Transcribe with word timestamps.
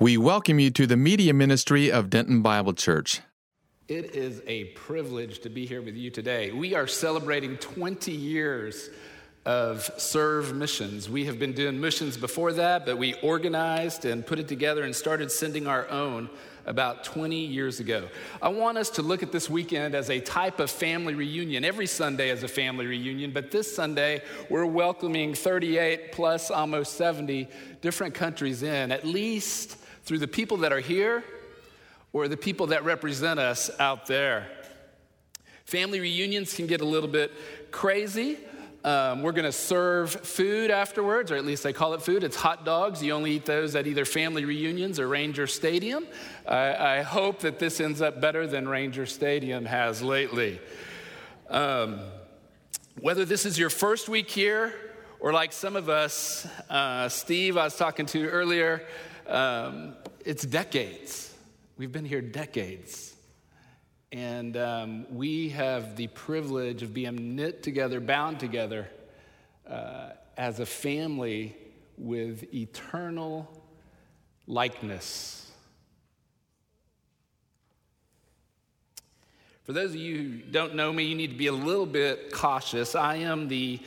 We 0.00 0.16
welcome 0.16 0.58
you 0.58 0.72
to 0.72 0.88
the 0.88 0.96
media 0.96 1.32
ministry 1.32 1.92
of 1.92 2.10
Denton 2.10 2.42
Bible 2.42 2.72
Church. 2.72 3.20
It 3.86 4.16
is 4.16 4.42
a 4.48 4.64
privilege 4.74 5.38
to 5.42 5.48
be 5.48 5.66
here 5.66 5.80
with 5.80 5.94
you 5.94 6.10
today. 6.10 6.50
We 6.50 6.74
are 6.74 6.88
celebrating 6.88 7.58
20 7.58 8.10
years 8.10 8.90
of 9.46 9.88
serve 9.96 10.52
missions. 10.52 11.08
We 11.08 11.26
have 11.26 11.38
been 11.38 11.52
doing 11.52 11.80
missions 11.80 12.16
before 12.16 12.52
that, 12.54 12.86
but 12.86 12.98
we 12.98 13.14
organized 13.22 14.04
and 14.04 14.26
put 14.26 14.40
it 14.40 14.48
together 14.48 14.82
and 14.82 14.96
started 14.96 15.30
sending 15.30 15.68
our 15.68 15.88
own 15.88 16.28
about 16.66 17.04
20 17.04 17.36
years 17.36 17.78
ago. 17.78 18.08
I 18.42 18.48
want 18.48 18.78
us 18.78 18.90
to 18.90 19.02
look 19.02 19.22
at 19.22 19.30
this 19.30 19.48
weekend 19.48 19.94
as 19.94 20.10
a 20.10 20.18
type 20.18 20.58
of 20.58 20.72
family 20.72 21.14
reunion. 21.14 21.64
Every 21.64 21.86
Sunday 21.86 22.30
is 22.30 22.42
a 22.42 22.48
family 22.48 22.86
reunion, 22.86 23.30
but 23.30 23.52
this 23.52 23.72
Sunday 23.72 24.22
we're 24.50 24.66
welcoming 24.66 25.34
38 25.34 26.10
plus 26.10 26.50
almost 26.50 26.94
70 26.94 27.48
different 27.80 28.14
countries 28.14 28.64
in, 28.64 28.90
at 28.90 29.04
least 29.04 29.76
through 30.04 30.18
the 30.18 30.28
people 30.28 30.58
that 30.58 30.72
are 30.72 30.80
here 30.80 31.24
or 32.12 32.28
the 32.28 32.36
people 32.36 32.68
that 32.68 32.84
represent 32.84 33.40
us 33.40 33.70
out 33.80 34.06
there. 34.06 34.46
Family 35.64 35.98
reunions 36.00 36.54
can 36.54 36.66
get 36.66 36.80
a 36.80 36.84
little 36.84 37.08
bit 37.08 37.32
crazy. 37.70 38.38
Um, 38.84 39.22
we're 39.22 39.32
going 39.32 39.46
to 39.46 39.52
serve 39.52 40.10
food 40.10 40.70
afterwards, 40.70 41.32
or 41.32 41.36
at 41.36 41.46
least 41.46 41.62
they 41.62 41.72
call 41.72 41.94
it 41.94 42.02
food. 42.02 42.22
It's 42.22 42.36
hot 42.36 42.66
dogs. 42.66 43.02
You 43.02 43.14
only 43.14 43.32
eat 43.32 43.46
those 43.46 43.74
at 43.74 43.86
either 43.86 44.04
family 44.04 44.44
reunions 44.44 45.00
or 45.00 45.08
Ranger 45.08 45.46
Stadium. 45.46 46.06
I, 46.46 46.98
I 46.98 47.02
hope 47.02 47.40
that 47.40 47.58
this 47.58 47.80
ends 47.80 48.02
up 48.02 48.20
better 48.20 48.46
than 48.46 48.68
Ranger 48.68 49.06
Stadium 49.06 49.64
has 49.64 50.02
lately. 50.02 50.60
Um, 51.48 51.98
whether 53.00 53.24
this 53.24 53.46
is 53.46 53.58
your 53.58 53.70
first 53.70 54.10
week 54.10 54.30
here, 54.30 54.74
or 55.18 55.32
like 55.32 55.54
some 55.54 55.76
of 55.76 55.88
us, 55.88 56.46
uh, 56.68 57.08
Steve, 57.08 57.56
I 57.56 57.64
was 57.64 57.76
talking 57.76 58.04
to 58.06 58.28
earlier, 58.28 58.86
um, 59.26 59.94
it's 60.24 60.44
decades. 60.44 61.34
We've 61.76 61.92
been 61.92 62.04
here 62.04 62.20
decades. 62.20 63.14
And 64.12 64.56
um, 64.56 65.06
we 65.10 65.48
have 65.50 65.96
the 65.96 66.06
privilege 66.08 66.82
of 66.82 66.94
being 66.94 67.34
knit 67.34 67.62
together, 67.62 67.98
bound 67.98 68.38
together 68.38 68.88
uh, 69.68 70.10
as 70.36 70.60
a 70.60 70.66
family 70.66 71.56
with 71.98 72.54
eternal 72.54 73.48
likeness. 74.46 75.50
For 79.64 79.72
those 79.72 79.90
of 79.90 79.96
you 79.96 80.16
who 80.16 80.28
don't 80.50 80.74
know 80.74 80.92
me, 80.92 81.04
you 81.04 81.14
need 81.14 81.30
to 81.30 81.38
be 81.38 81.46
a 81.46 81.52
little 81.52 81.86
bit 81.86 82.30
cautious. 82.32 82.94
I 82.94 83.16
am 83.16 83.48
the 83.48 83.80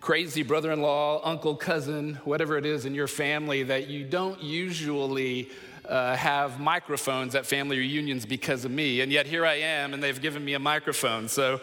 crazy 0.00 0.42
brother 0.42 0.72
in 0.72 0.80
law, 0.80 1.20
uncle, 1.22 1.54
cousin, 1.54 2.18
whatever 2.24 2.56
it 2.56 2.64
is 2.64 2.86
in 2.86 2.94
your 2.94 3.06
family 3.06 3.62
that 3.64 3.88
you 3.88 4.02
don't 4.02 4.42
usually 4.42 5.50
uh, 5.86 6.16
have 6.16 6.58
microphones 6.58 7.34
at 7.34 7.44
family 7.44 7.78
reunions 7.78 8.24
because 8.24 8.64
of 8.64 8.70
me. 8.70 9.02
And 9.02 9.12
yet 9.12 9.26
here 9.26 9.44
I 9.44 9.56
am, 9.56 9.92
and 9.92 10.02
they've 10.02 10.20
given 10.20 10.42
me 10.42 10.54
a 10.54 10.58
microphone. 10.58 11.28
So 11.28 11.60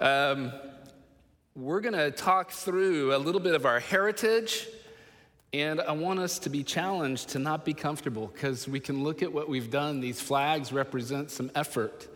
um, 0.00 0.52
we're 1.54 1.80
going 1.80 1.94
to 1.94 2.10
talk 2.10 2.50
through 2.50 3.14
a 3.14 3.18
little 3.18 3.40
bit 3.40 3.54
of 3.54 3.66
our 3.66 3.80
heritage. 3.80 4.66
And 5.52 5.80
I 5.80 5.92
want 5.92 6.18
us 6.18 6.38
to 6.40 6.50
be 6.50 6.62
challenged 6.62 7.30
to 7.30 7.38
not 7.38 7.64
be 7.64 7.74
comfortable 7.74 8.28
because 8.28 8.66
we 8.66 8.80
can 8.80 9.04
look 9.04 9.22
at 9.22 9.32
what 9.32 9.50
we've 9.50 9.70
done. 9.70 10.00
These 10.00 10.20
flags 10.20 10.72
represent 10.72 11.30
some 11.30 11.50
effort. 11.54 12.08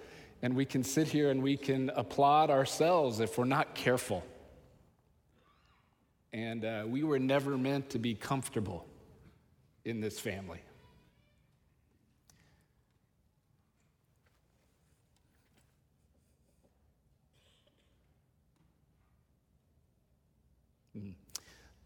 And 0.42 0.56
we 0.56 0.64
can 0.64 0.82
sit 0.82 1.08
here 1.08 1.30
and 1.30 1.42
we 1.42 1.58
can 1.58 1.90
applaud 1.90 2.48
ourselves 2.48 3.20
if 3.20 3.36
we're 3.36 3.44
not 3.44 3.74
careful. 3.74 4.24
And 6.32 6.64
uh, 6.64 6.84
we 6.86 7.02
were 7.02 7.18
never 7.18 7.58
meant 7.58 7.90
to 7.90 7.98
be 7.98 8.14
comfortable 8.14 8.86
in 9.84 10.00
this 10.00 10.18
family. 10.18 10.60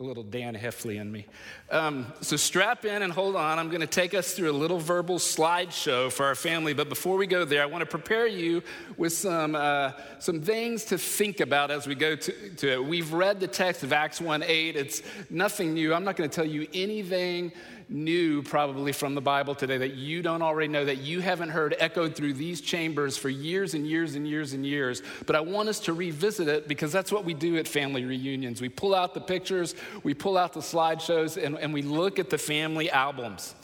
A 0.00 0.02
little 0.02 0.24
Dan 0.24 0.56
Heffley 0.56 1.00
in 1.00 1.12
me. 1.12 1.24
Um, 1.70 2.12
so 2.20 2.36
strap 2.36 2.84
in 2.84 3.02
and 3.02 3.12
hold 3.12 3.36
on. 3.36 3.60
I'm 3.60 3.68
going 3.68 3.80
to 3.80 3.86
take 3.86 4.12
us 4.12 4.34
through 4.34 4.50
a 4.50 4.52
little 4.52 4.80
verbal 4.80 5.20
slideshow 5.20 6.10
for 6.10 6.26
our 6.26 6.34
family. 6.34 6.74
But 6.74 6.88
before 6.88 7.16
we 7.16 7.28
go 7.28 7.44
there, 7.44 7.62
I 7.62 7.66
want 7.66 7.82
to 7.82 7.86
prepare 7.86 8.26
you 8.26 8.60
with 8.96 9.12
some, 9.12 9.54
uh, 9.54 9.92
some 10.18 10.40
things 10.40 10.84
to 10.86 10.98
think 10.98 11.38
about 11.38 11.70
as 11.70 11.86
we 11.86 11.94
go 11.94 12.16
to, 12.16 12.54
to 12.56 12.72
it. 12.72 12.84
We've 12.84 13.12
read 13.12 13.38
the 13.38 13.46
text 13.46 13.84
of 13.84 13.92
Acts 13.92 14.20
1 14.20 14.42
8. 14.42 14.74
It's 14.74 15.02
nothing 15.30 15.74
new. 15.74 15.94
I'm 15.94 16.02
not 16.02 16.16
going 16.16 16.28
to 16.28 16.34
tell 16.34 16.44
you 16.44 16.66
anything 16.74 17.52
new, 17.88 18.42
probably 18.42 18.92
from 18.92 19.14
the 19.14 19.20
Bible 19.20 19.54
today, 19.54 19.78
that 19.78 19.94
you 19.94 20.22
don't 20.22 20.42
already 20.42 20.68
know, 20.68 20.84
that 20.84 20.98
you 20.98 21.20
haven't 21.20 21.50
heard 21.50 21.74
echoed 21.78 22.14
through 22.14 22.34
these 22.34 22.60
chambers 22.60 23.16
for 23.16 23.28
years 23.28 23.74
and 23.74 23.86
years 23.86 24.14
and 24.14 24.26
years 24.26 24.52
and 24.52 24.64
years. 24.66 25.02
But 25.26 25.36
I 25.36 25.40
want 25.40 25.68
us 25.68 25.80
to 25.80 25.92
revisit 25.92 26.48
it 26.48 26.68
because 26.68 26.92
that's 26.92 27.12
what 27.12 27.24
we 27.24 27.34
do 27.34 27.56
at 27.56 27.68
family 27.68 28.04
reunions. 28.04 28.60
We 28.60 28.68
pull 28.68 28.94
out 28.94 29.14
the 29.14 29.20
pictures, 29.20 29.74
we 30.02 30.14
pull 30.14 30.36
out 30.36 30.52
the 30.52 30.60
slideshows, 30.60 31.42
and, 31.42 31.58
and 31.58 31.72
we 31.72 31.82
look 31.82 32.18
at 32.18 32.30
the 32.30 32.38
family 32.38 32.90
albums. 32.90 33.54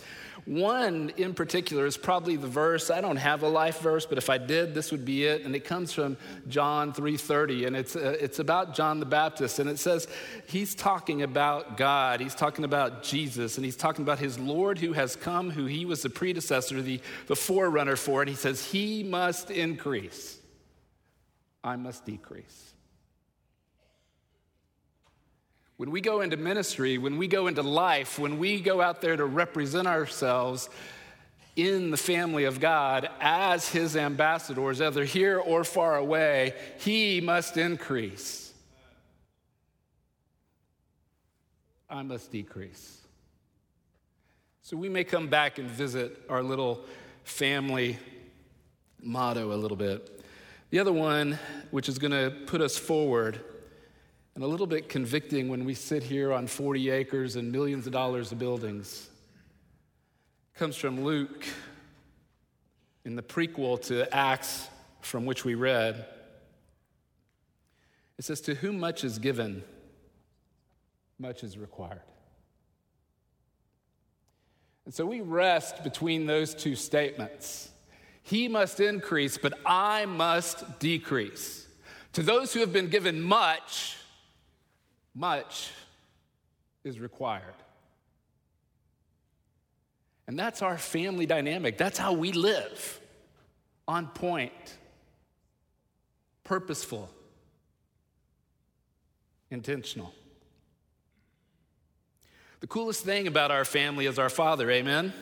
One 0.45 1.13
in 1.17 1.35
particular 1.35 1.87
is 1.87 1.97
probably 1.97 2.37
the 2.37 2.47
verse. 2.47 2.91
I 2.91 3.01
don't 3.01 3.17
have 3.17 3.43
a 3.43 3.49
life 3.49 3.81
verse, 3.81 4.07
but 4.07 4.19
if 4.19 4.31
I 4.31 4.39
did, 4.39 4.75
this 4.75 4.91
would 4.91 5.05
be 5.05 5.25
it. 5.25 5.45
And 5.45 5.55
it 5.55 5.65
comes 5.65 5.93
from 5.93 6.17
John 6.49 6.93
3:30, 6.93 7.67
and 7.67 7.77
it's 7.77 7.97
uh, 7.97 8.17
it's 8.21 8.39
about 8.39 8.75
John 8.75 9.01
the 9.01 9.07
Baptist, 9.07 9.59
and 9.59 9.69
it 9.69 9.79
says 9.79 10.09
he's 10.47 10.75
talking 10.75 11.23
about 11.23 11.77
God, 11.77 12.21
he's 12.21 12.35
talking 12.35 12.65
about 12.65 13.03
Jesus, 13.03 13.57
and 13.57 13.65
he's 13.65 13.77
talking 13.77 14.03
about 14.03 14.19
his 14.19 14.39
Lord 14.39 14.79
who 14.79 14.93
has 14.93 15.17
come, 15.17 15.51
who 15.51 15.67
he 15.67 15.85
was 15.85 16.03
the 16.03 16.11
predecessor, 16.11 16.81
the, 16.83 17.01
the 17.27 17.37
forerunner 17.37 17.97
for, 17.97 18.23
and 18.23 18.29
he 18.29 18.37
says 18.37 18.65
he 18.65 19.03
must 19.03 19.51
increase, 19.51 20.39
I 21.63 21.77
must 21.77 22.05
decrease. 22.05 22.75
When 25.81 25.91
we 25.91 26.03
go 26.03 26.21
into 26.21 26.37
ministry, 26.37 26.99
when 26.99 27.17
we 27.17 27.27
go 27.27 27.47
into 27.47 27.63
life, 27.63 28.19
when 28.19 28.39
we 28.39 28.61
go 28.61 28.83
out 28.83 29.01
there 29.01 29.17
to 29.17 29.25
represent 29.25 29.89
ourselves 29.89 30.69
in 31.57 31.91
the 31.91 31.97
family 31.97 32.45
of 32.45 32.61
God 32.61 33.09
as 33.19 33.67
his 33.67 33.97
ambassadors, 33.97 34.83
either 34.83 35.05
here 35.05 35.39
or 35.39 35.65
far 35.65 35.97
away, 35.97 36.53
he 36.81 37.23
must 37.23 37.57
increase. 37.57 38.53
I 41.89 42.03
must 42.03 42.31
decrease. 42.31 42.99
So 44.61 44.77
we 44.77 44.91
may 44.91 45.05
come 45.05 45.29
back 45.29 45.59
and 45.59 45.67
visit 45.67 46.27
our 46.29 46.43
little 46.43 46.85
family 47.25 47.99
motto 49.03 49.55
a 49.55 49.57
little 49.57 49.79
bit. 49.79 50.23
The 50.69 50.79
other 50.79 50.93
one, 50.93 51.39
which 51.71 51.89
is 51.89 51.99
going 51.99 52.13
to 52.13 52.37
put 52.45 52.61
us 52.61 52.77
forward, 52.77 53.41
and 54.35 54.45
a 54.45 54.47
little 54.47 54.67
bit 54.67 54.89
convicting 54.89 55.49
when 55.49 55.65
we 55.65 55.75
sit 55.75 56.03
here 56.03 56.33
on 56.33 56.47
40 56.47 56.91
acres 56.91 57.37
and 57.37 57.51
millions 57.51 57.87
of 57.87 57.93
dollars 57.93 58.33
of 58.33 58.39
buildings. 58.39 59.09
Comes 60.55 60.77
from 60.77 61.05
Luke 61.05 61.45
in 63.05 63.17
the 63.17 63.23
prequel 63.23 63.81
to 63.87 64.13
Acts 64.15 64.69
from 65.01 65.27
which 65.27 65.45
we 65.45 65.55
read. 65.55 66.07
It 68.19 68.25
says, 68.25 68.41
To 68.43 68.55
whom 68.55 68.79
much 68.79 69.03
is 69.03 69.19
given, 69.19 69.63
much 71.19 71.43
is 71.43 71.57
required. 71.57 72.03
And 74.85 74.95
so 74.95 75.07
we 75.07 75.21
rest 75.21 75.85
between 75.85 76.27
those 76.27 76.55
two 76.55 76.75
statements. 76.77 77.71
He 78.23 78.49
must 78.49 78.81
increase, 78.81 79.39
but 79.39 79.55
I 79.65 80.05
must 80.07 80.79
decrease. 80.79 81.67
To 82.15 82.23
those 82.23 82.53
who 82.53 82.61
have 82.61 82.73
been 82.73 82.89
given 82.89 83.23
much, 83.23 83.97
much 85.21 85.71
is 86.83 86.99
required. 86.99 87.45
And 90.27 90.39
that's 90.39 90.63
our 90.63 90.79
family 90.79 91.27
dynamic. 91.27 91.77
That's 91.77 91.99
how 91.99 92.15
we 92.15 92.33
live 92.33 93.01
on 93.87 94.07
point, 94.07 94.53
purposeful, 96.43 97.11
intentional. 99.51 100.15
The 102.61 102.67
coolest 102.67 103.05
thing 103.05 103.27
about 103.27 103.51
our 103.51 103.65
family 103.65 104.07
is 104.07 104.19
our 104.19 104.31
father, 104.31 104.71
amen? 104.71 105.13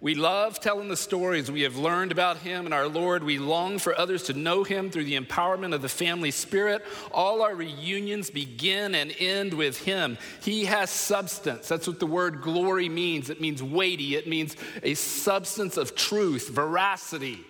We 0.00 0.14
love 0.14 0.60
telling 0.60 0.88
the 0.88 0.96
stories 0.96 1.50
we 1.50 1.62
have 1.62 1.76
learned 1.76 2.12
about 2.12 2.36
Him 2.38 2.66
and 2.66 2.74
our 2.74 2.86
Lord. 2.86 3.24
We 3.24 3.38
long 3.38 3.78
for 3.78 3.98
others 3.98 4.24
to 4.24 4.34
know 4.34 4.62
Him 4.62 4.90
through 4.90 5.04
the 5.04 5.18
empowerment 5.18 5.74
of 5.74 5.80
the 5.80 5.88
family 5.88 6.30
spirit. 6.30 6.84
All 7.12 7.40
our 7.40 7.54
reunions 7.54 8.28
begin 8.28 8.94
and 8.94 9.14
end 9.18 9.54
with 9.54 9.82
Him. 9.82 10.18
He 10.42 10.66
has 10.66 10.90
substance. 10.90 11.66
That's 11.66 11.86
what 11.86 11.98
the 11.98 12.06
word 12.06 12.42
glory 12.42 12.90
means. 12.90 13.30
It 13.30 13.40
means 13.40 13.62
weighty, 13.62 14.16
it 14.16 14.28
means 14.28 14.54
a 14.82 14.94
substance 14.94 15.78
of 15.78 15.94
truth, 15.94 16.50
veracity. 16.50 17.40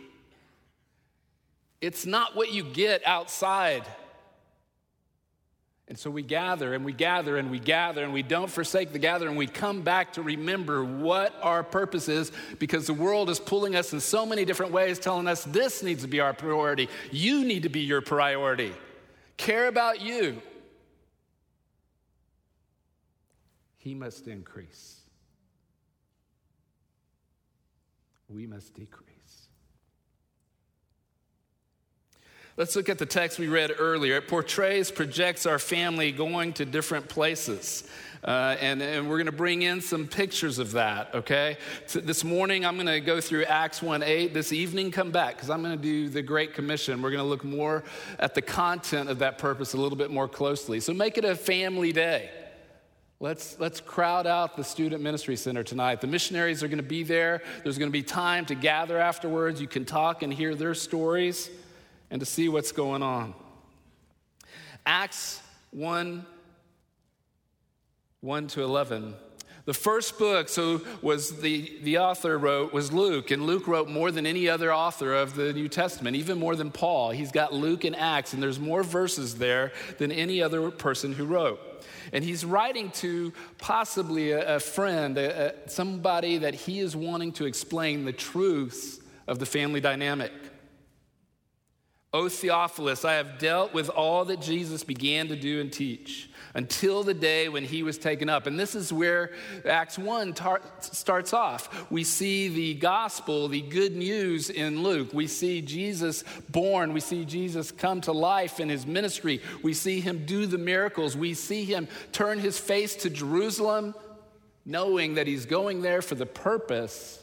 It's 1.80 2.06
not 2.06 2.36
what 2.36 2.52
you 2.52 2.62
get 2.62 3.04
outside, 3.06 3.84
And 5.88 5.96
so 5.96 6.10
we 6.10 6.22
gather 6.22 6.74
and 6.74 6.84
we 6.84 6.92
gather 6.92 7.36
and 7.36 7.48
we 7.50 7.60
gather 7.60 8.02
and 8.02 8.12
we 8.12 8.22
don't 8.22 8.50
forsake 8.50 8.92
the 8.92 8.98
gathering. 8.98 9.36
We 9.36 9.46
come 9.46 9.82
back 9.82 10.14
to 10.14 10.22
remember 10.22 10.84
what 10.84 11.32
our 11.42 11.62
purpose 11.62 12.08
is 12.08 12.32
because 12.58 12.88
the 12.88 12.94
world 12.94 13.30
is 13.30 13.38
pulling 13.38 13.76
us 13.76 13.92
in 13.92 14.00
so 14.00 14.26
many 14.26 14.44
different 14.44 14.72
ways, 14.72 14.98
telling 14.98 15.28
us 15.28 15.44
this 15.44 15.84
needs 15.84 16.02
to 16.02 16.08
be 16.08 16.18
our 16.18 16.32
priority. 16.32 16.88
You 17.12 17.44
need 17.44 17.62
to 17.62 17.68
be 17.68 17.80
your 17.80 18.00
priority. 18.00 18.72
Care 19.36 19.68
about 19.68 20.00
you. 20.00 20.42
He 23.76 23.94
must 23.94 24.26
increase, 24.26 24.96
we 28.28 28.48
must 28.48 28.74
decrease. 28.74 29.15
Let's 32.58 32.74
look 32.74 32.88
at 32.88 32.96
the 32.96 33.04
text 33.04 33.38
we 33.38 33.48
read 33.48 33.70
earlier. 33.78 34.16
It 34.16 34.28
portrays, 34.28 34.90
projects 34.90 35.44
our 35.44 35.58
family 35.58 36.10
going 36.10 36.54
to 36.54 36.64
different 36.64 37.06
places. 37.06 37.84
Uh, 38.24 38.56
and, 38.58 38.80
and 38.80 39.10
we're 39.10 39.18
going 39.18 39.26
to 39.26 39.32
bring 39.32 39.60
in 39.60 39.82
some 39.82 40.06
pictures 40.06 40.58
of 40.58 40.72
that, 40.72 41.14
okay? 41.14 41.58
So 41.84 42.00
this 42.00 42.24
morning, 42.24 42.64
I'm 42.64 42.76
going 42.76 42.86
to 42.86 43.00
go 43.00 43.20
through 43.20 43.44
Acts 43.44 43.82
1 43.82 44.02
8. 44.02 44.32
This 44.32 44.54
evening, 44.54 44.90
come 44.90 45.10
back 45.10 45.36
because 45.36 45.50
I'm 45.50 45.62
going 45.62 45.76
to 45.76 45.82
do 45.82 46.08
the 46.08 46.22
Great 46.22 46.54
Commission. 46.54 47.02
We're 47.02 47.10
going 47.10 47.22
to 47.22 47.28
look 47.28 47.44
more 47.44 47.84
at 48.18 48.34
the 48.34 48.40
content 48.40 49.10
of 49.10 49.18
that 49.18 49.36
purpose 49.36 49.74
a 49.74 49.76
little 49.76 49.98
bit 49.98 50.10
more 50.10 50.26
closely. 50.26 50.80
So 50.80 50.94
make 50.94 51.18
it 51.18 51.26
a 51.26 51.36
family 51.36 51.92
day. 51.92 52.30
Let's, 53.20 53.60
let's 53.60 53.82
crowd 53.82 54.26
out 54.26 54.56
the 54.56 54.64
Student 54.64 55.02
Ministry 55.02 55.36
Center 55.36 55.62
tonight. 55.62 56.00
The 56.00 56.06
missionaries 56.06 56.62
are 56.62 56.68
going 56.68 56.78
to 56.78 56.82
be 56.82 57.02
there. 57.02 57.42
There's 57.64 57.76
going 57.76 57.90
to 57.90 57.98
be 57.98 58.02
time 58.02 58.46
to 58.46 58.54
gather 58.54 58.98
afterwards. 58.98 59.60
You 59.60 59.68
can 59.68 59.84
talk 59.84 60.22
and 60.22 60.32
hear 60.32 60.54
their 60.54 60.72
stories 60.72 61.50
and 62.10 62.20
to 62.20 62.26
see 62.26 62.48
what's 62.48 62.72
going 62.72 63.02
on. 63.02 63.34
Acts 64.84 65.40
1 65.72 66.24
1 68.20 68.46
to 68.48 68.62
11. 68.62 69.14
The 69.66 69.74
first 69.74 70.16
book, 70.16 70.48
so 70.48 70.80
was 71.02 71.40
the, 71.40 71.78
the 71.82 71.98
author 71.98 72.38
wrote, 72.38 72.72
was 72.72 72.92
Luke, 72.92 73.32
and 73.32 73.46
Luke 73.46 73.66
wrote 73.66 73.88
more 73.88 74.12
than 74.12 74.24
any 74.24 74.48
other 74.48 74.72
author 74.72 75.12
of 75.12 75.34
the 75.34 75.52
New 75.52 75.68
Testament, 75.68 76.16
even 76.16 76.38
more 76.38 76.54
than 76.54 76.70
Paul. 76.70 77.10
He's 77.10 77.32
got 77.32 77.52
Luke 77.52 77.82
and 77.82 77.96
Acts, 77.96 78.32
and 78.32 78.40
there's 78.40 78.60
more 78.60 78.84
verses 78.84 79.34
there 79.36 79.72
than 79.98 80.12
any 80.12 80.40
other 80.40 80.70
person 80.70 81.12
who 81.12 81.24
wrote. 81.24 81.60
And 82.12 82.22
he's 82.22 82.44
writing 82.44 82.90
to 82.92 83.32
possibly 83.58 84.30
a, 84.30 84.56
a 84.56 84.60
friend, 84.60 85.18
a, 85.18 85.48
a, 85.48 85.68
somebody 85.68 86.38
that 86.38 86.54
he 86.54 86.78
is 86.78 86.94
wanting 86.94 87.32
to 87.32 87.44
explain 87.44 88.04
the 88.04 88.12
truths 88.12 89.00
of 89.26 89.40
the 89.40 89.46
family 89.46 89.80
dynamic. 89.80 90.32
O 92.12 92.28
Theophilus, 92.28 93.04
I 93.04 93.14
have 93.14 93.38
dealt 93.38 93.74
with 93.74 93.90
all 93.90 94.24
that 94.26 94.40
Jesus 94.40 94.84
began 94.84 95.28
to 95.28 95.36
do 95.36 95.60
and 95.60 95.72
teach 95.72 96.30
until 96.54 97.02
the 97.02 97.12
day 97.12 97.50
when 97.50 97.64
he 97.64 97.82
was 97.82 97.98
taken 97.98 98.30
up. 98.30 98.46
And 98.46 98.58
this 98.58 98.74
is 98.74 98.90
where 98.90 99.32
Acts 99.66 99.98
1 99.98 100.32
tar- 100.32 100.62
starts 100.80 101.34
off. 101.34 101.90
We 101.90 102.04
see 102.04 102.48
the 102.48 102.74
gospel, 102.74 103.48
the 103.48 103.60
good 103.60 103.94
news 103.94 104.48
in 104.48 104.82
Luke. 104.82 105.12
We 105.12 105.26
see 105.26 105.60
Jesus 105.60 106.24
born. 106.48 106.94
We 106.94 107.00
see 107.00 107.26
Jesus 107.26 107.70
come 107.72 108.00
to 108.02 108.12
life 108.12 108.60
in 108.60 108.70
his 108.70 108.86
ministry. 108.86 109.42
We 109.62 109.74
see 109.74 110.00
him 110.00 110.24
do 110.24 110.46
the 110.46 110.58
miracles. 110.58 111.16
We 111.16 111.34
see 111.34 111.64
him 111.64 111.88
turn 112.12 112.38
his 112.38 112.58
face 112.58 112.94
to 112.96 113.10
Jerusalem, 113.10 113.94
knowing 114.64 115.16
that 115.16 115.26
he's 115.26 115.44
going 115.44 115.82
there 115.82 116.00
for 116.00 116.14
the 116.14 116.24
purpose, 116.24 117.22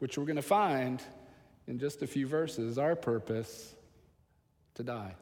which 0.00 0.18
we're 0.18 0.24
going 0.24 0.36
to 0.36 0.42
find 0.42 1.00
in 1.68 1.78
just 1.78 2.02
a 2.02 2.06
few 2.06 2.26
verses, 2.26 2.78
our 2.78 2.96
purpose 2.96 3.73
to 4.74 4.82
die. 4.82 5.14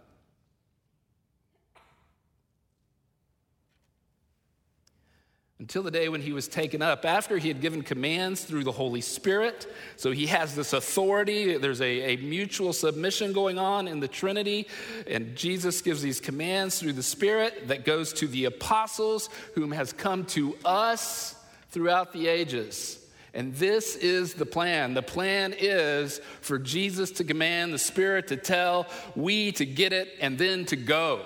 Until 5.58 5.84
the 5.84 5.92
day 5.92 6.08
when 6.08 6.20
he 6.20 6.32
was 6.32 6.48
taken 6.48 6.82
up, 6.82 7.04
after 7.04 7.38
he 7.38 7.46
had 7.46 7.60
given 7.60 7.82
commands 7.82 8.42
through 8.42 8.64
the 8.64 8.72
Holy 8.72 9.00
Spirit. 9.00 9.72
So 9.96 10.10
he 10.10 10.26
has 10.26 10.56
this 10.56 10.72
authority. 10.72 11.56
There's 11.56 11.80
a, 11.80 12.14
a 12.14 12.16
mutual 12.16 12.72
submission 12.72 13.32
going 13.32 13.60
on 13.60 13.86
in 13.86 14.00
the 14.00 14.08
Trinity. 14.08 14.66
And 15.06 15.36
Jesus 15.36 15.80
gives 15.80 16.02
these 16.02 16.18
commands 16.18 16.80
through 16.80 16.94
the 16.94 17.02
Spirit 17.04 17.68
that 17.68 17.84
goes 17.84 18.12
to 18.14 18.26
the 18.26 18.46
apostles, 18.46 19.28
whom 19.54 19.70
has 19.70 19.92
come 19.92 20.24
to 20.26 20.56
us 20.64 21.36
throughout 21.70 22.12
the 22.12 22.26
ages. 22.26 22.98
And 23.34 23.54
this 23.54 23.96
is 23.96 24.34
the 24.34 24.44
plan. 24.44 24.94
The 24.94 25.02
plan 25.02 25.54
is 25.58 26.20
for 26.42 26.58
Jesus 26.58 27.10
to 27.12 27.24
command, 27.24 27.72
the 27.72 27.78
Spirit 27.78 28.28
to 28.28 28.36
tell, 28.36 28.86
we 29.16 29.52
to 29.52 29.64
get 29.64 29.92
it, 29.92 30.08
and 30.20 30.36
then 30.36 30.66
to 30.66 30.76
go. 30.76 31.24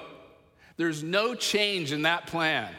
There's 0.76 1.02
no 1.02 1.34
change 1.34 1.90
in 1.90 2.02
that 2.02 2.26
plan. 2.28 2.72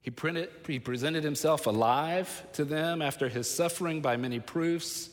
He, 0.00 0.10
printed, 0.10 0.48
he 0.66 0.78
presented 0.78 1.22
himself 1.22 1.66
alive 1.66 2.46
to 2.54 2.64
them 2.64 3.02
after 3.02 3.28
his 3.28 3.48
suffering 3.48 4.00
by 4.00 4.16
many 4.16 4.40
proofs, 4.40 5.10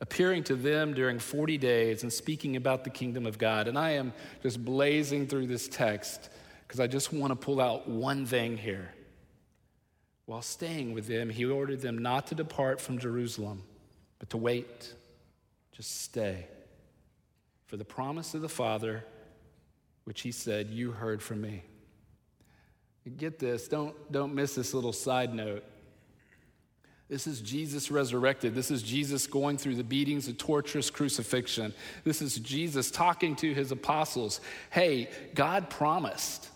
appearing 0.00 0.42
to 0.44 0.56
them 0.56 0.94
during 0.94 1.18
40 1.18 1.58
days 1.58 2.02
and 2.02 2.12
speaking 2.12 2.56
about 2.56 2.82
the 2.82 2.90
kingdom 2.90 3.26
of 3.26 3.38
God. 3.38 3.68
And 3.68 3.78
I 3.78 3.90
am 3.90 4.12
just 4.42 4.64
blazing 4.64 5.26
through 5.28 5.46
this 5.46 5.68
text 5.68 6.30
because 6.66 6.80
I 6.80 6.86
just 6.86 7.12
want 7.12 7.30
to 7.30 7.36
pull 7.36 7.60
out 7.60 7.88
one 7.88 8.26
thing 8.26 8.56
here. 8.56 8.92
While 10.26 10.42
staying 10.42 10.94
with 10.94 11.06
them, 11.06 11.28
he 11.28 11.44
ordered 11.44 11.80
them 11.80 11.98
not 11.98 12.28
to 12.28 12.34
depart 12.34 12.80
from 12.80 12.98
Jerusalem, 12.98 13.62
but 14.18 14.30
to 14.30 14.36
wait, 14.36 14.94
just 15.72 16.02
stay 16.02 16.46
for 17.66 17.76
the 17.76 17.84
promise 17.84 18.34
of 18.34 18.40
the 18.40 18.48
Father, 18.48 19.04
which 20.04 20.22
he 20.22 20.32
said, 20.32 20.70
You 20.70 20.92
heard 20.92 21.22
from 21.22 21.40
me. 21.40 21.62
Get 23.18 23.38
this, 23.38 23.68
don't, 23.68 23.94
don't 24.10 24.34
miss 24.34 24.54
this 24.54 24.72
little 24.72 24.92
side 24.92 25.34
note. 25.34 25.62
This 27.08 27.26
is 27.26 27.42
Jesus 27.42 27.90
resurrected. 27.90 28.54
This 28.54 28.70
is 28.70 28.82
Jesus 28.82 29.26
going 29.26 29.58
through 29.58 29.74
the 29.74 29.84
beatings, 29.84 30.26
the 30.26 30.32
torturous 30.32 30.88
crucifixion. 30.88 31.74
This 32.02 32.22
is 32.22 32.36
Jesus 32.36 32.90
talking 32.90 33.36
to 33.36 33.52
his 33.52 33.72
apostles. 33.72 34.40
Hey, 34.70 35.10
God 35.34 35.68
promised 35.68 36.48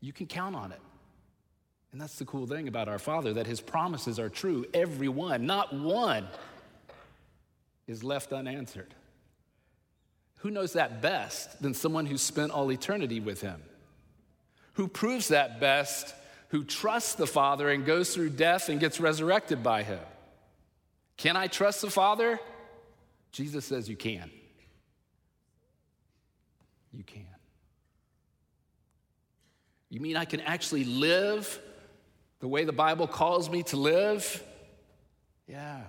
you 0.00 0.12
can 0.12 0.26
count 0.26 0.54
on 0.54 0.72
it. 0.72 0.80
And 1.92 2.00
that's 2.00 2.16
the 2.16 2.24
cool 2.24 2.46
thing 2.46 2.68
about 2.68 2.88
our 2.88 2.98
Father 2.98 3.34
that 3.34 3.46
His 3.46 3.60
promises 3.60 4.18
are 4.18 4.28
true, 4.28 4.66
every 4.74 5.08
one, 5.08 5.46
not 5.46 5.72
one 5.72 6.28
is 7.86 8.04
left 8.04 8.32
unanswered. 8.32 8.94
Who 10.38 10.50
knows 10.50 10.74
that 10.74 11.00
best 11.02 11.60
than 11.62 11.74
someone 11.74 12.06
who 12.06 12.18
spent 12.18 12.52
all 12.52 12.70
eternity 12.70 13.20
with 13.20 13.40
Him? 13.40 13.60
Who 14.74 14.86
proves 14.86 15.28
that 15.28 15.58
best? 15.58 16.14
Who 16.50 16.62
trusts 16.62 17.14
the 17.14 17.26
Father 17.26 17.68
and 17.68 17.84
goes 17.84 18.14
through 18.14 18.30
death 18.30 18.68
and 18.68 18.78
gets 18.78 19.00
resurrected 19.00 19.62
by 19.62 19.82
Him? 19.82 19.98
Can 21.16 21.36
I 21.36 21.48
trust 21.48 21.80
the 21.80 21.90
Father? 21.90 22.38
Jesus 23.32 23.64
says 23.64 23.88
you 23.88 23.96
can. 23.96 24.30
You 26.92 27.02
can. 27.02 27.26
You 29.90 30.00
mean 30.00 30.16
I 30.16 30.24
can 30.24 30.40
actually 30.40 30.84
live 30.84 31.60
the 32.40 32.48
way 32.48 32.64
the 32.64 32.72
Bible 32.72 33.06
calls 33.06 33.48
me 33.50 33.62
to 33.64 33.76
live? 33.76 34.42
Yeah. 35.46 35.80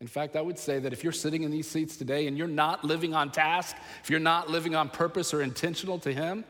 In 0.00 0.06
fact, 0.06 0.36
I 0.36 0.42
would 0.42 0.58
say 0.58 0.78
that 0.78 0.92
if 0.92 1.02
you're 1.02 1.12
sitting 1.12 1.42
in 1.42 1.50
these 1.50 1.66
seats 1.66 1.96
today 1.96 2.26
and 2.26 2.36
you're 2.36 2.46
not 2.46 2.84
living 2.84 3.14
on 3.14 3.30
task, 3.32 3.74
if 4.02 4.10
you're 4.10 4.20
not 4.20 4.50
living 4.50 4.74
on 4.74 4.88
purpose 4.88 5.32
or 5.32 5.40
intentional 5.40 5.98
to 6.00 6.12
Him, 6.12 6.44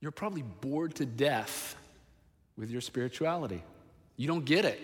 you're 0.00 0.10
probably 0.10 0.42
bored 0.42 0.94
to 0.96 1.06
death 1.06 1.76
with 2.56 2.70
your 2.70 2.80
spirituality. 2.80 3.62
You 4.16 4.26
don't 4.26 4.44
get 4.44 4.64
it. 4.64 4.80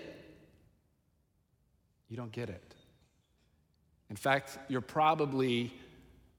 You 2.09 2.17
don't 2.17 2.33
get 2.33 2.50
it. 2.50 2.75
In 4.11 4.17
fact, 4.17 4.59
you're 4.69 4.81
probably 4.81 5.73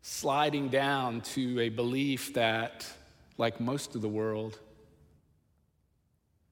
sliding 0.02 0.68
down 0.68 1.22
to 1.22 1.62
a 1.62 1.70
belief 1.70 2.34
that 2.34 2.86
like 3.38 3.60
most 3.60 3.96
of 3.96 4.02
the 4.02 4.10
world, 4.10 4.60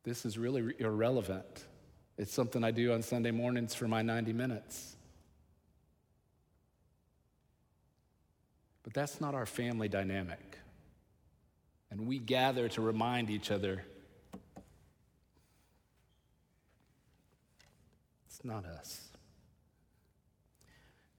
this 0.03 0.25
is 0.25 0.37
really 0.37 0.73
irrelevant. 0.79 1.65
It's 2.17 2.33
something 2.33 2.63
I 2.63 2.71
do 2.71 2.93
on 2.93 3.01
Sunday 3.01 3.31
mornings 3.31 3.73
for 3.75 3.87
my 3.87 4.01
90 4.01 4.33
minutes. 4.33 4.95
But 8.83 8.93
that's 8.93 9.21
not 9.21 9.35
our 9.35 9.45
family 9.45 9.87
dynamic. 9.87 10.57
And 11.91 12.07
we 12.07 12.19
gather 12.19 12.67
to 12.69 12.81
remind 12.81 13.29
each 13.29 13.51
other 13.51 13.83
it's 18.27 18.43
not 18.43 18.65
us. 18.65 19.09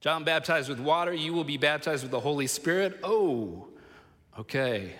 John 0.00 0.24
baptized 0.24 0.68
with 0.70 0.80
water, 0.80 1.12
you 1.12 1.32
will 1.34 1.44
be 1.44 1.58
baptized 1.58 2.02
with 2.02 2.10
the 2.10 2.20
Holy 2.20 2.46
Spirit. 2.46 2.98
Oh, 3.02 3.68
okay. 4.38 4.94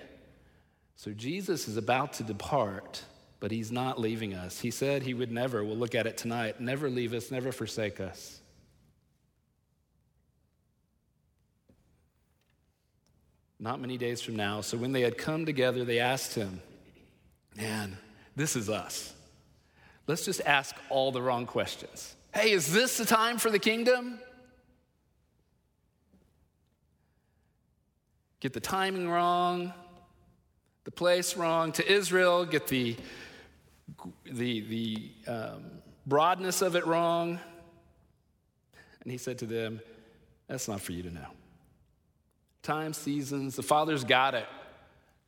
So 1.01 1.13
Jesus 1.13 1.67
is 1.67 1.79
about 1.79 2.13
to 2.15 2.23
depart, 2.23 3.03
but 3.41 3.51
he's 3.51 3.73
not 3.73 3.99
leaving 3.99 4.35
us. 4.35 4.61
He 4.61 4.71
said 4.71 5.03
he 5.03 5.15
would 5.15 5.33
never, 5.33 5.65
we'll 5.65 5.79
look 5.79 5.95
at 5.95 6.07
it 6.07 6.19
tonight, 6.19 6.61
never 6.61 6.91
leave 6.91 7.15
us, 7.15 7.31
never 7.31 7.53
forsake 7.53 8.01
us. 8.01 8.39
Not 13.59 13.81
many 13.81 13.97
days 13.97 14.21
from 14.21 14.37
now. 14.37 14.61
So 14.61 14.77
when 14.77 14.93
they 14.93 15.01
had 15.01 15.17
come 15.17 15.47
together, 15.47 15.87
they 15.87 16.01
asked 16.01 16.35
him, 16.35 16.61
Man, 17.57 17.97
this 18.37 18.55
is 18.55 18.69
us. 18.69 19.15
Let's 20.07 20.27
just 20.27 20.43
ask 20.45 20.77
all 20.91 21.13
the 21.13 21.23
wrong 21.23 21.47
questions. 21.47 22.15
Hey, 22.35 22.51
is 22.51 22.71
this 22.75 22.99
the 22.99 23.07
time 23.07 23.39
for 23.39 23.49
the 23.49 23.59
kingdom? 23.59 24.19
Get 28.41 28.53
the 28.53 28.61
timing 28.61 29.09
wrong, 29.09 29.73
the 30.91 30.97
place 30.97 31.37
wrong. 31.37 31.71
To 31.73 31.89
Israel, 31.93 32.45
get 32.45 32.67
the, 32.67 32.97
the, 34.25 34.61
the 34.61 35.11
um, 35.31 35.65
broadness 36.05 36.63
of 36.63 36.75
it 36.75 36.85
wrong. 36.85 37.39
And 39.03 39.13
he 39.13 39.17
said 39.17 39.39
to 39.39 39.47
them, 39.47 39.81
That's 40.49 40.67
not 40.67 40.81
for 40.81 40.91
you 40.91 41.05
to 41.05 41.11
know. 41.15 41.27
Time, 42.65 42.93
seasons, 42.93 43.55
the 43.55 43.63
Father's 43.63 44.03
got 44.03 44.35
it. 44.35 44.47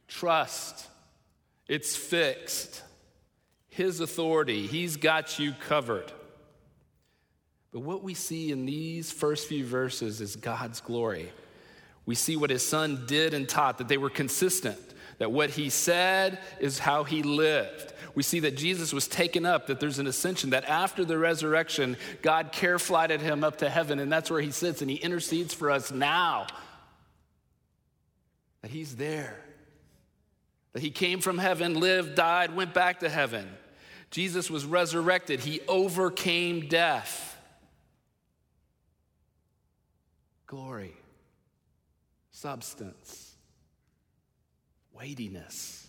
Trust, 0.08 0.88
it's 1.68 1.96
fixed. 1.96 2.82
His 3.68 4.00
authority, 4.00 4.66
He's 4.66 4.96
got 4.96 5.38
you 5.38 5.52
covered. 5.52 6.12
But 7.72 7.80
what 7.80 8.02
we 8.02 8.14
see 8.14 8.50
in 8.50 8.66
these 8.66 9.12
first 9.12 9.48
few 9.48 9.64
verses 9.64 10.20
is 10.20 10.36
God's 10.36 10.80
glory. 10.80 11.32
We 12.04 12.16
see 12.16 12.36
what 12.36 12.50
His 12.50 12.66
Son 12.66 13.04
did 13.06 13.32
and 13.32 13.48
taught, 13.48 13.78
that 13.78 13.88
they 13.88 13.96
were 13.96 14.10
consistent, 14.10 14.78
that 15.22 15.30
what 15.30 15.50
He 15.50 15.70
said 15.70 16.40
is 16.58 16.80
how 16.80 17.04
He 17.04 17.22
lived. 17.22 17.92
We 18.16 18.24
see 18.24 18.40
that 18.40 18.56
Jesus 18.56 18.92
was 18.92 19.06
taken 19.06 19.46
up, 19.46 19.68
that 19.68 19.78
there's 19.78 20.00
an 20.00 20.08
ascension, 20.08 20.50
that 20.50 20.64
after 20.64 21.04
the 21.04 21.16
resurrection, 21.16 21.96
God 22.22 22.50
care 22.50 22.76
flighted 22.76 23.20
Him 23.20 23.44
up 23.44 23.58
to 23.58 23.70
heaven, 23.70 24.00
and 24.00 24.10
that's 24.10 24.32
where 24.32 24.40
He 24.40 24.50
sits, 24.50 24.82
and 24.82 24.90
He 24.90 24.96
intercedes 24.96 25.54
for 25.54 25.70
us 25.70 25.92
now. 25.92 26.48
That 28.62 28.72
He's 28.72 28.96
there. 28.96 29.40
That 30.72 30.82
He 30.82 30.90
came 30.90 31.20
from 31.20 31.38
heaven, 31.38 31.78
lived, 31.78 32.16
died, 32.16 32.56
went 32.56 32.74
back 32.74 32.98
to 32.98 33.08
heaven. 33.08 33.48
Jesus 34.10 34.50
was 34.50 34.64
resurrected, 34.64 35.38
He 35.38 35.60
overcame 35.68 36.66
death. 36.66 37.38
Glory, 40.48 40.96
substance, 42.32 43.21
weightiness. 45.02 45.88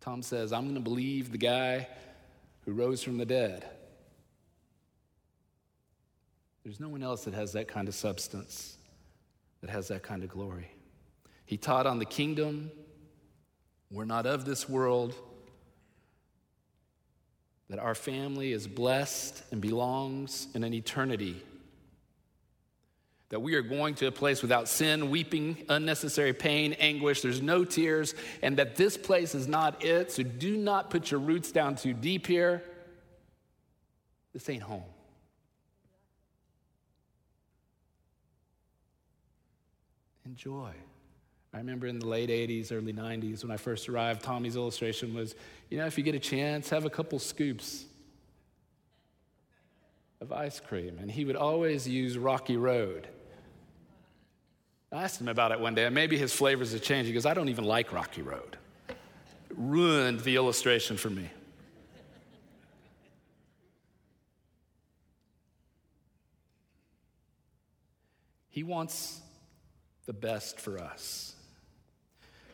Tom 0.00 0.22
says, 0.22 0.52
I'm 0.52 0.62
going 0.62 0.76
to 0.76 0.80
believe 0.80 1.32
the 1.32 1.38
guy 1.38 1.88
who 2.64 2.72
rose 2.72 3.02
from 3.02 3.18
the 3.18 3.26
dead. 3.26 3.68
There's 6.62 6.78
no 6.78 6.88
one 6.88 7.02
else 7.02 7.24
that 7.24 7.34
has 7.34 7.54
that 7.54 7.66
kind 7.66 7.88
of 7.88 7.94
substance, 7.94 8.76
that 9.62 9.70
has 9.70 9.88
that 9.88 10.04
kind 10.04 10.22
of 10.22 10.28
glory. 10.28 10.70
He 11.44 11.56
taught 11.56 11.88
on 11.88 11.98
the 11.98 12.04
kingdom. 12.04 12.70
We're 13.90 14.04
not 14.04 14.26
of 14.26 14.44
this 14.44 14.68
world. 14.68 15.12
That 17.68 17.80
our 17.80 17.96
family 17.96 18.52
is 18.52 18.68
blessed 18.68 19.42
and 19.50 19.60
belongs 19.60 20.46
in 20.54 20.62
an 20.62 20.72
eternity. 20.72 21.42
That 23.30 23.40
we 23.40 23.54
are 23.54 23.62
going 23.62 23.96
to 23.96 24.06
a 24.06 24.12
place 24.12 24.40
without 24.40 24.68
sin, 24.68 25.10
weeping, 25.10 25.64
unnecessary 25.68 26.32
pain, 26.32 26.74
anguish. 26.74 27.22
There's 27.22 27.42
no 27.42 27.64
tears. 27.64 28.14
And 28.42 28.56
that 28.58 28.76
this 28.76 28.96
place 28.96 29.34
is 29.34 29.48
not 29.48 29.84
it. 29.84 30.12
So 30.12 30.22
do 30.22 30.56
not 30.56 30.90
put 30.90 31.10
your 31.10 31.20
roots 31.20 31.50
down 31.50 31.74
too 31.74 31.92
deep 31.92 32.26
here. 32.26 32.62
This 34.32 34.48
ain't 34.48 34.62
home. 34.62 34.84
Enjoy. 40.24 40.70
I 41.54 41.58
remember 41.58 41.86
in 41.86 41.98
the 41.98 42.06
late 42.06 42.28
80s, 42.28 42.70
early 42.70 42.92
90s, 42.92 43.42
when 43.42 43.50
I 43.50 43.56
first 43.56 43.88
arrived, 43.88 44.22
Tommy's 44.22 44.56
illustration 44.56 45.14
was 45.14 45.34
you 45.70 45.78
know, 45.78 45.86
if 45.86 45.98
you 45.98 46.04
get 46.04 46.14
a 46.14 46.20
chance, 46.20 46.68
have 46.68 46.84
a 46.84 46.90
couple 46.90 47.18
scoops 47.18 47.84
of 50.20 50.32
ice 50.32 50.60
cream. 50.60 50.98
And 51.00 51.10
he 51.10 51.24
would 51.24 51.36
always 51.36 51.88
use 51.88 52.16
Rocky 52.16 52.56
Road. 52.56 53.08
I 54.92 55.02
asked 55.02 55.20
him 55.20 55.28
about 55.28 55.52
it 55.52 55.60
one 55.60 55.74
day, 55.74 55.84
and 55.84 55.94
maybe 55.94 56.16
his 56.16 56.32
flavors 56.32 56.72
have 56.72 56.82
changed. 56.82 57.08
He 57.08 57.12
goes, 57.12 57.26
I 57.26 57.34
don't 57.34 57.48
even 57.48 57.64
like 57.64 57.92
Rocky 57.92 58.22
Road. 58.22 58.56
It 58.88 58.96
ruined 59.56 60.20
the 60.20 60.36
illustration 60.36 60.96
for 60.96 61.10
me. 61.10 61.28
He 68.48 68.62
wants 68.62 69.20
the 70.06 70.14
best 70.14 70.60
for 70.60 70.78
us. 70.78 71.34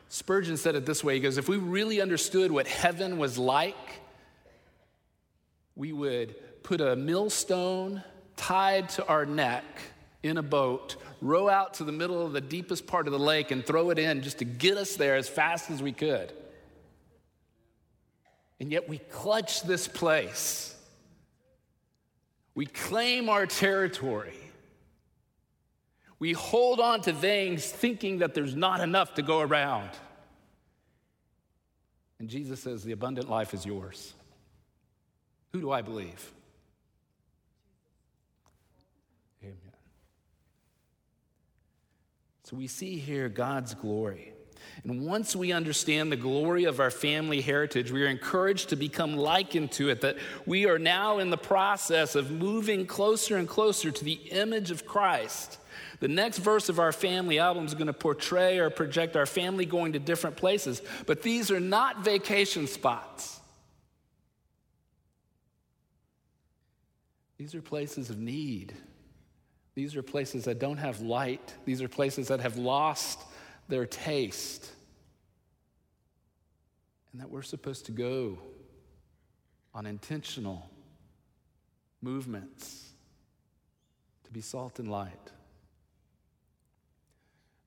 Spurgeon 0.09 0.57
said 0.57 0.75
it 0.75 0.85
this 0.85 1.05
way 1.05 1.15
He 1.15 1.21
goes, 1.21 1.39
If 1.39 1.49
we 1.49 1.59
really 1.59 2.01
understood 2.01 2.51
what 2.51 2.67
heaven 2.67 3.19
was 3.19 3.39
like, 3.39 4.01
we 5.77 5.93
would 5.93 6.35
put 6.65 6.81
a 6.81 6.97
millstone 6.97 8.03
tied 8.37 8.89
to 8.91 9.07
our 9.07 9.25
neck 9.25 9.65
in 10.23 10.39
a 10.39 10.43
boat, 10.43 10.97
row 11.21 11.49
out 11.49 11.75
to 11.75 11.85
the 11.85 11.93
middle 11.93 12.25
of 12.25 12.33
the 12.33 12.41
deepest 12.41 12.87
part 12.87 13.07
of 13.07 13.13
the 13.13 13.19
lake, 13.19 13.51
and 13.51 13.65
throw 13.65 13.91
it 13.91 13.99
in 13.99 14.23
just 14.23 14.39
to 14.39 14.45
get 14.45 14.77
us 14.77 14.97
there 14.97 15.17
as 15.17 15.29
fast 15.29 15.71
as 15.71 15.83
we 15.83 15.93
could. 15.93 16.33
And 18.61 18.71
yet 18.71 18.89
we 18.89 18.99
clutch 18.99 19.63
this 19.63 19.89
place. 19.89 20.77
We 22.55 22.67
claim 22.67 23.29
our 23.29 23.47
territory. 23.47 24.37
We 26.19 26.33
hold 26.33 26.79
on 26.79 27.01
to 27.03 27.13
things 27.13 27.67
thinking 27.67 28.19
that 28.19 28.35
there's 28.35 28.55
not 28.55 28.81
enough 28.81 29.15
to 29.15 29.23
go 29.23 29.41
around. 29.41 29.91
And 32.21 32.29
Jesus 32.29 32.61
says, 32.61 32.85
The 32.85 32.93
abundant 32.93 33.29
life 33.29 33.53
is 33.53 33.67
yours. 33.67 34.15
Who 35.53 35.61
do 35.61 35.73
I 35.73 35.83
believe? 35.83 36.33
So 42.53 42.59
we 42.59 42.67
see 42.67 42.99
here 42.99 43.31
God's 43.31 43.73
glory. 43.73 44.35
And 44.85 45.07
once 45.07 45.35
we 45.35 45.53
understand 45.53 46.13
the 46.13 46.17
glory 46.17 46.65
of 46.65 46.81
our 46.81 46.91
family 46.91 47.41
heritage, 47.41 47.91
we 47.91 48.03
are 48.03 48.09
encouraged 48.09 48.69
to 48.69 48.77
become 48.77 49.17
likened 49.17 49.73
to 49.73 49.89
it, 49.89 50.03
that 50.03 50.19
we 50.45 50.67
are 50.67 50.79
now 50.79 51.19
in 51.19 51.31
the 51.31 51.39
process 51.39 52.15
of 52.15 52.31
moving 52.31 52.85
closer 52.85 53.39
and 53.39 53.49
closer 53.49 53.91
to 53.91 54.05
the 54.05 54.21
image 54.31 54.71
of 54.71 54.85
Christ. 54.85 55.61
The 56.01 56.09
next 56.09 56.39
verse 56.39 56.69
of 56.69 56.79
our 56.79 56.93
family 56.93 57.39
album 57.39 57.65
is 57.65 57.73
going 57.73 57.87
to 57.87 57.95
portray 57.95 58.59
or 58.59 58.69
project 58.69 59.17
our 59.17 59.25
family 59.25 59.65
going 59.65 59.95
to 59.95 59.99
different 59.99 60.37
places, 60.37 60.83
but 61.07 61.23
these 61.23 61.51
are 61.51 61.61
not 61.61 62.05
vacation 62.05 62.67
spots. 62.67 63.41
These 67.39 67.55
are 67.55 67.63
places 67.63 68.11
of 68.11 68.19
need. 68.19 68.75
These 69.75 69.97
are 69.97 70.03
places 70.03 70.45
that 70.45 70.59
don't 70.59 70.77
have 70.77 71.01
light. 71.01 71.55
These 71.65 71.81
are 71.83 71.89
places 71.89 72.29
that 72.29 72.41
have 72.41 72.57
lost 72.57 73.19
their 73.69 73.87
taste. 73.87 74.71
And 77.13 77.21
that 77.21 77.31
we're 77.31 77.43
supposed 77.43 77.87
to 77.87 77.93
go 77.93 78.39
on 79.75 79.87
intentional 79.87 80.69
movements 82.03 82.91
to 84.25 84.31
be 84.31 84.41
salt 84.41 84.79
and 84.79 84.91
light. 84.91 85.31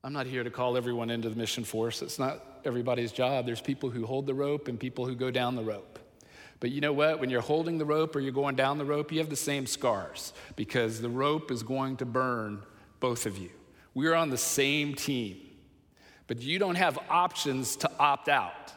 I'm 0.04 0.14
not 0.14 0.28
here 0.28 0.44
to 0.44 0.52
call 0.52 0.78
everyone 0.78 1.10
into 1.10 1.30
the 1.30 1.36
mission 1.36 1.64
force. 1.64 2.04
It's 2.04 2.20
not 2.20 2.62
everybody's 2.64 3.12
job. 3.12 3.48
There's 3.48 3.62
people 3.62 3.90
who 3.90 4.06
hold 4.06 4.28
the 4.28 4.36
rope 4.36 4.68
and 4.68 4.80
people 4.80 5.08
who 5.08 5.16
go 5.16 5.32
down 5.32 5.56
the 5.56 5.64
rope. 5.64 5.95
But 6.60 6.72
you 6.72 6.82
know 6.82 6.94
what? 6.94 7.20
When 7.20 7.30
you're 7.30 7.42
holding 7.42 7.78
the 7.78 7.86
rope 7.86 8.16
or 8.16 8.20
you're 8.20 8.32
going 8.32 8.56
down 8.56 8.78
the 8.78 8.86
rope, 8.86 9.12
you 9.12 9.20
have 9.20 9.30
the 9.30 9.36
same 9.36 9.66
scars 9.66 10.34
because 10.56 11.02
the 11.02 11.10
rope 11.10 11.52
is 11.52 11.64
going 11.64 11.98
to 11.98 12.06
burn 12.06 12.64
both 13.00 13.26
of 13.26 13.38
you. 13.38 13.50
We're 13.94 14.16
on 14.16 14.30
the 14.30 14.38
same 14.38 14.96
team, 14.96 15.38
but 16.28 16.42
you 16.42 16.60
don't 16.60 16.76
have 16.76 16.98
options 17.10 17.76
to 17.78 17.92
opt 18.00 18.30
out. 18.30 18.74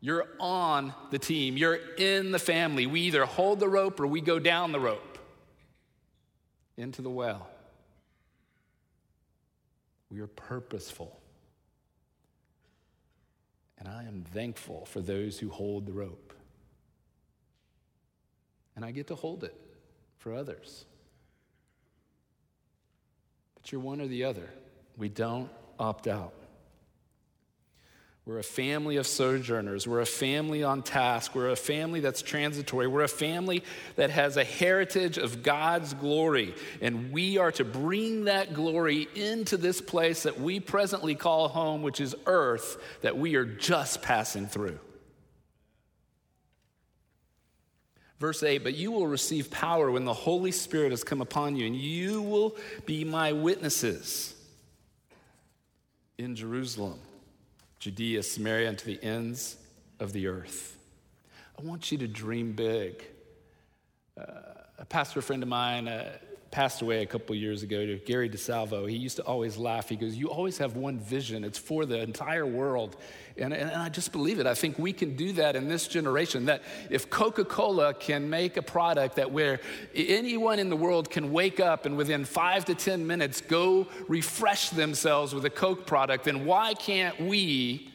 You're 0.00 0.26
on 0.40 0.94
the 1.10 1.18
team, 1.18 1.56
you're 1.56 1.78
in 1.96 2.32
the 2.32 2.38
family. 2.38 2.86
We 2.86 3.02
either 3.02 3.24
hold 3.24 3.60
the 3.60 3.68
rope 3.68 4.00
or 4.00 4.06
we 4.06 4.20
go 4.20 4.38
down 4.38 4.72
the 4.72 4.80
rope 4.80 5.18
into 6.76 7.02
the 7.02 7.10
well. 7.10 7.48
We 10.10 10.20
are 10.20 10.26
purposeful. 10.26 11.18
And 13.78 13.88
I 13.88 14.04
am 14.04 14.24
thankful 14.32 14.84
for 14.86 15.00
those 15.00 15.38
who 15.38 15.48
hold 15.48 15.86
the 15.86 15.92
rope. 15.92 16.31
And 18.76 18.84
I 18.84 18.90
get 18.90 19.08
to 19.08 19.14
hold 19.14 19.44
it 19.44 19.54
for 20.18 20.34
others. 20.34 20.84
But 23.54 23.70
you're 23.70 23.80
one 23.80 24.00
or 24.00 24.06
the 24.06 24.24
other. 24.24 24.48
We 24.96 25.08
don't 25.08 25.50
opt 25.78 26.06
out. 26.06 26.32
We're 28.24 28.38
a 28.38 28.44
family 28.44 28.98
of 28.98 29.06
sojourners. 29.08 29.88
We're 29.88 30.00
a 30.00 30.06
family 30.06 30.62
on 30.62 30.82
task. 30.82 31.34
We're 31.34 31.50
a 31.50 31.56
family 31.56 31.98
that's 31.98 32.22
transitory. 32.22 32.86
We're 32.86 33.02
a 33.02 33.08
family 33.08 33.64
that 33.96 34.10
has 34.10 34.36
a 34.36 34.44
heritage 34.44 35.18
of 35.18 35.42
God's 35.42 35.92
glory. 35.94 36.54
And 36.80 37.10
we 37.10 37.38
are 37.38 37.50
to 37.52 37.64
bring 37.64 38.26
that 38.26 38.54
glory 38.54 39.08
into 39.16 39.56
this 39.56 39.80
place 39.80 40.22
that 40.22 40.40
we 40.40 40.60
presently 40.60 41.16
call 41.16 41.48
home, 41.48 41.82
which 41.82 42.00
is 42.00 42.14
earth, 42.26 42.76
that 43.00 43.18
we 43.18 43.34
are 43.34 43.44
just 43.44 44.02
passing 44.02 44.46
through. 44.46 44.78
Verse 48.22 48.44
8, 48.44 48.58
but 48.58 48.76
you 48.76 48.92
will 48.92 49.08
receive 49.08 49.50
power 49.50 49.90
when 49.90 50.04
the 50.04 50.14
Holy 50.14 50.52
Spirit 50.52 50.92
has 50.92 51.02
come 51.02 51.20
upon 51.20 51.56
you, 51.56 51.66
and 51.66 51.74
you 51.74 52.22
will 52.22 52.54
be 52.86 53.02
my 53.02 53.32
witnesses 53.32 54.36
in 56.18 56.36
Jerusalem 56.36 57.00
Judea, 57.80 58.22
Samaria, 58.22 58.68
and 58.68 58.78
to 58.78 58.86
the 58.86 59.02
ends 59.02 59.56
of 59.98 60.12
the 60.12 60.28
earth. 60.28 60.78
I 61.58 61.62
want 61.62 61.90
you 61.90 61.98
to 61.98 62.06
dream 62.06 62.52
big. 62.52 63.04
Uh, 64.16 64.22
a 64.78 64.84
pastor 64.84 65.20
friend 65.20 65.42
of 65.42 65.48
mine 65.48 65.88
uh, 65.88 66.16
passed 66.52 66.82
away 66.82 67.02
a 67.02 67.06
couple 67.06 67.34
years 67.34 67.62
ago, 67.62 67.84
to 67.84 67.96
Gary 67.96 68.28
DeSalvo. 68.28 68.88
He 68.88 68.96
used 68.96 69.16
to 69.16 69.22
always 69.22 69.56
laugh. 69.56 69.88
He 69.88 69.96
goes, 69.96 70.14
You 70.14 70.28
always 70.28 70.58
have 70.58 70.76
one 70.76 71.00
vision, 71.00 71.42
it's 71.42 71.58
for 71.58 71.86
the 71.86 71.98
entire 71.98 72.46
world. 72.46 72.96
And, 73.38 73.54
and 73.54 73.70
I 73.70 73.88
just 73.88 74.12
believe 74.12 74.38
it. 74.38 74.46
I 74.46 74.54
think 74.54 74.78
we 74.78 74.92
can 74.92 75.16
do 75.16 75.32
that 75.32 75.56
in 75.56 75.66
this 75.66 75.88
generation. 75.88 76.44
That 76.44 76.62
if 76.90 77.08
Coca 77.08 77.46
Cola 77.46 77.94
can 77.94 78.28
make 78.28 78.58
a 78.58 78.62
product 78.62 79.16
that 79.16 79.32
where 79.32 79.60
anyone 79.94 80.58
in 80.58 80.68
the 80.68 80.76
world 80.76 81.10
can 81.10 81.32
wake 81.32 81.58
up 81.58 81.86
and 81.86 81.96
within 81.96 82.26
five 82.26 82.66
to 82.66 82.74
10 82.74 83.06
minutes 83.06 83.40
go 83.40 83.88
refresh 84.06 84.68
themselves 84.68 85.34
with 85.34 85.46
a 85.46 85.50
Coke 85.50 85.86
product, 85.86 86.24
then 86.24 86.44
why 86.44 86.74
can't 86.74 87.18
we 87.18 87.90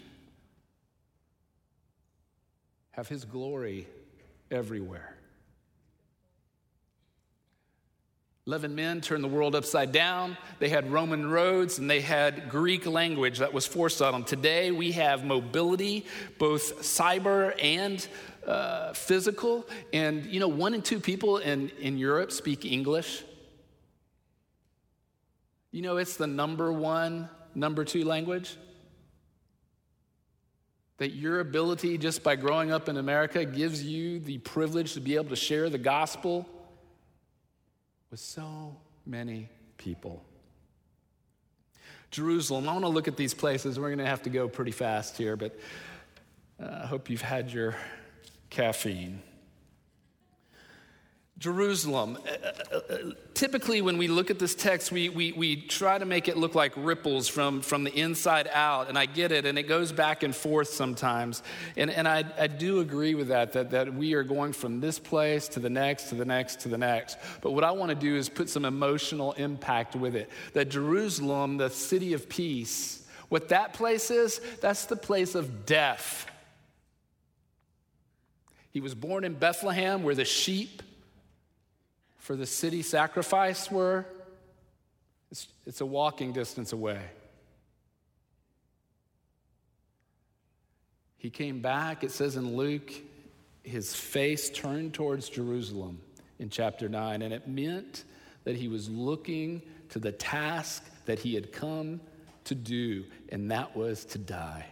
have 2.92 3.08
His 3.08 3.24
glory 3.24 3.88
everywhere? 4.50 5.17
11 8.48 8.74
men 8.74 9.02
turned 9.02 9.22
the 9.22 9.28
world 9.28 9.56
upside 9.56 9.92
down. 9.92 10.38
They 10.60 10.70
had 10.70 10.90
Roman 10.90 11.30
roads 11.30 11.80
and 11.80 11.90
they 11.90 12.00
had 12.00 12.50
Greek 12.50 12.86
language 12.86 13.40
that 13.40 13.52
was 13.52 13.68
forced 13.68 14.02
on 14.02 14.14
them. 14.14 14.24
Today 14.24 14.72
we 14.72 14.94
have 14.94 15.26
mobility, 15.26 16.06
both 16.38 16.82
cyber 16.82 17.54
and 17.62 18.08
uh, 18.48 18.94
physical. 18.94 19.68
And, 19.92 20.26
you 20.28 20.40
know, 20.40 20.48
one 20.48 20.74
in 20.74 20.82
two 20.82 21.02
people 21.02 21.40
in, 21.40 21.72
in 21.82 21.98
Europe 21.98 22.32
speak 22.32 22.64
English. 22.64 23.22
You 25.72 25.82
know, 25.82 25.98
it's 25.98 26.16
the 26.16 26.28
number 26.28 26.72
one, 26.72 27.28
number 27.54 27.84
two 27.84 28.06
language. 28.06 28.56
That 31.00 31.10
your 31.12 31.42
ability, 31.42 31.98
just 31.98 32.24
by 32.24 32.38
growing 32.38 32.72
up 32.72 32.88
in 32.88 32.96
America, 32.96 33.44
gives 33.44 33.84
you 33.84 34.20
the 34.22 34.38
privilege 34.38 34.94
to 34.94 35.02
be 35.02 35.16
able 35.16 35.30
to 35.30 35.36
share 35.36 35.70
the 35.70 35.78
gospel 35.78 36.48
with 38.10 38.20
so 38.20 38.76
many 39.06 39.50
people. 39.78 40.24
Jerusalem, 42.10 42.70
I 42.70 42.74
want 42.74 42.86
to 42.86 42.90
look 42.90 43.08
at 43.08 43.18
these 43.18 43.34
places. 43.34 43.80
We're 43.80 43.90
going 43.90 43.98
to 44.00 44.06
have 44.06 44.24
to 44.24 44.30
go 44.30 44.48
pretty 44.48 44.72
fast 44.72 45.18
here, 45.18 45.36
but 45.36 45.60
uh, 46.62 46.82
I 46.84 46.86
hope 46.88 47.10
you've 47.10 47.22
had 47.22 47.52
your 47.52 47.76
caffeine. 48.50 49.22
Jerusalem. 51.40 52.18
Uh, 52.26 52.76
uh, 52.76 52.80
uh, 52.90 52.98
typically, 53.36 53.84
when 53.84 54.00
we 54.00 54.08
look 54.08 54.32
at 54.32 54.40
this 54.40 54.56
text, 54.56 54.92
we, 54.92 55.10
we, 55.10 55.34
we 55.34 55.56
try 55.56 56.00
to 56.00 56.06
make 56.06 56.28
it 56.28 56.36
look 56.36 56.56
like 56.56 56.74
ripples 56.76 57.28
from, 57.28 57.62
from 57.62 57.84
the 57.84 57.94
inside 57.94 58.50
out, 58.52 58.90
and 58.90 58.98
I 58.98 59.06
get 59.06 59.32
it, 59.32 59.46
and 59.46 59.58
it 59.60 59.64
goes 59.64 59.92
back 59.92 60.24
and 60.24 60.36
forth 60.36 60.70
sometimes. 60.70 61.44
And, 61.76 61.92
and 61.92 62.08
I, 62.08 62.26
I 62.40 62.48
do 62.48 62.80
agree 62.80 63.14
with 63.14 63.28
that, 63.28 63.54
that, 63.54 63.70
that 63.72 63.94
we 63.94 64.16
are 64.16 64.24
going 64.24 64.52
from 64.52 64.80
this 64.80 64.98
place 64.98 65.48
to 65.50 65.60
the 65.60 65.70
next, 65.70 66.10
to 66.10 66.16
the 66.16 66.26
next, 66.26 66.62
to 66.62 66.70
the 66.70 66.78
next. 66.78 67.20
But 67.42 67.52
what 67.52 67.64
I 67.64 67.70
want 67.72 67.90
to 67.90 67.96
do 67.96 68.16
is 68.16 68.30
put 68.30 68.50
some 68.50 68.66
emotional 68.66 69.34
impact 69.34 69.96
with 69.96 70.16
it. 70.16 70.32
That 70.54 70.70
Jerusalem, 70.70 71.58
the 71.58 71.70
city 71.70 72.14
of 72.14 72.28
peace, 72.30 73.04
what 73.30 73.50
that 73.50 73.74
place 73.74 74.10
is, 74.10 74.42
that's 74.60 74.86
the 74.86 74.96
place 74.96 75.36
of 75.36 75.68
death. 75.68 76.26
He 78.72 78.82
was 78.82 78.96
born 78.96 79.24
in 79.24 79.34
Bethlehem, 79.34 80.02
where 80.02 80.16
the 80.16 80.26
sheep 80.26 80.82
for 82.28 82.36
the 82.36 82.46
city 82.46 82.82
sacrifice 82.82 83.72
were, 83.72 84.06
it's, 85.32 85.48
it's 85.66 85.80
a 85.80 85.86
walking 85.86 86.34
distance 86.34 86.74
away. 86.74 87.00
He 91.16 91.30
came 91.30 91.62
back, 91.62 92.04
it 92.04 92.12
says 92.12 92.36
in 92.36 92.58
Luke, 92.58 92.92
his 93.64 93.96
face 93.96 94.50
turned 94.50 94.94
towards 94.94 95.30
Jerusalem 95.30 96.02
in 96.38 96.50
chapter 96.50 96.90
9, 96.90 97.22
and 97.22 97.34
it 97.34 97.48
meant 97.48 98.04
that 98.44 98.58
he 98.58 98.68
was 98.68 98.90
looking 98.90 99.62
to 99.92 99.98
the 99.98 100.12
task 100.12 100.84
that 101.06 101.20
he 101.20 101.34
had 101.34 101.54
come 101.54 102.02
to 102.44 102.56
do, 102.56 103.06
and 103.30 103.52
that 103.52 103.74
was 103.74 104.04
to 104.04 104.18
die. 104.18 104.66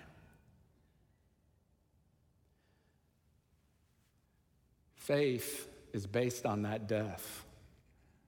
Faith 4.98 5.70
is 5.94 6.06
based 6.06 6.46
on 6.46 6.64
that 6.64 6.90
death 6.90 7.45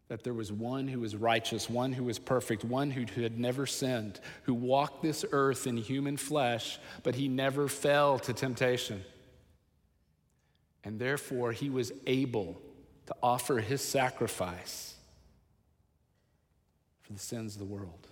that 0.07 0.23
there 0.23 0.33
was 0.33 0.51
one 0.51 0.87
who 0.87 1.01
was 1.01 1.15
righteous, 1.15 1.69
one 1.69 1.91
who 1.91 2.03
was 2.03 2.17
perfect, 2.17 2.63
one 2.63 2.91
who 2.91 3.21
had 3.21 3.37
never 3.37 3.65
sinned, 3.65 4.19
who 4.43 4.53
walked 4.53 5.01
this 5.01 5.25
earth 5.31 5.67
in 5.67 5.75
human 5.75 6.15
flesh, 6.15 6.79
but 7.03 7.15
he 7.15 7.27
never 7.27 7.67
fell 7.67 8.17
to 8.19 8.33
temptation. 8.33 9.03
And 10.83 10.97
therefore, 10.97 11.51
he 11.51 11.69
was 11.69 11.91
able 12.05 12.57
to 13.07 13.15
offer 13.21 13.59
his 13.59 13.81
sacrifice 13.81 14.95
for 17.01 17.13
the 17.13 17.19
sins 17.19 17.55
of 17.55 17.59
the 17.59 17.65
world. 17.65 18.07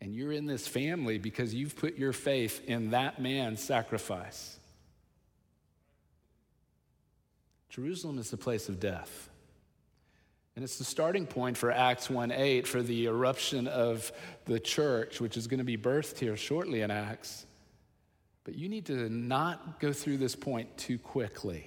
And 0.00 0.14
you're 0.14 0.32
in 0.32 0.46
this 0.46 0.66
family 0.66 1.18
because 1.18 1.54
you've 1.54 1.76
put 1.76 1.96
your 1.96 2.12
faith 2.12 2.62
in 2.66 2.90
that 2.90 3.20
man's 3.20 3.62
sacrifice. 3.62 4.58
Jerusalem 7.68 8.18
is 8.18 8.30
the 8.30 8.36
place 8.36 8.68
of 8.68 8.80
death. 8.80 9.28
And 10.56 10.64
it's 10.64 10.78
the 10.78 10.84
starting 10.84 11.26
point 11.26 11.56
for 11.56 11.72
Acts 11.72 12.08
1 12.08 12.30
8 12.30 12.66
for 12.66 12.82
the 12.82 13.06
eruption 13.06 13.66
of 13.66 14.12
the 14.44 14.60
church, 14.60 15.20
which 15.20 15.36
is 15.36 15.46
going 15.46 15.58
to 15.58 15.64
be 15.64 15.76
birthed 15.76 16.18
here 16.18 16.36
shortly 16.36 16.82
in 16.82 16.90
Acts. 16.90 17.46
But 18.44 18.54
you 18.54 18.68
need 18.68 18.86
to 18.86 19.08
not 19.08 19.80
go 19.80 19.92
through 19.92 20.18
this 20.18 20.36
point 20.36 20.76
too 20.76 20.98
quickly. 20.98 21.66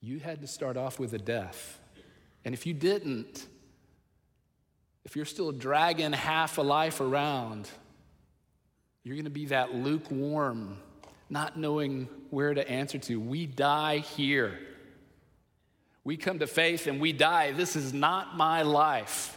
You 0.00 0.20
had 0.20 0.40
to 0.42 0.46
start 0.46 0.76
off 0.76 0.98
with 0.98 1.12
a 1.14 1.18
death. 1.18 1.80
And 2.44 2.54
if 2.54 2.66
you 2.66 2.74
didn't, 2.74 3.46
if 5.04 5.16
you're 5.16 5.24
still 5.24 5.50
dragging 5.50 6.12
half 6.12 6.58
a 6.58 6.62
life 6.62 7.00
around, 7.00 7.68
you're 9.02 9.16
going 9.16 9.24
to 9.24 9.30
be 9.30 9.46
that 9.46 9.74
lukewarm, 9.74 10.78
not 11.28 11.58
knowing 11.58 12.08
where 12.30 12.54
to 12.54 12.68
answer 12.68 12.98
to. 12.98 13.18
We 13.18 13.46
die 13.46 13.98
here. 13.98 14.58
We 16.04 16.16
come 16.16 16.40
to 16.40 16.46
faith 16.46 16.86
and 16.86 17.00
we 17.00 17.12
die. 17.12 17.52
This 17.52 17.76
is 17.76 17.92
not 17.92 18.36
my 18.36 18.62
life. 18.62 19.36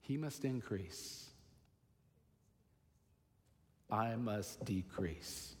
He 0.00 0.16
must 0.16 0.44
increase. 0.44 1.24
I 3.90 4.16
must 4.16 4.64
decrease. 4.64 5.56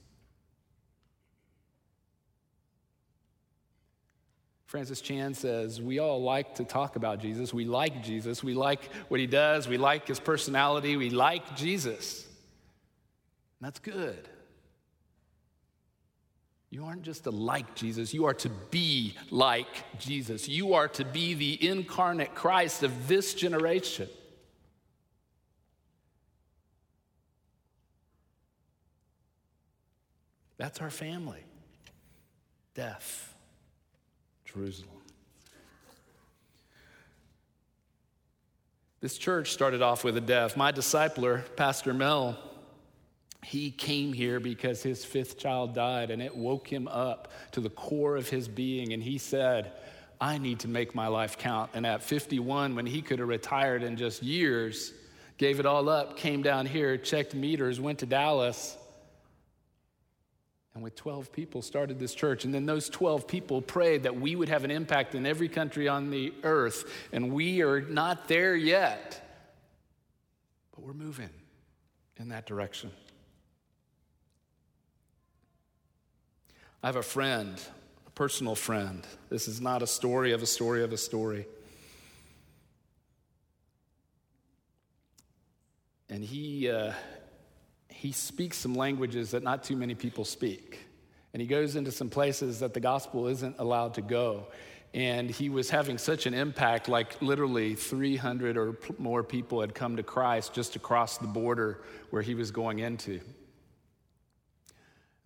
Francis 4.66 5.00
Chan 5.00 5.34
says, 5.34 5.80
We 5.80 6.00
all 6.00 6.22
like 6.22 6.56
to 6.56 6.64
talk 6.64 6.96
about 6.96 7.20
Jesus. 7.20 7.54
We 7.54 7.64
like 7.64 8.02
Jesus. 8.02 8.42
We 8.42 8.54
like 8.54 8.92
what 9.08 9.20
he 9.20 9.26
does. 9.26 9.68
We 9.68 9.78
like 9.78 10.08
his 10.08 10.18
personality. 10.18 10.96
We 10.96 11.10
like 11.10 11.56
Jesus. 11.56 12.24
And 12.24 13.66
that's 13.66 13.78
good. 13.78 14.28
You 16.76 16.84
aren't 16.84 17.04
just 17.04 17.24
to 17.24 17.30
like 17.30 17.74
Jesus, 17.74 18.12
you 18.12 18.26
are 18.26 18.34
to 18.34 18.50
be 18.70 19.14
like 19.30 19.98
Jesus. 19.98 20.46
You 20.46 20.74
are 20.74 20.88
to 20.88 21.06
be 21.06 21.32
the 21.32 21.66
incarnate 21.66 22.34
Christ 22.34 22.82
of 22.82 23.08
this 23.08 23.32
generation. 23.32 24.10
That's 30.58 30.82
our 30.82 30.90
family. 30.90 31.42
Death, 32.74 33.34
Jerusalem. 34.44 34.90
This 39.00 39.16
church 39.16 39.52
started 39.52 39.80
off 39.80 40.04
with 40.04 40.18
a 40.18 40.20
death. 40.20 40.58
My 40.58 40.72
discipler, 40.72 41.40
Pastor 41.56 41.94
Mel, 41.94 42.38
he 43.44 43.70
came 43.70 44.12
here 44.12 44.40
because 44.40 44.82
his 44.82 45.04
fifth 45.04 45.38
child 45.38 45.74
died 45.74 46.10
and 46.10 46.20
it 46.20 46.36
woke 46.36 46.66
him 46.66 46.88
up 46.88 47.32
to 47.52 47.60
the 47.60 47.70
core 47.70 48.16
of 48.16 48.28
his 48.28 48.48
being. 48.48 48.92
And 48.92 49.02
he 49.02 49.18
said, 49.18 49.72
I 50.20 50.38
need 50.38 50.60
to 50.60 50.68
make 50.68 50.94
my 50.94 51.08
life 51.08 51.38
count. 51.38 51.70
And 51.74 51.86
at 51.86 52.02
51, 52.02 52.74
when 52.74 52.86
he 52.86 53.02
could 53.02 53.18
have 53.18 53.28
retired 53.28 53.82
in 53.82 53.96
just 53.96 54.22
years, 54.22 54.92
gave 55.38 55.60
it 55.60 55.66
all 55.66 55.88
up, 55.88 56.16
came 56.16 56.42
down 56.42 56.66
here, 56.66 56.96
checked 56.96 57.34
meters, 57.34 57.78
went 57.80 58.00
to 58.00 58.06
Dallas, 58.06 58.76
and 60.76 60.82
with 60.82 60.94
12 60.94 61.32
people 61.32 61.62
started 61.62 61.98
this 61.98 62.14
church. 62.14 62.44
And 62.44 62.52
then 62.52 62.66
those 62.66 62.90
12 62.90 63.26
people 63.26 63.62
prayed 63.62 64.02
that 64.02 64.20
we 64.20 64.36
would 64.36 64.50
have 64.50 64.62
an 64.62 64.70
impact 64.70 65.14
in 65.14 65.24
every 65.24 65.48
country 65.48 65.88
on 65.88 66.10
the 66.10 66.34
earth. 66.42 66.84
And 67.12 67.32
we 67.32 67.62
are 67.62 67.80
not 67.80 68.28
there 68.28 68.54
yet, 68.54 69.22
but 70.74 70.84
we're 70.84 70.92
moving 70.92 71.30
in 72.18 72.28
that 72.28 72.44
direction. 72.44 72.90
I 76.86 76.88
have 76.88 76.94
a 76.94 77.02
friend, 77.02 77.60
a 78.06 78.10
personal 78.10 78.54
friend. 78.54 79.04
This 79.28 79.48
is 79.48 79.60
not 79.60 79.82
a 79.82 79.88
story 79.88 80.30
of 80.30 80.40
a 80.40 80.46
story 80.46 80.84
of 80.84 80.92
a 80.92 80.96
story. 80.96 81.48
And 86.08 86.22
he, 86.22 86.70
uh, 86.70 86.92
he 87.88 88.12
speaks 88.12 88.58
some 88.58 88.76
languages 88.76 89.32
that 89.32 89.42
not 89.42 89.64
too 89.64 89.74
many 89.74 89.96
people 89.96 90.24
speak. 90.24 90.78
And 91.32 91.40
he 91.40 91.48
goes 91.48 91.74
into 91.74 91.90
some 91.90 92.08
places 92.08 92.60
that 92.60 92.72
the 92.72 92.78
gospel 92.78 93.26
isn't 93.26 93.56
allowed 93.58 93.94
to 93.94 94.00
go. 94.00 94.46
And 94.94 95.28
he 95.28 95.48
was 95.48 95.68
having 95.68 95.98
such 95.98 96.26
an 96.26 96.34
impact, 96.34 96.88
like 96.88 97.20
literally 97.20 97.74
300 97.74 98.56
or 98.56 98.78
more 98.96 99.24
people 99.24 99.60
had 99.60 99.74
come 99.74 99.96
to 99.96 100.04
Christ 100.04 100.54
just 100.54 100.76
across 100.76 101.18
the 101.18 101.26
border 101.26 101.82
where 102.10 102.22
he 102.22 102.36
was 102.36 102.52
going 102.52 102.78
into. 102.78 103.18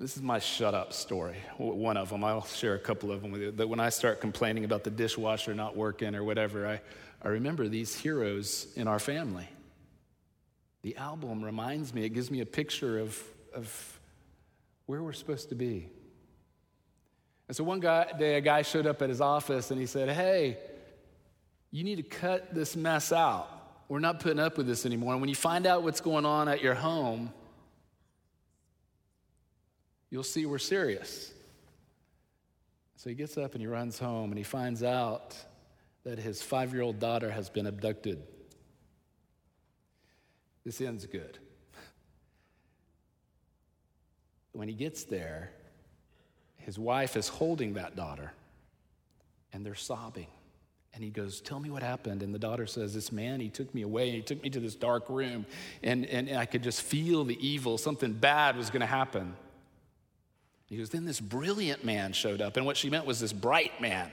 This 0.00 0.16
is 0.16 0.22
my 0.22 0.38
shut 0.38 0.74
up 0.74 0.94
story, 0.94 1.36
one 1.58 1.98
of 1.98 2.08
them. 2.08 2.24
I'll 2.24 2.46
share 2.46 2.74
a 2.74 2.78
couple 2.78 3.12
of 3.12 3.20
them 3.20 3.32
with 3.32 3.42
you. 3.42 3.50
That 3.50 3.68
when 3.68 3.80
I 3.80 3.90
start 3.90 4.18
complaining 4.18 4.64
about 4.64 4.82
the 4.82 4.88
dishwasher 4.90 5.54
not 5.54 5.76
working 5.76 6.14
or 6.14 6.24
whatever, 6.24 6.66
I, 6.66 6.80
I 7.22 7.28
remember 7.28 7.68
these 7.68 7.94
heroes 7.94 8.66
in 8.76 8.88
our 8.88 8.98
family. 8.98 9.46
The 10.80 10.96
album 10.96 11.44
reminds 11.44 11.92
me, 11.92 12.06
it 12.06 12.14
gives 12.14 12.30
me 12.30 12.40
a 12.40 12.46
picture 12.46 12.98
of, 12.98 13.22
of 13.52 14.00
where 14.86 15.02
we're 15.02 15.12
supposed 15.12 15.50
to 15.50 15.54
be. 15.54 15.90
And 17.48 17.54
so 17.54 17.62
one 17.62 17.80
guy, 17.80 18.10
day, 18.18 18.36
a 18.36 18.40
guy 18.40 18.62
showed 18.62 18.86
up 18.86 19.02
at 19.02 19.10
his 19.10 19.20
office 19.20 19.70
and 19.70 19.78
he 19.78 19.84
said, 19.84 20.08
Hey, 20.08 20.56
you 21.70 21.84
need 21.84 21.96
to 21.96 22.02
cut 22.02 22.54
this 22.54 22.74
mess 22.74 23.12
out. 23.12 23.50
We're 23.90 23.98
not 23.98 24.20
putting 24.20 24.40
up 24.40 24.56
with 24.56 24.66
this 24.66 24.86
anymore. 24.86 25.12
And 25.12 25.20
when 25.20 25.28
you 25.28 25.36
find 25.36 25.66
out 25.66 25.82
what's 25.82 26.00
going 26.00 26.24
on 26.24 26.48
at 26.48 26.62
your 26.62 26.74
home, 26.74 27.34
you'll 30.10 30.22
see 30.22 30.46
we're 30.46 30.58
serious. 30.58 31.32
So 32.96 33.08
he 33.08 33.16
gets 33.16 33.38
up 33.38 33.54
and 33.54 33.62
he 33.62 33.66
runs 33.66 33.98
home 33.98 34.30
and 34.30 34.36
he 34.36 34.44
finds 34.44 34.82
out 34.82 35.34
that 36.04 36.18
his 36.18 36.42
five 36.42 36.72
year 36.72 36.82
old 36.82 36.98
daughter 36.98 37.30
has 37.30 37.48
been 37.48 37.66
abducted. 37.66 38.22
This 40.64 40.80
ends 40.80 41.06
good. 41.06 41.38
When 44.52 44.68
he 44.68 44.74
gets 44.74 45.04
there, 45.04 45.52
his 46.58 46.78
wife 46.78 47.16
is 47.16 47.28
holding 47.28 47.74
that 47.74 47.96
daughter 47.96 48.32
and 49.52 49.64
they're 49.64 49.74
sobbing. 49.74 50.26
And 50.92 51.04
he 51.04 51.10
goes, 51.10 51.40
Tell 51.40 51.60
me 51.60 51.70
what 51.70 51.82
happened. 51.82 52.22
And 52.22 52.34
the 52.34 52.38
daughter 52.38 52.66
says, 52.66 52.92
This 52.92 53.12
man, 53.12 53.40
he 53.40 53.48
took 53.48 53.72
me 53.74 53.82
away 53.82 54.10
he 54.10 54.22
took 54.22 54.42
me 54.42 54.50
to 54.50 54.60
this 54.60 54.74
dark 54.74 55.08
room. 55.08 55.46
And, 55.82 56.04
and, 56.06 56.28
and 56.28 56.38
I 56.38 56.46
could 56.46 56.62
just 56.62 56.82
feel 56.82 57.24
the 57.24 57.38
evil. 57.46 57.78
Something 57.78 58.12
bad 58.12 58.56
was 58.56 58.70
going 58.70 58.80
to 58.80 58.86
happen. 58.86 59.34
He 60.70 60.78
goes, 60.78 60.88
Then 60.88 61.04
this 61.04 61.20
brilliant 61.20 61.84
man 61.84 62.14
showed 62.14 62.40
up. 62.40 62.56
And 62.56 62.64
what 62.64 62.78
she 62.78 62.88
meant 62.88 63.04
was 63.04 63.20
this 63.20 63.34
bright 63.34 63.78
man. 63.82 64.10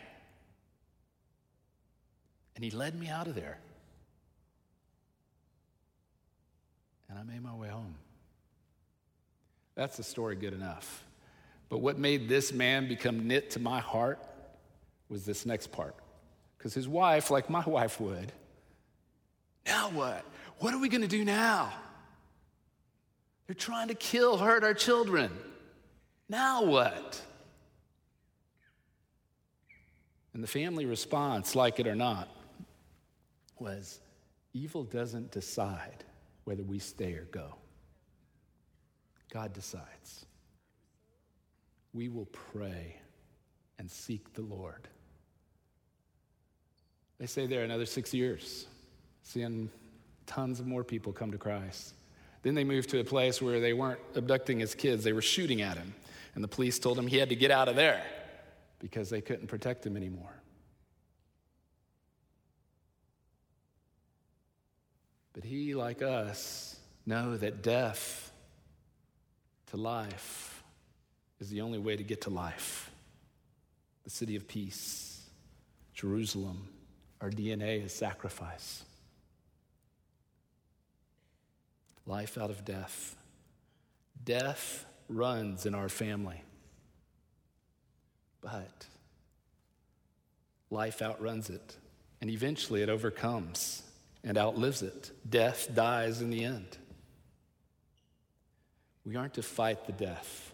And 2.55 2.65
he 2.65 2.71
led 2.71 2.99
me 2.99 3.07
out 3.07 3.27
of 3.27 3.35
there. 3.35 3.59
and 7.09 7.17
I 7.17 7.23
made 7.33 7.41
my 7.41 7.53
way 7.53 7.69
home. 7.69 7.95
That's 9.75 9.97
the 9.97 10.03
story 10.03 10.35
good 10.35 10.53
enough. 10.53 11.03
But 11.69 11.79
what 11.79 11.97
made 11.97 12.29
this 12.29 12.53
man 12.53 12.87
become 12.87 13.27
knit 13.27 13.51
to 13.51 13.59
my 13.59 13.79
heart 13.79 14.19
was 15.09 15.25
this 15.25 15.45
next 15.45 15.71
part. 15.71 15.95
Because 16.57 16.73
his 16.73 16.87
wife, 16.87 17.29
like 17.29 17.49
my 17.49 17.63
wife 17.63 17.99
would, 17.99 18.31
now 19.65 19.89
what? 19.89 20.23
What 20.59 20.73
are 20.73 20.79
we 20.79 20.89
going 20.89 21.01
to 21.01 21.07
do 21.07 21.23
now? 21.23 21.71
They're 23.45 23.55
trying 23.55 23.89
to 23.89 23.95
kill, 23.95 24.37
hurt 24.37 24.63
our 24.63 24.73
children. 24.73 25.31
Now 26.29 26.63
what? 26.63 27.21
And 30.33 30.43
the 30.43 30.47
family 30.47 30.85
response, 30.85 31.55
like 31.55 31.79
it 31.79 31.87
or 31.87 31.95
not, 31.95 32.29
was 33.59 33.99
evil 34.53 34.83
doesn't 34.83 35.31
decide 35.31 36.03
whether 36.43 36.63
we 36.63 36.79
stay 36.79 37.13
or 37.13 37.27
go. 37.31 37.55
God 39.31 39.53
decides. 39.53 40.25
We 41.93 42.09
will 42.09 42.27
pray 42.27 42.97
and 43.79 43.89
seek 43.89 44.33
the 44.33 44.41
Lord. 44.41 44.87
They 47.19 47.25
say 47.25 47.47
there 47.47 47.63
another 47.63 47.85
six 47.85 48.13
years, 48.13 48.67
seeing 49.23 49.69
tons 50.27 50.59
of 50.59 50.67
more 50.67 50.83
people 50.83 51.11
come 51.11 51.31
to 51.31 51.37
Christ. 51.37 51.95
Then 52.43 52.53
they 52.53 52.63
moved 52.63 52.89
to 52.89 52.99
a 52.99 53.03
place 53.03 53.41
where 53.41 53.59
they 53.59 53.73
weren't 53.73 53.99
abducting 54.15 54.59
his 54.59 54.75
kids, 54.75 55.03
they 55.03 55.13
were 55.13 55.21
shooting 55.21 55.61
at 55.61 55.77
him. 55.77 55.93
And 56.37 56.43
the 56.43 56.47
police 56.47 56.77
told 56.77 56.99
him 56.99 57.07
he 57.07 57.17
had 57.17 57.29
to 57.29 57.35
get 57.35 57.49
out 57.49 57.67
of 57.67 57.75
there 57.75 57.99
because 58.77 59.09
they 59.09 59.21
couldn't 59.21 59.47
protect 59.47 59.83
him 59.83 59.97
anymore. 59.97 60.39
But 65.33 65.43
he, 65.43 65.73
like 65.73 66.03
us, 66.03 66.79
know 67.07 67.37
that 67.37 67.63
death 67.63 68.31
to 69.71 69.77
life 69.77 70.61
is 71.39 71.49
the 71.49 71.61
only 71.61 71.79
way 71.79 71.95
to 71.95 72.03
get 72.03 72.21
to 72.21 72.29
life. 72.29 72.91
The 74.03 74.11
city 74.11 74.35
of 74.35 74.47
peace, 74.47 75.27
Jerusalem, 75.95 76.67
our 77.19 77.31
DNA 77.31 77.83
is 77.83 77.93
sacrifice. 77.93 78.83
Life 82.05 82.37
out 82.37 82.51
of 82.51 82.63
death. 82.63 83.15
Death 84.23 84.85
runs 85.09 85.65
in 85.65 85.75
our 85.75 85.89
family. 85.89 86.41
But 88.41 88.85
life 90.69 91.01
outruns 91.01 91.49
it, 91.49 91.77
and 92.21 92.29
eventually 92.29 92.81
it 92.81 92.89
overcomes 92.89 93.83
and 94.23 94.37
outlives 94.37 94.81
it. 94.81 95.11
Death 95.27 95.69
dies 95.73 96.21
in 96.21 96.29
the 96.29 96.43
end. 96.43 96.77
We 99.05 99.15
aren't 99.15 99.35
to 99.35 99.43
fight 99.43 99.85
the 99.85 99.93
death, 99.93 100.51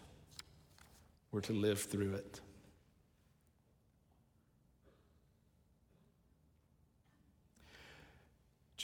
we're 1.32 1.40
to 1.42 1.52
live 1.52 1.80
through 1.80 2.14
it. 2.14 2.40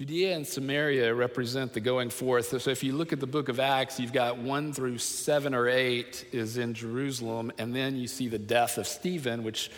Judea 0.00 0.34
and 0.34 0.46
Samaria 0.46 1.14
represent 1.14 1.74
the 1.74 1.80
going 1.80 2.08
forth. 2.08 2.58
So 2.58 2.70
if 2.70 2.82
you 2.82 2.94
look 2.94 3.12
at 3.12 3.20
the 3.20 3.26
book 3.26 3.50
of 3.50 3.60
Acts, 3.60 4.00
you've 4.00 4.14
got 4.14 4.38
one 4.38 4.72
through 4.72 4.96
seven 4.96 5.54
or 5.54 5.68
eight 5.68 6.24
is 6.32 6.56
in 6.56 6.72
Jerusalem, 6.72 7.52
and 7.58 7.76
then 7.76 7.96
you 7.96 8.06
see 8.06 8.26
the 8.26 8.38
death 8.38 8.78
of 8.78 8.86
Stephen, 8.86 9.44
which 9.44 9.70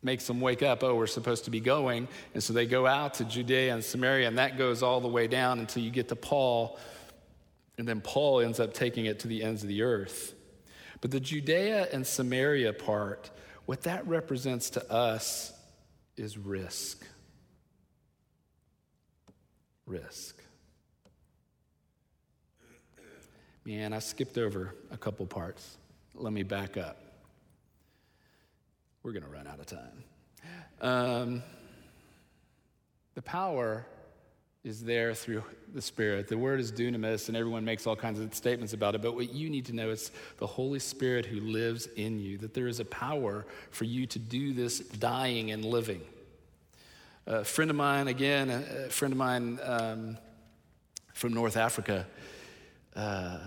makes 0.00 0.28
them 0.28 0.40
wake 0.40 0.62
up, 0.62 0.84
oh, 0.84 0.94
we're 0.94 1.08
supposed 1.08 1.46
to 1.46 1.50
be 1.50 1.58
going. 1.58 2.06
And 2.34 2.40
so 2.40 2.52
they 2.52 2.66
go 2.66 2.86
out 2.86 3.14
to 3.14 3.24
Judea 3.24 3.74
and 3.74 3.82
Samaria, 3.82 4.28
and 4.28 4.38
that 4.38 4.58
goes 4.58 4.84
all 4.84 5.00
the 5.00 5.08
way 5.08 5.26
down 5.26 5.58
until 5.58 5.82
you 5.82 5.90
get 5.90 6.06
to 6.10 6.14
Paul. 6.14 6.78
And 7.78 7.88
then 7.88 8.00
Paul 8.00 8.38
ends 8.38 8.60
up 8.60 8.74
taking 8.74 9.06
it 9.06 9.18
to 9.18 9.26
the 9.26 9.42
ends 9.42 9.64
of 9.64 9.68
the 9.68 9.82
earth. 9.82 10.34
But 11.00 11.10
the 11.10 11.18
Judea 11.18 11.88
and 11.92 12.06
Samaria 12.06 12.74
part, 12.74 13.28
what 13.66 13.82
that 13.82 14.06
represents 14.06 14.70
to 14.70 14.88
us 14.88 15.52
is 16.16 16.38
risk. 16.38 17.04
Risk. 19.88 20.36
Man, 23.64 23.92
I 23.92 23.98
skipped 23.98 24.38
over 24.38 24.74
a 24.90 24.96
couple 24.96 25.26
parts. 25.26 25.78
Let 26.14 26.32
me 26.32 26.42
back 26.42 26.76
up. 26.76 26.98
We're 29.02 29.12
going 29.12 29.24
to 29.24 29.30
run 29.30 29.46
out 29.46 29.58
of 29.58 29.66
time. 29.66 30.04
Um, 30.80 31.42
the 33.14 33.22
power 33.22 33.86
is 34.62 34.84
there 34.84 35.14
through 35.14 35.42
the 35.72 35.80
Spirit. 35.80 36.28
The 36.28 36.36
word 36.36 36.60
is 36.60 36.70
dunamis, 36.70 37.28
and 37.28 37.36
everyone 37.36 37.64
makes 37.64 37.86
all 37.86 37.96
kinds 37.96 38.20
of 38.20 38.34
statements 38.34 38.74
about 38.74 38.94
it. 38.94 39.02
But 39.02 39.14
what 39.14 39.32
you 39.32 39.48
need 39.48 39.64
to 39.66 39.72
know 39.72 39.90
is 39.90 40.10
the 40.38 40.46
Holy 40.46 40.78
Spirit 40.78 41.24
who 41.24 41.40
lives 41.40 41.86
in 41.96 42.18
you, 42.18 42.36
that 42.38 42.52
there 42.52 42.68
is 42.68 42.80
a 42.80 42.84
power 42.84 43.46
for 43.70 43.84
you 43.84 44.06
to 44.06 44.18
do 44.18 44.52
this 44.52 44.80
dying 44.80 45.50
and 45.50 45.64
living. 45.64 46.02
A 47.28 47.44
friend 47.44 47.70
of 47.70 47.76
mine, 47.76 48.08
again, 48.08 48.50
a 48.50 48.88
friend 48.88 49.12
of 49.12 49.18
mine 49.18 49.60
um, 49.62 50.18
from 51.14 51.34
North 51.34 51.56
Africa, 51.56 52.06
uh, 52.96 53.38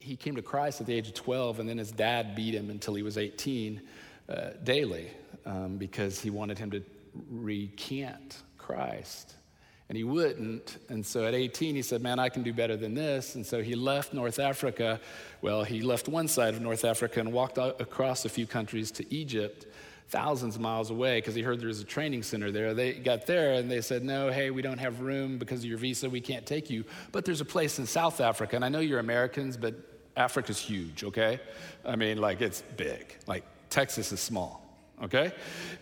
he 0.00 0.16
came 0.16 0.36
to 0.36 0.42
Christ 0.42 0.80
at 0.80 0.86
the 0.86 0.94
age 0.94 1.08
of 1.08 1.14
12, 1.14 1.60
and 1.60 1.68
then 1.68 1.78
his 1.78 1.92
dad 1.92 2.34
beat 2.34 2.54
him 2.54 2.68
until 2.68 2.94
he 2.94 3.02
was 3.02 3.16
18. 3.16 3.80
uh, 4.30 4.50
daily 4.62 5.08
um, 5.44 5.76
because 5.76 6.20
he 6.20 6.30
wanted 6.30 6.58
him 6.58 6.70
to 6.70 6.82
recant 7.28 8.42
Christ. 8.58 9.34
And 9.88 9.96
he 9.96 10.04
wouldn't. 10.04 10.78
And 10.88 11.04
so 11.04 11.24
at 11.24 11.34
18, 11.34 11.74
he 11.74 11.82
said, 11.82 12.00
Man, 12.00 12.20
I 12.20 12.28
can 12.28 12.44
do 12.44 12.52
better 12.52 12.76
than 12.76 12.94
this. 12.94 13.34
And 13.34 13.44
so 13.44 13.60
he 13.60 13.74
left 13.74 14.14
North 14.14 14.38
Africa. 14.38 15.00
Well, 15.42 15.64
he 15.64 15.80
left 15.80 16.06
one 16.06 16.28
side 16.28 16.54
of 16.54 16.60
North 16.60 16.84
Africa 16.84 17.18
and 17.18 17.32
walked 17.32 17.58
across 17.58 18.24
a 18.24 18.28
few 18.28 18.46
countries 18.46 18.92
to 18.92 19.12
Egypt, 19.12 19.66
thousands 20.10 20.56
of 20.56 20.60
miles 20.60 20.90
away, 20.90 21.18
because 21.18 21.34
he 21.34 21.42
heard 21.42 21.60
there 21.60 21.68
was 21.68 21.80
a 21.80 21.84
training 21.84 22.22
center 22.22 22.50
there. 22.50 22.74
They 22.74 22.94
got 22.94 23.26
there 23.26 23.54
and 23.54 23.70
they 23.70 23.80
said, 23.80 24.02
No, 24.02 24.30
hey, 24.30 24.50
we 24.50 24.62
don't 24.62 24.78
have 24.78 25.00
room 25.00 25.38
because 25.38 25.60
of 25.60 25.66
your 25.66 25.78
visa. 25.78 26.10
We 26.10 26.20
can't 26.20 26.46
take 26.46 26.70
you. 26.70 26.84
But 27.12 27.24
there's 27.24 27.40
a 27.40 27.44
place 27.46 27.78
in 27.78 27.86
South 27.86 28.20
Africa. 28.20 28.56
And 28.56 28.64
I 28.64 28.68
know 28.68 28.80
you're 28.80 28.98
Americans, 28.98 29.56
but 29.56 29.74
Africa's 30.16 30.58
huge, 30.58 31.04
okay? 31.04 31.40
I 31.84 31.96
mean, 31.96 32.18
like, 32.18 32.40
it's 32.40 32.62
big. 32.76 33.16
Like, 33.26 33.44
Texas 33.70 34.12
is 34.12 34.20
small 34.20 34.69
okay? 35.02 35.32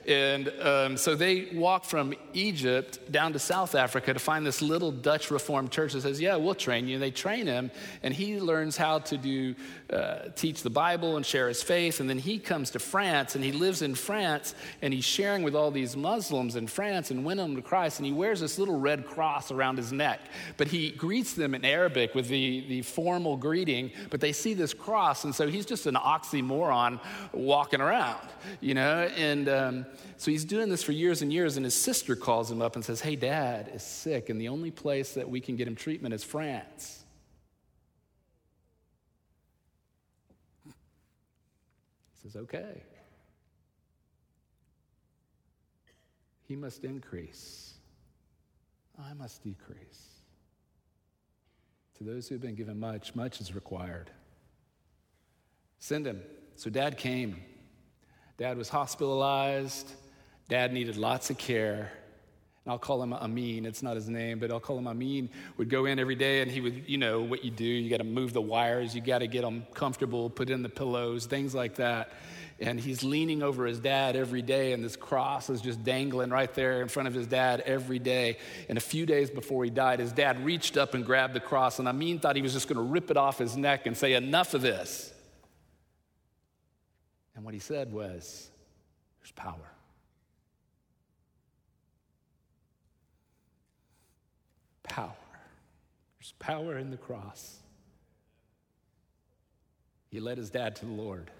And 0.07 0.51
um, 0.63 0.97
so 0.97 1.15
they 1.15 1.49
walk 1.53 1.85
from 1.85 2.15
Egypt 2.33 3.13
down 3.13 3.33
to 3.35 3.39
South 3.39 3.75
Africa 3.75 4.15
to 4.15 4.19
find 4.19 4.47
this 4.47 4.63
little 4.63 4.91
Dutch 4.91 5.31
Reformed 5.31 5.71
church 5.71 5.93
that 5.93 6.03
says, 6.03 6.21
Yeah, 6.21 6.37
we'll 6.37 6.55
train 6.55 6.89
you. 6.89 6.95
And 6.95 7.03
they 7.03 7.11
train 7.11 7.47
him, 7.47 7.71
and 8.03 8.15
he 8.15 8.41
learns 8.41 8.77
how 8.77 9.01
to 9.01 9.19
do, 9.19 9.55
uh, 9.93 10.31
teach 10.35 10.63
the 10.63 10.71
Bible 10.71 11.17
and 11.17 11.27
share 11.27 11.49
his 11.49 11.63
faith. 11.63 12.01
And 12.01 12.09
then 12.09 12.19
he 12.19 12.39
comes 12.39 12.71
to 12.71 12.79
France, 12.79 13.35
and 13.35 13.45
he 13.45 13.53
lives 13.53 13.83
in 13.83 13.95
France, 13.95 14.55
and 14.81 14.95
he's 14.95 15.05
sharing 15.05 15.43
with 15.43 15.55
all 15.55 15.71
these 15.71 15.97
Muslims 15.97 16.57
in 16.57 16.67
France 16.67 17.11
and 17.11 17.25
winning 17.25 17.47
them 17.47 17.57
to 17.57 17.63
Christ. 17.63 17.99
And 17.99 18.07
he 18.07 18.13
wears 18.13 18.41
this 18.41 18.59
little 18.59 18.79
red 18.79 19.07
cross 19.07 19.51
around 19.51 19.77
his 19.77 19.93
neck. 19.93 20.21
But 20.57 20.69
he 20.69 20.91
greets 20.91 21.35
them 21.35 21.55
in 21.55 21.65
Arabic 21.65 22.15
with 22.15 22.29
the, 22.29 22.65
the 22.69 22.83
formal 22.83 23.37
greeting, 23.37 23.91
but 24.11 24.21
they 24.21 24.33
see 24.33 24.55
this 24.55 24.73
cross, 24.73 25.25
and 25.25 25.35
so 25.35 25.49
he's 25.49 25.67
just 25.67 25.87
an 25.87 25.97
oxymoron 25.97 27.01
walking 27.33 27.81
around, 27.81 28.27
you 28.61 28.75
know? 28.75 29.08
And 29.17 29.49
um, 29.49 29.87
so 30.17 30.31
he's 30.31 30.45
doing 30.45 30.69
this 30.69 30.83
for 30.83 30.93
years 30.93 31.23
and 31.23 31.33
years, 31.33 31.57
and 31.57 31.65
his 31.65 31.75
sister 31.75 32.17
calls 32.17 32.51
him 32.51 32.61
up 32.61 32.77
and 32.77 32.85
says, 32.85 33.01
Hey, 33.01 33.17
dad 33.17 33.71
is 33.75 33.83
sick, 33.83 34.31
and 34.31 34.41
the 34.41 34.49
only 34.49 34.71
place 34.71 35.15
that 35.15 35.29
we 35.29 35.41
can 35.41 35.57
get 35.57 35.69
him 35.69 35.75
treatment 35.75 36.15
is 36.15 36.25
France. 36.25 37.05
He 40.65 42.23
says, 42.23 42.37
Okay. 42.37 42.83
He 46.47 46.57
must 46.57 46.85
increase, 46.85 47.75
I 48.99 49.13
must 49.13 49.43
decrease. 49.43 50.19
To 51.99 52.05
those 52.05 52.29
who 52.29 52.37
have 52.37 52.43
been 52.43 52.55
given 52.55 52.81
much, 52.81 53.15
much 53.15 53.41
is 53.41 53.55
required. 53.55 54.11
Send 55.79 56.07
him. 56.07 56.23
So 56.55 56.71
dad 56.71 56.97
came. 56.97 57.43
Dad 58.39 58.57
was 58.57 58.69
hospitalized. 58.69 59.91
Dad 60.49 60.73
needed 60.73 60.97
lots 60.97 61.29
of 61.29 61.37
care. 61.39 61.91
And 62.65 62.73
I'll 62.73 62.79
call 62.79 63.03
him 63.03 63.13
Amin. 63.13 63.67
It's 63.67 63.83
not 63.83 63.97
his 63.97 64.09
name, 64.09 64.39
but 64.39 64.53
I'll 64.53 64.61
call 64.61 64.79
him 64.79 64.87
Amin. 64.87 65.29
Would 65.57 65.69
go 65.69 65.87
in 65.87 65.99
every 65.99 66.15
day 66.15 66.41
and 66.41 66.49
he 66.49 66.61
would, 66.61 66.85
you 66.87 66.99
know, 66.99 67.21
what 67.21 67.45
you 67.45 67.51
do. 67.51 67.65
You 67.65 67.91
got 67.91 67.97
to 67.97 68.05
move 68.05 68.33
the 68.33 68.41
wires. 68.41 68.95
You 68.95 69.01
got 69.01 69.19
to 69.19 69.27
get 69.27 69.43
them 69.43 69.67
comfortable, 69.75 70.31
put 70.31 70.51
in 70.51 70.63
the 70.63 70.69
pillows, 70.69 71.27
things 71.27 71.53
like 71.53 71.75
that. 71.77 72.13
And 72.61 72.79
he's 72.79 73.03
leaning 73.03 73.43
over 73.43 73.67
his 73.67 73.81
dad 73.81 74.15
every 74.15 74.43
day, 74.43 74.73
and 74.73 74.83
this 74.83 74.97
cross 74.97 75.49
is 75.49 75.61
just 75.61 75.85
dangling 75.85 76.31
right 76.31 76.53
there 76.55 76.83
in 76.83 76.89
front 76.89 77.07
of 77.07 77.15
his 77.15 77.27
dad 77.27 77.61
every 77.61 78.01
day. 78.01 78.39
And 78.69 78.77
a 78.77 78.81
few 78.81 79.07
days 79.07 79.31
before 79.31 79.63
he 79.63 79.71
died, 79.71 80.01
his 80.01 80.13
dad 80.13 80.45
reached 80.45 80.77
up 80.77 80.95
and 80.95 81.05
grabbed 81.05 81.35
the 81.35 81.41
cross, 81.41 81.79
and 81.79 81.87
Amin 81.87 82.19
thought 82.19 82.35
he 82.35 82.43
was 82.43 82.53
just 82.53 82.67
going 82.67 82.77
to 82.77 82.83
rip 82.83 83.13
it 83.13 83.17
off 83.17 83.39
his 83.39 83.57
neck 83.57 83.87
and 83.87 83.97
say, 83.97 84.15
Enough 84.15 84.55
of 84.55 84.63
this. 84.63 85.13
And 87.39 87.45
what 87.45 87.55
he 87.55 87.61
said 87.61 87.93
was, 87.93 88.51
There's 89.21 89.31
power. 89.31 89.71
Power. 94.83 95.15
There's 96.19 96.35
power 96.41 96.77
in 96.77 96.91
the 96.91 96.97
cross. 96.97 97.61
He 100.09 100.19
led 100.19 100.37
his 100.37 100.51
dad 100.51 100.75
to 100.77 100.87
the 100.87 100.91
Lord, 100.91 101.31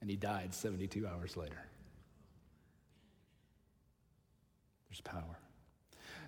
and 0.00 0.08
he 0.08 0.16
died 0.16 0.54
72 0.54 1.06
hours 1.06 1.36
later. 1.36 1.62
There's 4.88 5.02
power. 5.02 5.38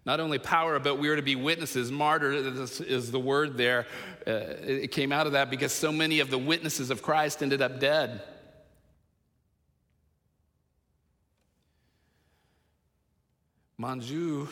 Not 0.05 0.21
only 0.21 0.39
power, 0.39 0.79
but 0.79 0.97
we 0.97 1.09
are 1.09 1.17
to 1.17 1.23
be 1.23 1.37
witnesses. 1.37 1.91
Martyr 1.91 2.33
is 2.33 3.11
the 3.11 3.19
word 3.19 3.57
there. 3.57 3.87
Uh, 4.27 4.33
it 4.61 4.93
came 4.93 5.11
out 5.11 5.27
of 5.27 5.33
that 5.33 5.49
because 5.49 5.73
so 5.73 5.91
many 5.91 6.21
of 6.21 6.29
the 6.29 6.37
witnesses 6.37 6.91
of 6.91 7.01
Christ 7.01 7.43
ended 7.43 7.63
up 7.63 7.81
dead. 7.81 8.23
Manju 13.81 14.49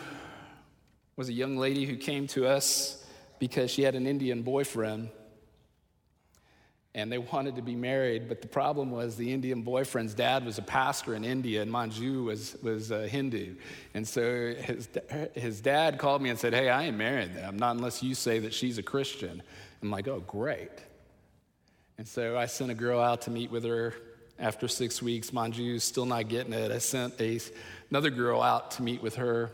was 1.16 1.28
a 1.28 1.32
young 1.32 1.56
lady 1.56 1.84
who 1.84 1.96
came 1.96 2.28
to 2.28 2.46
us 2.46 3.04
because 3.38 3.70
she 3.70 3.82
had 3.82 3.94
an 3.94 4.06
Indian 4.06 4.42
boyfriend 4.42 5.10
and 6.96 7.12
they 7.12 7.18
wanted 7.18 7.56
to 7.56 7.62
be 7.62 7.74
married. 7.74 8.28
But 8.28 8.40
the 8.40 8.48
problem 8.48 8.90
was 8.90 9.16
the 9.16 9.32
Indian 9.32 9.62
boyfriend's 9.62 10.14
dad 10.14 10.46
was 10.46 10.56
a 10.56 10.62
pastor 10.62 11.14
in 11.14 11.24
India, 11.24 11.60
and 11.60 11.70
Manju 11.70 12.24
was, 12.24 12.56
was 12.62 12.90
a 12.90 13.06
Hindu. 13.06 13.56
And 13.92 14.08
so 14.08 14.54
his, 14.54 14.88
his 15.34 15.60
dad 15.60 15.98
called 15.98 16.22
me 16.22 16.30
and 16.30 16.38
said, 16.38 16.54
Hey, 16.54 16.70
I 16.70 16.84
ain't 16.84 16.96
marrying 16.96 17.34
them, 17.34 17.58
not 17.58 17.76
unless 17.76 18.02
you 18.02 18.14
say 18.14 18.38
that 18.38 18.54
she's 18.54 18.78
a 18.78 18.82
Christian. 18.82 19.42
I'm 19.82 19.90
like, 19.90 20.08
Oh, 20.08 20.20
great. 20.20 20.70
And 21.98 22.08
so 22.08 22.38
I 22.38 22.46
sent 22.46 22.70
a 22.70 22.74
girl 22.74 23.00
out 23.00 23.22
to 23.22 23.30
meet 23.30 23.50
with 23.50 23.64
her 23.64 23.92
after 24.38 24.66
six 24.66 25.02
weeks. 25.02 25.30
Manju's 25.30 25.84
still 25.84 26.06
not 26.06 26.28
getting 26.28 26.52
it. 26.52 26.70
I 26.70 26.78
sent 26.78 27.20
a 27.20 27.38
another 27.90 28.10
girl 28.10 28.42
out 28.42 28.72
to 28.72 28.82
meet 28.82 29.02
with 29.02 29.16
her 29.16 29.50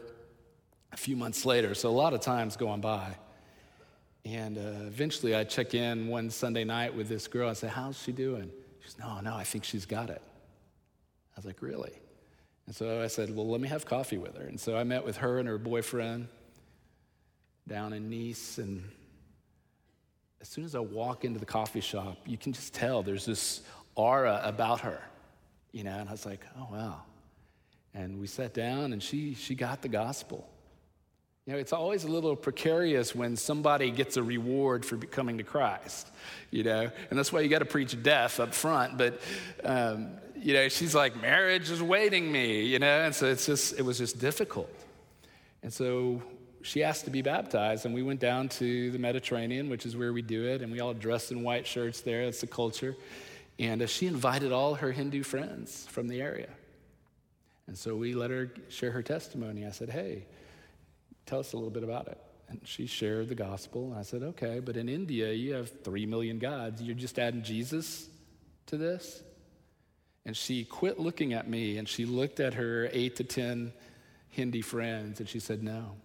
a 0.92 0.97
few 0.97 1.16
months 1.16 1.45
later. 1.45 1.75
So 1.75 1.88
a 1.88 1.90
lot 1.90 2.14
of 2.14 2.21
times 2.21 2.57
going 2.57 2.81
by. 2.81 3.16
And 4.25 4.57
uh, 4.57 4.87
eventually 4.87 5.35
I 5.35 5.45
check 5.45 5.75
in 5.75 6.07
one 6.07 6.31
Sunday 6.31 6.64
night 6.64 6.95
with 6.95 7.09
this 7.09 7.27
girl. 7.27 7.49
I 7.49 7.55
say, 7.55 7.68
How's 7.68 8.01
she 8.01 8.12
doing? 8.12 8.51
She 8.81 8.90
says, 8.90 8.99
No, 8.99 9.21
no, 9.21 9.35
I 9.35 9.45
think 9.45 9.64
she's 9.64 9.87
got 9.87 10.11
it. 10.11 10.23
I 11.35 11.38
was 11.38 11.45
like, 11.45 11.61
Really? 11.61 11.92
And 12.66 12.75
so 12.75 13.03
I 13.03 13.09
said, 13.09 13.35
Well, 13.35 13.49
let 13.49 13.61
me 13.61 13.68
have 13.68 13.85
coffee 13.85 14.18
with 14.18 14.37
her. 14.37 14.45
And 14.45 14.61
so 14.61 14.77
I 14.77 14.85
met 14.85 15.05
with 15.05 15.16
her 15.18 15.38
and 15.38 15.49
her 15.49 15.59
boyfriend 15.59 16.29
down 17.66 17.92
in 17.92 18.11
Nice. 18.11 18.59
And 18.59 18.88
as 20.40 20.49
soon 20.49 20.64
as 20.64 20.77
I 20.77 20.81
walk 20.81 21.25
into 21.25 21.40
the 21.40 21.47
coffee 21.47 21.81
shop, 21.81 22.18
you 22.25 22.38
can 22.38 22.53
just 22.53 22.75
tell 22.75 23.03
there's 23.03 23.27
this 23.27 23.62
aura 23.97 24.40
about 24.45 24.81
her, 24.83 25.01
you 25.73 25.83
know. 25.83 25.99
And 25.99 26.09
I 26.09 26.12
was 26.12 26.25
like, 26.25 26.45
Oh, 26.57 26.68
wow. 26.71 27.03
And 27.94 28.20
we 28.20 28.26
sat 28.26 28.55
down 28.55 28.92
and 28.92 29.02
she, 29.02 29.35
she 29.35 29.55
got 29.55 29.83
the 29.83 29.88
gospel. 29.88 30.48
You 31.46 31.55
know, 31.55 31.59
it's 31.59 31.72
always 31.72 32.05
a 32.05 32.09
little 32.09 32.37
precarious 32.37 33.14
when 33.14 33.37
somebody 33.37 33.90
gets 33.90 34.16
a 34.16 34.22
reward 34.22 34.87
for 34.87 34.96
coming 34.96 35.38
to 35.38 35.44
Christ, 35.44 36.09
you 36.52 36.62
know, 36.62 36.88
and 37.11 37.18
that's 37.18 37.33
why 37.33 37.40
you 37.40 37.48
got 37.48 37.59
to 37.59 37.64
preach 37.64 38.00
death 38.00 38.38
up 38.38 38.55
front. 38.55 38.96
But, 38.96 39.20
um, 39.64 40.12
you 40.37 40.55
know, 40.55 40.68
she's 40.68 40.94
like, 40.94 41.20
marriage 41.20 41.68
is 41.68 41.83
waiting 41.83 42.31
me, 42.31 42.64
you 42.64 42.78
know, 42.78 43.00
and 43.00 43.12
so 43.12 43.26
it's 43.26 43.44
just, 43.44 43.76
it 43.76 43.83
was 43.83 43.98
just 43.98 44.20
difficult. 44.20 44.72
And 45.64 45.72
so 45.72 46.22
she 46.62 46.85
asked 46.85 47.07
to 47.07 47.11
be 47.11 47.22
baptized, 47.22 47.87
and 47.87 47.94
we 47.94 48.05
went 48.05 48.20
down 48.20 48.48
to 48.50 48.92
the 48.92 48.98
Mediterranean, 49.00 49.68
which 49.68 49.85
is 49.85 49.96
where 49.96 50.12
we 50.12 50.22
do 50.22 50.44
it, 50.46 50.62
and 50.62 50.70
we 50.70 50.78
all 50.78 50.94
dressed 50.94 51.33
in 51.33 51.42
white 51.42 51.66
shirts 51.66 52.02
there. 52.02 52.24
That's 52.24 52.40
the 52.40 52.46
culture. 52.46 52.94
And 53.59 53.83
uh, 53.83 53.87
she 53.87 54.07
invited 54.07 54.52
all 54.52 54.76
her 54.76 54.92
Hindu 54.92 55.24
friends 55.24 55.87
from 55.90 56.07
the 56.07 56.22
area. 56.22 56.48
And 57.66 57.77
so 57.77 57.96
we 57.96 58.14
let 58.14 58.31
her 58.31 58.53
share 58.68 58.90
her 58.90 59.03
testimony. 59.03 59.66
I 59.66 59.70
said, 59.70 59.88
Hey, 59.88 60.27
tell 61.27 61.40
us 61.40 61.53
a 61.53 61.57
little 61.57 61.70
bit 61.70 61.85
about 61.85 62.09
it. 62.09 62.18
And 62.48 62.61
she 62.64 62.87
shared 62.87 63.29
the 63.29 63.35
gospel. 63.35 63.90
And 63.90 63.98
I 63.98 64.03
said, 64.03 64.22
Okay, 64.22 64.61
but 64.61 64.77
in 64.77 64.88
India, 64.88 65.33
you 65.33 65.55
have 65.55 65.70
three 65.85 66.07
million 66.07 66.38
gods. 66.38 66.83
You're 66.83 66.94
just 66.94 67.18
adding 67.18 67.42
Jesus 67.42 68.09
to 68.66 68.77
this? 68.77 69.22
And 70.25 70.37
she 70.37 70.64
quit 70.64 71.01
looking 71.01 71.33
at 71.33 71.48
me 71.48 71.79
and 71.79 71.88
she 71.88 72.05
looked 72.05 72.40
at 72.40 72.55
her 72.55 72.88
eight 72.92 73.16
to 73.16 73.25
10 73.25 73.72
Hindi 74.29 74.62
friends 74.62 75.20
and 75.20 75.29
she 75.29 75.40
said, 75.40 75.62
No. 75.62 75.96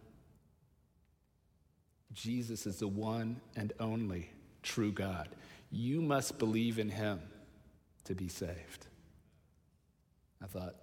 Jesus 2.13 2.65
is 2.65 2.79
the 2.79 2.87
one 2.87 3.41
and 3.55 3.73
only 3.79 4.31
true 4.63 4.91
God. 4.91 5.29
You 5.69 6.01
must 6.01 6.39
believe 6.39 6.79
in 6.79 6.89
him 6.89 7.19
to 8.05 8.15
be 8.15 8.27
saved. 8.27 8.87
I 10.41 10.47
thought, 10.47 10.75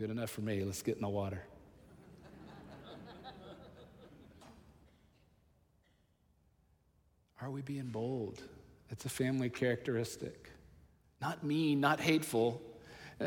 Good 0.00 0.10
enough 0.10 0.30
for 0.30 0.40
me. 0.40 0.64
Let's 0.64 0.80
get 0.80 0.96
in 0.96 1.02
the 1.02 1.10
water. 1.10 1.42
Are 7.42 7.50
we 7.50 7.60
being 7.60 7.88
bold? 7.88 8.40
It's 8.88 9.04
a 9.04 9.10
family 9.10 9.50
characteristic. 9.50 10.48
Not 11.20 11.44
mean, 11.44 11.80
not 11.80 12.00
hateful. 12.00 12.62
Uh, 13.20 13.26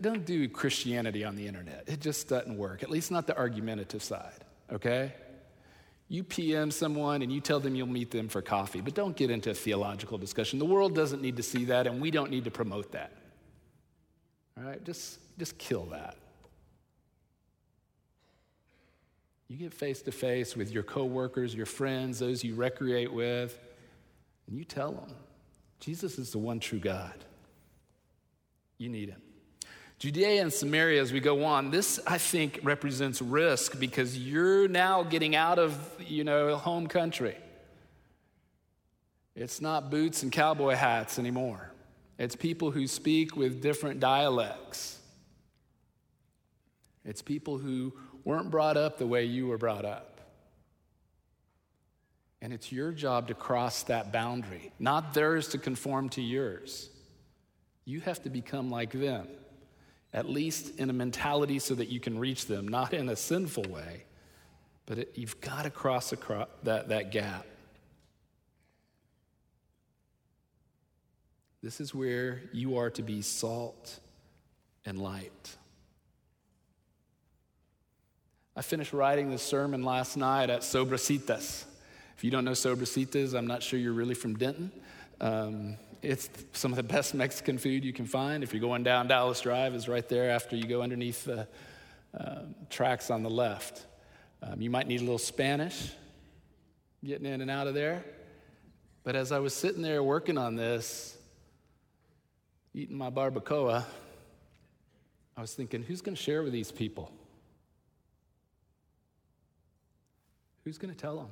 don't 0.00 0.24
do 0.24 0.48
Christianity 0.48 1.24
on 1.24 1.34
the 1.34 1.48
internet. 1.48 1.82
It 1.88 2.00
just 2.00 2.28
doesn't 2.28 2.56
work, 2.56 2.84
at 2.84 2.90
least 2.90 3.10
not 3.10 3.26
the 3.26 3.36
argumentative 3.36 4.04
side, 4.04 4.44
okay? 4.72 5.12
You 6.06 6.22
PM 6.22 6.70
someone 6.70 7.22
and 7.22 7.32
you 7.32 7.40
tell 7.40 7.58
them 7.58 7.74
you'll 7.74 7.88
meet 7.88 8.12
them 8.12 8.28
for 8.28 8.42
coffee, 8.42 8.80
but 8.80 8.94
don't 8.94 9.16
get 9.16 9.32
into 9.32 9.50
a 9.50 9.54
theological 9.54 10.18
discussion. 10.18 10.60
The 10.60 10.66
world 10.66 10.94
doesn't 10.94 11.20
need 11.20 11.36
to 11.38 11.42
see 11.42 11.64
that, 11.64 11.88
and 11.88 12.00
we 12.00 12.12
don't 12.12 12.30
need 12.30 12.44
to 12.44 12.52
promote 12.52 12.92
that. 12.92 13.10
All 14.56 14.62
right, 14.62 14.82
just, 14.84 15.18
just 15.38 15.58
kill 15.58 15.86
that. 15.86 16.16
You 19.48 19.56
get 19.56 19.72
face 19.72 20.02
to 20.02 20.12
face 20.12 20.56
with 20.56 20.72
your 20.72 20.82
coworkers, 20.82 21.54
your 21.54 21.66
friends, 21.66 22.18
those 22.18 22.42
you 22.42 22.54
recreate 22.54 23.12
with, 23.12 23.58
and 24.48 24.58
you 24.58 24.64
tell 24.64 24.92
them 24.92 25.14
Jesus 25.78 26.18
is 26.18 26.32
the 26.32 26.38
one 26.38 26.58
true 26.58 26.78
God. 26.78 27.14
You 28.78 28.88
need 28.88 29.10
him. 29.10 29.20
Judea 29.98 30.42
and 30.42 30.52
Samaria, 30.52 31.00
as 31.00 31.12
we 31.12 31.20
go 31.20 31.44
on, 31.44 31.70
this 31.70 31.98
I 32.06 32.18
think 32.18 32.60
represents 32.62 33.22
risk 33.22 33.78
because 33.80 34.18
you're 34.18 34.68
now 34.68 35.02
getting 35.02 35.34
out 35.34 35.58
of, 35.58 35.78
you 36.06 36.22
know, 36.22 36.56
home 36.56 36.86
country. 36.86 37.36
It's 39.34 39.60
not 39.60 39.90
boots 39.90 40.22
and 40.22 40.30
cowboy 40.30 40.74
hats 40.74 41.18
anymore. 41.18 41.70
It's 42.18 42.36
people 42.36 42.70
who 42.70 42.86
speak 42.86 43.36
with 43.36 43.62
different 43.62 44.00
dialects. 44.00 44.95
It's 47.06 47.22
people 47.22 47.56
who 47.56 47.94
weren't 48.24 48.50
brought 48.50 48.76
up 48.76 48.98
the 48.98 49.06
way 49.06 49.24
you 49.24 49.46
were 49.46 49.58
brought 49.58 49.84
up. 49.84 50.20
And 52.42 52.52
it's 52.52 52.70
your 52.70 52.92
job 52.92 53.28
to 53.28 53.34
cross 53.34 53.84
that 53.84 54.12
boundary, 54.12 54.72
not 54.78 55.14
theirs 55.14 55.48
to 55.48 55.58
conform 55.58 56.10
to 56.10 56.22
yours. 56.22 56.90
You 57.84 58.00
have 58.00 58.22
to 58.24 58.30
become 58.30 58.70
like 58.70 58.90
them, 58.90 59.28
at 60.12 60.28
least 60.28 60.78
in 60.78 60.90
a 60.90 60.92
mentality 60.92 61.60
so 61.60 61.74
that 61.76 61.88
you 61.88 62.00
can 62.00 62.18
reach 62.18 62.46
them, 62.46 62.68
not 62.68 62.92
in 62.92 63.08
a 63.08 63.16
sinful 63.16 63.64
way, 63.64 64.04
but 64.84 64.98
it, 64.98 65.12
you've 65.14 65.40
got 65.40 65.62
to 65.62 65.70
cross 65.70 66.10
that, 66.10 66.88
that 66.88 67.10
gap. 67.12 67.46
This 71.62 71.80
is 71.80 71.94
where 71.94 72.42
you 72.52 72.78
are 72.78 72.90
to 72.90 73.02
be 73.02 73.22
salt 73.22 73.98
and 74.84 74.98
light. 74.98 75.56
I 78.58 78.62
finished 78.62 78.94
writing 78.94 79.30
this 79.30 79.42
sermon 79.42 79.82
last 79.82 80.16
night 80.16 80.48
at 80.48 80.62
Sobrecitas. 80.62 81.64
If 82.16 82.24
you 82.24 82.30
don't 82.30 82.46
know 82.46 82.52
Sobrecitas, 82.52 83.34
I'm 83.36 83.46
not 83.46 83.62
sure 83.62 83.78
you're 83.78 83.92
really 83.92 84.14
from 84.14 84.34
Denton. 84.38 84.72
Um, 85.20 85.76
it's 86.00 86.30
some 86.54 86.72
of 86.72 86.76
the 86.76 86.82
best 86.82 87.12
Mexican 87.12 87.58
food 87.58 87.84
you 87.84 87.92
can 87.92 88.06
find. 88.06 88.42
If 88.42 88.54
you're 88.54 88.62
going 88.62 88.82
down 88.82 89.08
Dallas 89.08 89.42
Drive, 89.42 89.74
it's 89.74 89.88
right 89.88 90.08
there 90.08 90.30
after 90.30 90.56
you 90.56 90.66
go 90.66 90.80
underneath 90.80 91.26
the 91.26 91.46
uh, 92.18 92.44
tracks 92.70 93.10
on 93.10 93.22
the 93.22 93.28
left. 93.28 93.84
Um, 94.42 94.58
you 94.62 94.70
might 94.70 94.86
need 94.86 95.00
a 95.00 95.04
little 95.04 95.18
Spanish 95.18 95.92
getting 97.04 97.26
in 97.26 97.42
and 97.42 97.50
out 97.50 97.66
of 97.66 97.74
there. 97.74 98.02
But 99.04 99.16
as 99.16 99.32
I 99.32 99.38
was 99.38 99.52
sitting 99.52 99.82
there 99.82 100.02
working 100.02 100.38
on 100.38 100.56
this, 100.56 101.14
eating 102.72 102.96
my 102.96 103.10
barbacoa, 103.10 103.84
I 105.36 105.40
was 105.42 105.52
thinking, 105.52 105.82
who's 105.82 106.00
going 106.00 106.16
to 106.16 106.22
share 106.22 106.42
with 106.42 106.54
these 106.54 106.72
people? 106.72 107.12
Who's 110.66 110.78
going 110.78 110.92
to 110.92 111.00
tell 111.00 111.14
them? 111.14 111.28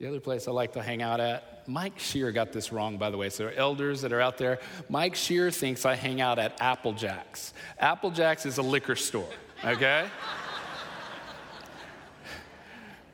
The 0.00 0.08
other 0.08 0.18
place 0.18 0.48
I 0.48 0.50
like 0.50 0.72
to 0.72 0.82
hang 0.82 1.00
out 1.00 1.20
at, 1.20 1.62
Mike 1.68 2.00
Shear 2.00 2.32
got 2.32 2.50
this 2.50 2.72
wrong, 2.72 2.98
by 2.98 3.08
the 3.10 3.16
way. 3.16 3.28
So, 3.28 3.52
elders 3.54 4.00
that 4.00 4.12
are 4.12 4.20
out 4.20 4.36
there, 4.36 4.58
Mike 4.88 5.14
Shear 5.14 5.52
thinks 5.52 5.86
I 5.86 5.94
hang 5.94 6.20
out 6.20 6.40
at 6.40 6.60
Applejack's. 6.60 7.54
Applejack's 7.78 8.46
is 8.46 8.58
a 8.58 8.62
liquor 8.62 8.96
store, 8.96 9.28
okay? 9.64 10.08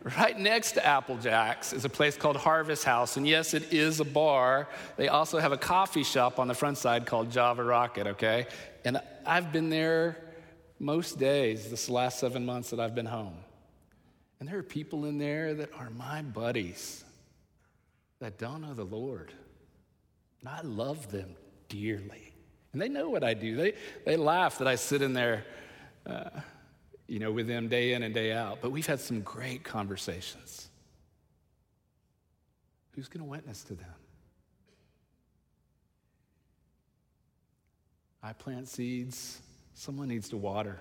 right 0.16 0.38
next 0.38 0.72
to 0.72 0.86
Applejack's 0.86 1.74
is 1.74 1.84
a 1.84 1.90
place 1.90 2.16
called 2.16 2.38
Harvest 2.38 2.84
House. 2.84 3.18
And 3.18 3.28
yes, 3.28 3.52
it 3.52 3.70
is 3.70 4.00
a 4.00 4.04
bar. 4.06 4.66
They 4.96 5.08
also 5.08 5.40
have 5.40 5.52
a 5.52 5.58
coffee 5.58 6.04
shop 6.04 6.38
on 6.38 6.48
the 6.48 6.54
front 6.54 6.78
side 6.78 7.04
called 7.04 7.30
Java 7.30 7.62
Rocket, 7.62 8.06
okay? 8.06 8.46
And 8.86 8.98
I've 9.26 9.52
been 9.52 9.68
there 9.68 10.25
most 10.78 11.18
days 11.18 11.70
this 11.70 11.88
last 11.88 12.18
seven 12.18 12.44
months 12.44 12.70
that 12.70 12.80
I've 12.80 12.94
been 12.94 13.06
home. 13.06 13.36
And 14.38 14.48
there 14.48 14.58
are 14.58 14.62
people 14.62 15.06
in 15.06 15.18
there 15.18 15.54
that 15.54 15.70
are 15.78 15.90
my 15.90 16.22
buddies 16.22 17.04
that 18.20 18.38
don't 18.38 18.60
know 18.60 18.74
the 18.74 18.84
Lord. 18.84 19.32
And 20.40 20.48
I 20.48 20.60
love 20.62 21.10
them 21.10 21.34
dearly. 21.68 22.32
And 22.72 22.82
they 22.82 22.88
know 22.88 23.08
what 23.08 23.24
I 23.24 23.34
do. 23.34 23.56
They, 23.56 23.72
they 24.04 24.16
laugh 24.16 24.58
that 24.58 24.68
I 24.68 24.74
sit 24.74 25.00
in 25.00 25.14
there, 25.14 25.44
uh, 26.04 26.28
you 27.06 27.18
know, 27.18 27.32
with 27.32 27.46
them 27.46 27.68
day 27.68 27.94
in 27.94 28.02
and 28.02 28.12
day 28.12 28.32
out. 28.32 28.58
But 28.60 28.70
we've 28.70 28.86
had 28.86 29.00
some 29.00 29.22
great 29.22 29.64
conversations. 29.64 30.68
Who's 32.92 33.08
going 33.08 33.24
to 33.24 33.30
witness 33.30 33.62
to 33.64 33.74
them? 33.74 33.94
I 38.22 38.32
plant 38.32 38.68
seeds, 38.68 39.40
someone 39.76 40.08
needs 40.08 40.28
to 40.30 40.36
water. 40.36 40.80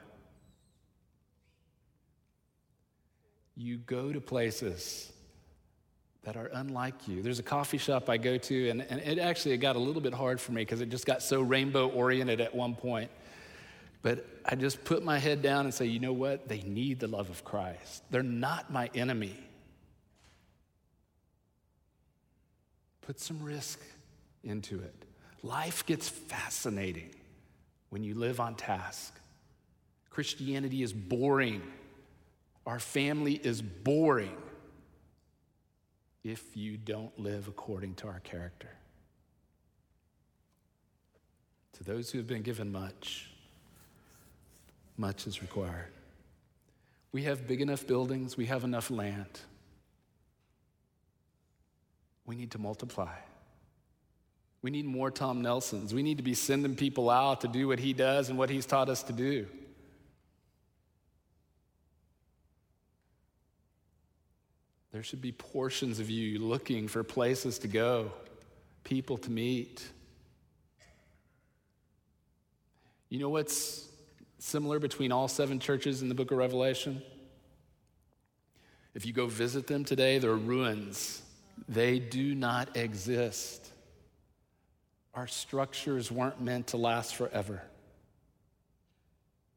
you 3.55 3.77
go 3.77 4.11
to 4.11 4.19
places 4.19 5.11
that 6.23 6.35
are 6.35 6.49
unlike 6.53 7.07
you. 7.07 7.21
There's 7.21 7.39
a 7.39 7.43
coffee 7.43 7.77
shop 7.77 8.09
I 8.09 8.17
go 8.17 8.37
to, 8.37 8.69
and, 8.69 8.81
and 8.81 8.99
it 8.99 9.19
actually 9.19 9.55
got 9.57 9.75
a 9.75 9.79
little 9.79 10.01
bit 10.01 10.13
hard 10.13 10.41
for 10.41 10.51
me 10.51 10.61
because 10.61 10.81
it 10.81 10.89
just 10.89 11.05
got 11.05 11.21
so 11.21 11.41
rainbow 11.41 11.87
oriented 11.89 12.41
at 12.41 12.53
one 12.53 12.75
point. 12.75 13.11
But 14.01 14.25
I 14.43 14.55
just 14.55 14.83
put 14.83 15.03
my 15.03 15.17
head 15.17 15.41
down 15.41 15.65
and 15.65 15.73
say, 15.73 15.85
you 15.85 15.99
know 15.99 16.13
what? 16.13 16.47
They 16.47 16.61
need 16.61 16.99
the 16.99 17.07
love 17.07 17.29
of 17.29 17.43
Christ. 17.43 18.03
They're 18.11 18.23
not 18.23 18.71
my 18.71 18.89
enemy. 18.93 19.35
Put 23.01 23.19
some 23.19 23.41
risk 23.41 23.79
into 24.43 24.79
it. 24.79 25.05
Life 25.43 25.85
gets 25.85 26.09
fascinating 26.09 27.11
when 27.95 28.03
you 28.03 28.13
live 28.13 28.41
on 28.41 28.55
task. 28.55 29.13
Christianity 30.09 30.83
is 30.83 30.91
boring 30.91 31.61
our 32.65 32.79
family 32.79 33.33
is 33.33 33.61
boring 33.61 34.35
if 36.23 36.57
you 36.57 36.77
don't 36.77 37.17
live 37.19 37.47
according 37.47 37.93
to 37.95 38.07
our 38.07 38.19
character. 38.21 38.69
To 41.73 41.83
those 41.83 42.09
who 42.09 42.17
have 42.17 42.27
been 42.27 42.41
given 42.41 42.71
much, 42.71 43.29
much 44.97 45.27
is 45.27 45.41
required. 45.41 45.91
We 47.11 47.23
have 47.23 47.47
big 47.47 47.61
enough 47.61 47.85
buildings, 47.85 48.35
we 48.35 48.47
have 48.47 48.63
enough 48.63 48.89
land. 48.89 49.41
We 52.25 52.35
need 52.35 52.51
to 52.51 52.57
multiply. 52.57 53.13
We 54.65 54.71
need 54.71 54.87
more 54.87 55.11
Tom 55.11 55.43
Nelsons. 55.43 55.93
We 55.93 56.01
need 56.01 56.17
to 56.17 56.23
be 56.23 56.33
sending 56.33 56.75
people 56.75 57.11
out 57.11 57.41
to 57.41 57.47
do 57.47 57.67
what 57.67 57.77
he 57.77 57.93
does 57.93 58.29
and 58.29 58.37
what 58.39 58.49
he's 58.49 58.65
taught 58.65 58.89
us 58.89 59.03
to 59.03 59.13
do. 59.13 59.45
There 64.91 65.03
should 65.03 65.21
be 65.21 65.31
portions 65.31 65.99
of 65.99 66.09
you 66.09 66.39
looking 66.39 66.87
for 66.87 67.03
places 67.03 67.59
to 67.59 67.67
go, 67.67 68.11
people 68.83 69.19
to 69.19 69.29
meet. 69.29 69.87
You 73.09 73.19
know 73.19 73.29
what's 73.29 73.87
similar 74.39 74.79
between 74.79 75.11
all 75.11 75.27
seven 75.27 75.59
churches 75.59 76.01
in 76.01 76.09
the 76.09 76.15
book 76.15 76.31
of 76.31 76.39
Revelation? 76.39 77.03
If 78.95 79.05
you 79.05 79.13
go 79.13 79.27
visit 79.27 79.67
them 79.67 79.83
today, 79.85 80.17
they're 80.17 80.33
ruins. 80.33 81.21
They 81.69 81.99
do 81.99 82.33
not 82.33 82.75
exist. 82.75 83.73
Our 85.15 85.27
structures 85.27 86.11
weren't 86.11 86.41
meant 86.41 86.67
to 86.67 86.77
last 86.77 87.15
forever. 87.15 87.61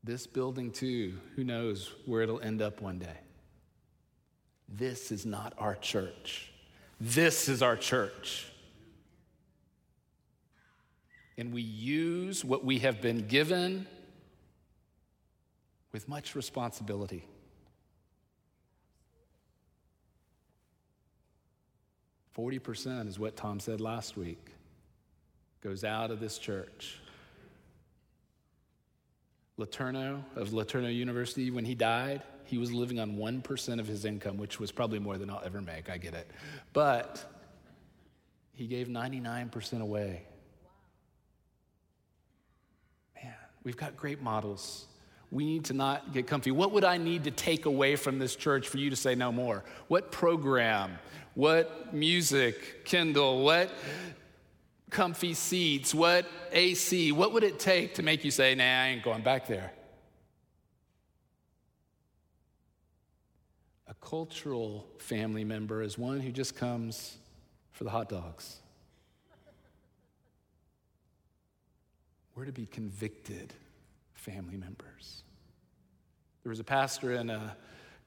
This 0.05 0.27
building, 0.27 0.71
too, 0.71 1.19
who 1.35 1.43
knows 1.43 1.93
where 2.07 2.23
it'll 2.23 2.41
end 2.41 2.63
up 2.63 2.81
one 2.81 3.01
day. 3.01 3.19
This 4.69 5.11
is 5.11 5.27
not 5.27 5.55
our 5.59 5.75
church. 5.75 6.53
This 7.01 7.49
is 7.49 7.61
our 7.61 7.77
church. 7.77 8.47
And 11.37 11.53
we 11.53 11.63
use 11.63 12.45
what 12.45 12.65
we 12.65 12.79
have 12.81 13.01
been 13.01 13.27
given 13.27 13.87
with 15.93 16.09
much 16.09 16.37
responsibility. 16.37 17.25
Forty 22.31 22.61
percent 22.61 23.09
is 23.09 23.19
what 23.19 23.37
Tom 23.37 23.59
said 23.59 23.81
last 23.81 24.17
week. 24.17 24.53
Goes 25.63 25.85
out 25.85 26.11
of 26.11 26.21
this 26.21 26.39
church. 26.39 27.01
LeTourneau 29.59 30.23
of 30.37 30.51
LeTourneau 30.51 30.95
University, 30.95 31.51
when 31.51 31.65
he 31.65 31.75
died, 31.75 32.23
he 32.45 32.59
was 32.59 32.73
living 32.73 33.01
on 33.01 33.17
1% 33.17 33.81
of 33.81 33.87
his 33.87 34.05
income, 34.05 34.39
which 34.39 34.61
was 34.61 34.73
probably 34.73 34.99
more 34.99 35.19
than 35.19 35.29
I'll 35.29 35.43
ever 35.45 35.61
make. 35.61 35.91
I 35.91 35.99
get 35.99 36.15
it. 36.15 36.31
But 36.73 37.25
he 38.53 38.67
gave 38.67 38.89
99% 38.89 39.81
away. 39.83 40.23
Man, 43.23 43.35
we've 43.65 43.77
got 43.77 43.97
great 43.97 44.23
models. 44.23 44.87
We 45.31 45.45
need 45.45 45.67
to 45.67 45.75
not 45.75 46.15
get 46.15 46.27
comfy. 46.27 46.53
What 46.53 46.73
would 46.73 46.85
I 46.85 46.97
need 46.97 47.25
to 47.25 47.31
take 47.31 47.67
away 47.67 47.97
from 47.97 48.19
this 48.19 48.35
church 48.35 48.69
for 48.69 48.79
you 48.79 48.91
to 48.91 48.97
say 48.97 49.15
no 49.15 49.31
more? 49.31 49.63
What 49.89 50.11
program? 50.11 50.99
What 51.35 51.93
music? 51.93 52.85
Kindle? 52.87 53.45
What 53.45 53.71
comfy 54.91 55.35
seats? 55.35 55.95
What 55.95 56.27
AC? 56.53 57.13
What 57.13 57.33
would 57.33 57.45
it 57.45 57.59
take 57.59 57.95
to 57.95 58.03
make 58.03 58.25
you 58.25 58.31
say, 58.31 58.55
nah, 58.55 58.65
I 58.65 58.89
ain't 58.89 59.03
going 59.03 59.23
back 59.23 59.47
there? 59.47 59.73
A 63.87 63.95
cultural 63.95 64.87
family 64.99 65.45
member 65.45 65.83
is 65.83 65.97
one 65.99 66.21
who 66.21 66.31
just 66.31 66.57
comes 66.57 67.17
for 67.73 67.85
the 67.85 67.91
hot 67.91 68.09
dogs. 68.09 68.57
We're 72.35 72.45
to 72.45 72.53
be 72.53 72.67
convicted 72.67 73.53
family 74.15 74.57
members. 74.57 75.23
There 76.43 76.51
was 76.51 76.61
a 76.61 76.65
pastor 76.65 77.15
in 77.15 77.31
uh, 77.31 77.55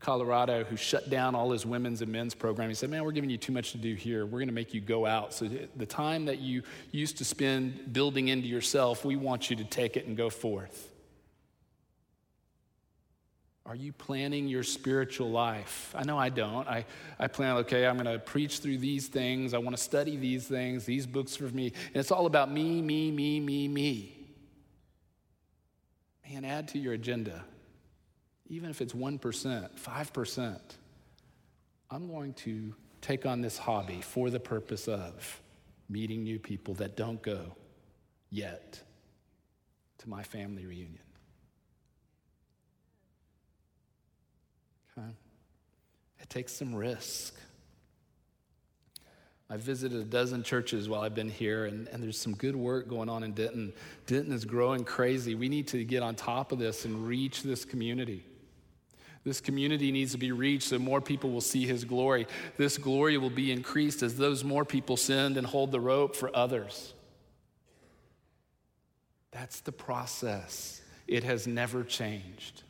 Colorado 0.02 0.64
who 0.64 0.76
shut 0.76 1.10
down 1.10 1.36
all 1.36 1.52
his 1.52 1.66
women's 1.66 2.02
and 2.02 2.12
men's 2.12 2.34
program. 2.34 2.68
He 2.70 2.76
said, 2.76 2.90
Man, 2.90 3.04
we're 3.04 3.12
giving 3.12 3.30
you 3.30 3.38
too 3.38 3.54
much 3.54 3.72
to 3.72 3.78
do 3.78 3.94
here. 3.94 4.26
We're 4.26 4.40
going 4.40 4.48
to 4.48 4.54
make 4.54 4.74
you 4.74 4.82
go 4.82 5.06
out. 5.06 5.34
So 5.34 5.48
the 5.76 5.86
time 5.86 6.26
that 6.26 6.40
you 6.40 6.64
used 6.92 7.20
to 7.20 7.26
spend 7.26 7.94
building 7.94 8.28
into 8.28 8.48
yourself, 8.48 9.06
we 9.06 9.16
want 9.16 9.50
you 9.50 9.56
to 9.58 9.64
take 9.64 9.96
it 9.96 10.08
and 10.08 10.18
go 10.18 10.30
forth. 10.30 10.90
Are 13.66 13.76
you 13.76 13.94
planning 13.94 14.48
your 14.48 14.64
spiritual 14.64 15.30
life? 15.30 15.94
I 15.96 16.04
know 16.04 16.18
I 16.18 16.30
don't. 16.30 16.68
I, 16.68 16.84
I 17.20 17.28
plan, 17.28 17.58
okay, 17.58 17.86
I'm 17.86 17.96
going 17.96 18.12
to 18.12 18.20
preach 18.20 18.58
through 18.60 18.80
these 18.80 19.08
things. 19.08 19.54
I 19.54 19.60
want 19.60 19.78
to 19.78 19.82
study 19.82 20.18
these 20.18 20.48
things, 20.48 20.84
these 20.84 21.06
books 21.06 21.36
for 21.36 21.44
me. 21.44 21.68
And 21.68 21.98
it's 21.98 22.12
all 22.12 22.26
about 22.26 22.52
me, 22.52 22.82
me, 22.82 23.12
me, 23.12 23.40
me, 23.40 23.68
me. 23.68 24.18
Man, 26.28 26.44
add 26.44 26.70
to 26.70 26.80
your 26.80 26.94
agenda. 26.94 27.46
Even 28.52 28.70
if 28.70 28.82
it's 28.82 28.92
1%, 28.92 29.70
5%, 29.80 30.60
I'm 31.90 32.08
going 32.10 32.34
to 32.34 32.76
take 33.00 33.26
on 33.26 33.40
this 33.42 33.58
hobby 33.58 34.02
for 34.02 34.30
the 34.30 34.42
purpose 34.42 34.90
of 34.90 35.42
meeting 35.88 36.24
new 36.24 36.38
people 36.38 36.74
that 36.74 36.98
don't 36.98 37.22
go 37.22 37.56
yet 38.30 38.82
to 40.00 40.10
my 40.10 40.22
family 40.22 40.66
reunion. 40.66 41.00
Okay? 44.98 45.08
It 46.20 46.30
takes 46.30 46.52
some 46.52 46.76
risk. 46.76 47.34
I've 49.50 49.62
visited 49.62 50.02
a 50.02 50.06
dozen 50.06 50.44
churches 50.44 50.90
while 50.90 51.02
I've 51.02 51.16
been 51.16 51.30
here, 51.30 51.66
and, 51.66 51.88
and 51.88 52.04
there's 52.04 52.20
some 52.20 52.36
good 52.36 52.58
work 52.58 52.90
going 52.90 53.08
on 53.08 53.24
in 53.24 53.32
Denton. 53.32 53.72
Denton 54.08 54.34
is 54.34 54.44
growing 54.44 54.84
crazy. 54.84 55.36
We 55.36 55.48
need 55.48 55.70
to 55.70 55.86
get 55.86 56.04
on 56.04 56.16
top 56.16 56.52
of 56.52 56.60
this 56.60 56.84
and 56.84 57.08
reach 57.08 57.44
this 57.44 57.64
community. 57.64 58.26
This 59.24 59.40
community 59.40 59.92
needs 59.92 60.14
to 60.14 60.18
be 60.18 60.32
reached 60.32 60.70
so 60.70 60.80
more 60.80 61.00
people 61.00 61.30
will 61.30 61.42
see 61.42 61.68
his 61.68 61.86
glory. 61.86 62.26
This 62.58 62.78
glory 62.78 63.18
will 63.18 63.30
be 63.30 63.52
increased 63.52 64.02
as 64.02 64.18
those 64.18 64.44
more 64.44 64.66
people 64.66 64.98
send 64.98 65.38
and 65.38 65.46
hold 65.46 65.72
the 65.72 65.80
rope 65.80 66.16
for 66.16 66.36
others. 66.36 66.94
That's 69.32 69.60
the 69.60 69.72
process. 69.72 70.82
It 71.08 71.24
has 71.24 71.46
never 71.46 71.84
changed. 71.84 72.64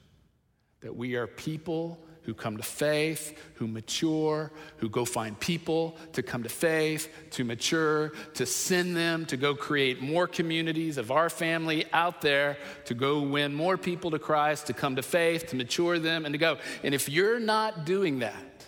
That 0.82 0.96
we 0.96 1.16
are 1.16 1.28
people 1.28 2.00
who 2.24 2.34
come 2.34 2.58
to 2.58 2.64
faith, 2.64 3.38
who 3.56 3.68
mature, 3.68 4.52
who 4.78 4.90
go 4.90 5.06
find 5.06 5.40
people 5.40 5.98
to 6.14 6.22
come 6.22 6.44
to 6.44 6.50
faith, 6.50 7.10
to 7.32 7.44
mature, 7.44 8.12
to 8.36 8.46
send 8.46 8.96
them, 8.96 9.26
to 9.26 9.38
go 9.38 9.56
create 9.56 10.02
more 10.02 10.28
communities 10.28 10.98
of 10.98 11.12
our 11.12 11.30
family 11.30 11.86
out 11.94 12.22
there, 12.22 12.58
to 12.86 12.94
go 12.94 13.22
win 13.22 13.54
more 13.54 13.78
people 13.78 14.12
to 14.12 14.20
Christ, 14.20 14.68
to 14.68 14.74
come 14.74 14.96
to 14.98 15.02
faith, 15.02 15.48
to 15.48 15.56
mature 15.56 15.98
them, 15.98 16.26
and 16.26 16.34
to 16.34 16.38
go. 16.38 16.58
And 16.84 16.94
if 16.94 17.10
you're 17.10 17.40
not 17.40 17.86
doing 17.86 18.20
that, 18.20 18.66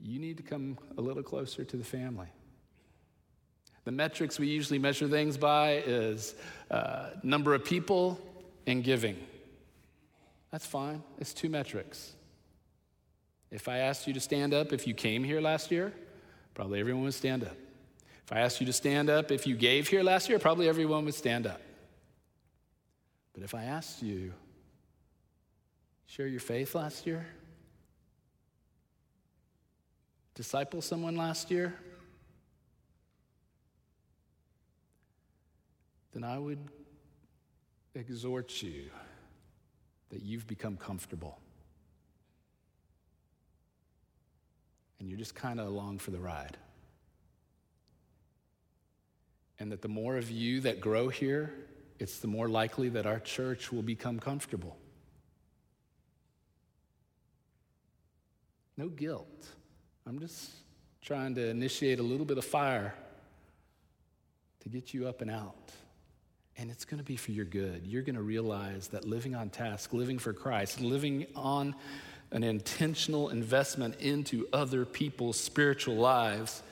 you 0.00 0.18
need 0.18 0.36
to 0.38 0.42
come 0.42 0.78
a 0.96 1.00
little 1.00 1.22
closer 1.22 1.64
to 1.64 1.76
the 1.76 1.84
family. 1.84 2.28
The 3.84 3.92
metrics 3.92 4.38
we 4.38 4.48
usually 4.48 4.78
measure 4.78 5.08
things 5.08 5.36
by 5.36 5.82
is 5.86 6.34
uh, 6.70 7.10
number 7.22 7.54
of 7.54 7.64
people 7.64 8.18
and 8.66 8.82
giving. 8.82 9.16
That's 10.50 10.66
fine. 10.66 11.02
It's 11.18 11.34
two 11.34 11.50
metrics. 11.50 12.14
If 13.50 13.68
I 13.68 13.78
asked 13.78 14.06
you 14.06 14.14
to 14.14 14.20
stand 14.20 14.54
up 14.54 14.72
if 14.72 14.86
you 14.86 14.94
came 14.94 15.22
here 15.22 15.40
last 15.40 15.70
year, 15.70 15.92
probably 16.54 16.80
everyone 16.80 17.04
would 17.04 17.14
stand 17.14 17.44
up. 17.44 17.56
If 18.24 18.32
I 18.32 18.40
asked 18.40 18.60
you 18.60 18.66
to 18.66 18.72
stand 18.72 19.10
up 19.10 19.30
if 19.30 19.46
you 19.46 19.54
gave 19.54 19.88
here 19.88 20.02
last 20.02 20.30
year, 20.30 20.38
probably 20.38 20.66
everyone 20.68 21.04
would 21.04 21.14
stand 21.14 21.46
up. 21.46 21.60
But 23.34 23.42
if 23.42 23.54
I 23.54 23.64
asked 23.64 24.02
you, 24.02 24.32
share 26.06 26.26
your 26.26 26.40
faith 26.40 26.74
last 26.74 27.06
year? 27.06 27.26
Disciple 30.34 30.80
someone 30.80 31.16
last 31.16 31.50
year? 31.50 31.74
Then 36.14 36.24
I 36.24 36.38
would 36.38 36.60
exhort 37.94 38.62
you 38.62 38.84
that 40.10 40.22
you've 40.22 40.46
become 40.46 40.76
comfortable. 40.76 41.40
And 45.00 45.08
you're 45.08 45.18
just 45.18 45.34
kind 45.34 45.58
of 45.60 45.66
along 45.66 45.98
for 45.98 46.12
the 46.12 46.20
ride. 46.20 46.56
And 49.58 49.72
that 49.72 49.82
the 49.82 49.88
more 49.88 50.16
of 50.16 50.30
you 50.30 50.60
that 50.60 50.80
grow 50.80 51.08
here, 51.08 51.52
it's 51.98 52.18
the 52.18 52.28
more 52.28 52.48
likely 52.48 52.88
that 52.90 53.06
our 53.06 53.18
church 53.18 53.72
will 53.72 53.82
become 53.82 54.20
comfortable. 54.20 54.76
No 58.76 58.88
guilt. 58.88 59.48
I'm 60.06 60.20
just 60.20 60.50
trying 61.02 61.34
to 61.34 61.48
initiate 61.48 61.98
a 61.98 62.02
little 62.02 62.26
bit 62.26 62.38
of 62.38 62.44
fire 62.44 62.94
to 64.60 64.68
get 64.68 64.94
you 64.94 65.06
up 65.06 65.20
and 65.20 65.30
out. 65.30 65.72
And 66.56 66.70
it's 66.70 66.84
going 66.84 66.98
to 66.98 67.04
be 67.04 67.16
for 67.16 67.32
your 67.32 67.44
good. 67.44 67.86
You're 67.86 68.02
going 68.02 68.14
to 68.14 68.22
realize 68.22 68.88
that 68.88 69.04
living 69.04 69.34
on 69.34 69.50
task, 69.50 69.92
living 69.92 70.18
for 70.18 70.32
Christ, 70.32 70.80
living 70.80 71.26
on 71.34 71.74
an 72.30 72.44
intentional 72.44 73.28
investment 73.30 74.00
into 74.00 74.46
other 74.52 74.84
people's 74.84 75.38
spiritual 75.38 75.96
lives 75.96 76.62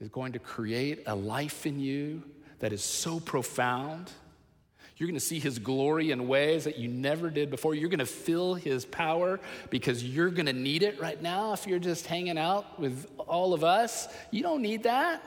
is 0.00 0.08
going 0.08 0.32
to 0.32 0.38
create 0.38 1.02
a 1.06 1.14
life 1.14 1.66
in 1.66 1.78
you 1.78 2.22
that 2.60 2.72
is 2.72 2.82
so 2.82 3.20
profound. 3.20 4.10
You're 4.96 5.06
going 5.06 5.18
to 5.18 5.24
see 5.24 5.38
his 5.38 5.58
glory 5.58 6.10
in 6.10 6.28
ways 6.28 6.64
that 6.64 6.78
you 6.78 6.88
never 6.88 7.30
did 7.30 7.50
before. 7.50 7.74
You're 7.74 7.88
going 7.88 8.00
to 8.00 8.06
feel 8.06 8.54
his 8.54 8.84
power 8.84 9.40
because 9.70 10.04
you're 10.04 10.30
going 10.30 10.46
to 10.46 10.52
need 10.52 10.82
it 10.82 11.00
right 11.00 11.20
now. 11.20 11.52
If 11.52 11.66
you're 11.66 11.78
just 11.78 12.06
hanging 12.06 12.36
out 12.36 12.78
with 12.78 13.06
all 13.18 13.54
of 13.54 13.64
us, 13.64 14.08
you 14.30 14.42
don't 14.42 14.62
need 14.62 14.82
that. 14.82 15.22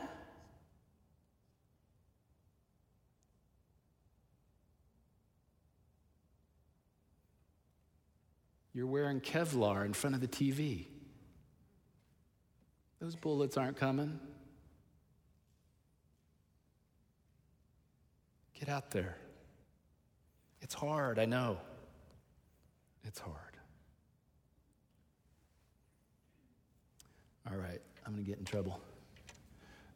You're 8.73 8.87
wearing 8.87 9.21
Kevlar 9.21 9.85
in 9.85 9.93
front 9.93 10.15
of 10.15 10.21
the 10.21 10.27
TV. 10.27 10.87
Those 12.99 13.15
bullets 13.15 13.57
aren't 13.57 13.77
coming. 13.77 14.19
Get 18.59 18.69
out 18.69 18.91
there. 18.91 19.17
It's 20.61 20.73
hard, 20.73 21.19
I 21.19 21.25
know. 21.25 21.57
It's 23.03 23.19
hard. 23.19 23.37
All 27.51 27.57
right, 27.57 27.81
I'm 28.05 28.13
going 28.13 28.23
to 28.23 28.29
get 28.29 28.39
in 28.39 28.45
trouble. 28.45 28.79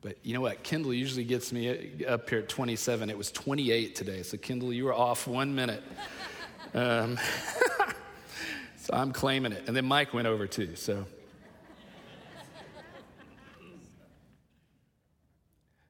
But 0.01 0.17
you 0.21 0.33
know 0.33 0.41
what? 0.41 0.63
Kendall 0.63 0.93
usually 0.93 1.23
gets 1.23 1.53
me 1.53 2.03
up 2.05 2.29
here 2.29 2.39
at 2.39 2.49
27. 2.49 3.09
It 3.09 3.17
was 3.17 3.31
28 3.31 3.95
today. 3.95 4.21
So, 4.21 4.37
Kendall, 4.37 4.73
you 4.73 4.85
were 4.85 4.93
off 4.93 5.27
one 5.27 5.55
minute. 5.55 5.81
Um, 6.73 7.17
So 8.87 8.93
I'm 8.93 9.11
claiming 9.11 9.51
it. 9.51 9.65
And 9.67 9.75
then 9.75 9.83
Mike 9.83 10.13
went 10.13 10.29
over 10.29 10.47
too. 10.47 10.77
So. 10.77 11.05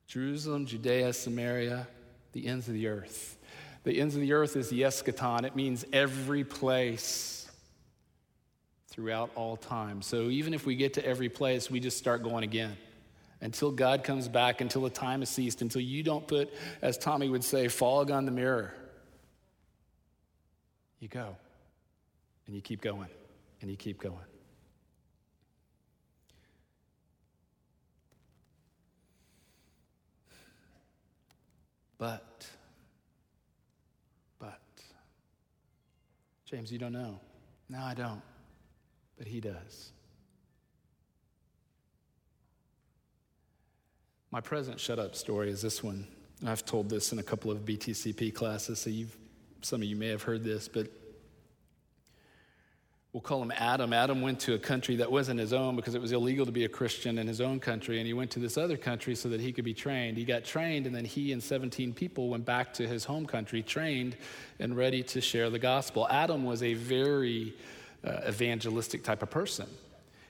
Jerusalem, 0.08 0.66
Judea, 0.66 1.14
Samaria, 1.14 1.88
the 2.32 2.48
ends 2.48 2.68
of 2.68 2.74
the 2.74 2.88
earth. 2.88 3.38
The 3.84 4.02
ends 4.02 4.16
of 4.16 4.22
the 4.22 4.34
earth 4.34 4.56
is 4.56 4.70
the 4.70 4.82
eschaton. 4.82 5.44
It 5.44 5.56
means 5.56 5.86
every 5.94 6.44
place 6.44 7.48
throughout 8.88 9.30
all 9.36 9.58
time. 9.58 10.02
So 10.02 10.30
even 10.30 10.56
if 10.56 10.66
we 10.66 10.76
get 10.76 10.96
to 10.96 11.06
every 11.06 11.30
place, 11.30 11.70
we 11.70 11.80
just 11.80 12.00
start 12.00 12.24
going 12.24 12.44
again. 12.44 12.76
Until 13.42 13.70
God 13.70 14.04
comes 14.04 14.28
back, 14.28 14.60
until 14.60 14.82
the 14.82 14.90
time 14.90 15.22
is 15.22 15.30
ceased, 15.30 15.62
until 15.62 15.84
you 15.84 16.02
don't 16.02 16.28
put, 16.28 16.52
as 16.82 16.98
Tommy 16.98 17.30
would 17.30 17.44
say, 17.44 17.68
fog 17.68 18.10
on 18.10 18.26
the 18.26 18.32
mirror. 18.32 18.74
You 21.00 21.10
go. 21.10 21.36
And 22.48 22.56
you 22.56 22.62
keep 22.62 22.82
going, 22.82 23.10
and 23.62 23.70
you 23.70 23.76
keep 23.76 24.02
going. 24.02 24.16
But, 31.98 32.48
but, 34.40 34.62
James, 36.46 36.72
you 36.72 36.78
don't 36.78 36.94
know. 36.94 37.20
No, 37.70 37.80
I 37.80 37.94
don't. 37.94 38.22
But 39.18 39.28
he 39.28 39.42
does. 39.42 39.92
My 44.32 44.42
present 44.42 44.80
shut 44.80 45.00
up 45.00 45.16
story 45.16 45.50
is 45.50 45.62
this 45.62 45.84
one. 45.84 46.08
I've 46.46 46.66
told 46.66 46.90
this 46.90 47.12
in 47.12 47.20
a 47.20 47.24
couple 47.24 47.50
of 47.50 47.66
BTCP 47.66 48.34
classes, 48.34 48.80
so 48.80 48.92
some 49.62 49.82
of 49.82 49.88
you 49.88 49.96
may 49.96 50.10
have 50.10 50.22
heard 50.22 50.44
this, 50.44 50.68
but 50.68 50.88
we'll 53.14 53.22
call 53.22 53.42
him 53.42 53.52
Adam. 53.56 53.94
Adam 53.94 54.22
went 54.22 54.40
to 54.42 54.54
a 54.54 54.60
country 54.60 54.96
that 54.98 55.12
wasn't 55.12 55.40
his 55.40 55.54
own 55.54 55.76
because 55.76 55.96
it 55.96 56.02
was 56.02 56.12
illegal 56.12 56.46
to 56.46 56.52
be 56.52 56.66
a 56.66 56.70
Christian 56.70 57.18
in 57.18 57.28
his 57.28 57.42
own 57.42 57.60
country, 57.60 57.98
and 57.98 58.06
he 58.06 58.14
went 58.14 58.32
to 58.32 58.40
this 58.40 58.58
other 58.58 58.78
country 58.78 59.16
so 59.16 59.30
that 59.30 59.42
he 59.42 59.52
could 59.52 59.66
be 59.66 59.74
trained. 59.74 60.18
He 60.18 60.26
got 60.26 60.44
trained, 60.44 60.86
and 60.86 60.96
then 60.96 61.06
he 61.06 61.32
and 61.32 61.42
17 61.42 61.94
people 61.94 62.30
went 62.30 62.46
back 62.46 62.74
to 62.74 62.88
his 62.88 63.06
home 63.06 63.26
country, 63.26 63.64
trained 63.64 64.16
and 64.60 64.76
ready 64.76 65.04
to 65.04 65.22
share 65.22 65.50
the 65.50 65.60
gospel. 65.60 66.08
Adam 66.10 66.46
was 66.46 66.62
a 66.62 66.74
very 66.74 67.56
uh, 68.06 68.22
evangelistic 68.28 69.04
type 69.04 69.24
of 69.24 69.30
person. 69.30 69.68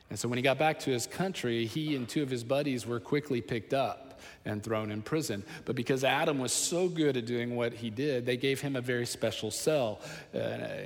And 0.09 0.17
so 0.17 0.29
when 0.29 0.37
he 0.37 0.41
got 0.41 0.57
back 0.57 0.79
to 0.81 0.91
his 0.91 1.05
country, 1.05 1.65
he 1.65 1.95
and 1.95 2.07
two 2.07 2.23
of 2.23 2.29
his 2.29 2.43
buddies 2.43 2.85
were 2.85 2.99
quickly 2.99 3.41
picked 3.41 3.73
up 3.73 4.21
and 4.45 4.63
thrown 4.63 4.91
in 4.91 5.01
prison. 5.01 5.43
But 5.65 5.75
because 5.75 6.05
Adam 6.05 6.39
was 6.39 6.53
so 6.53 6.87
good 6.87 7.17
at 7.17 7.25
doing 7.25 7.55
what 7.55 7.73
he 7.73 7.89
did, 7.89 8.25
they 8.25 8.37
gave 8.37 8.61
him 8.61 8.77
a 8.77 8.81
very 8.81 9.05
special 9.05 9.51
cell. 9.51 9.99
Uh, 10.33 10.37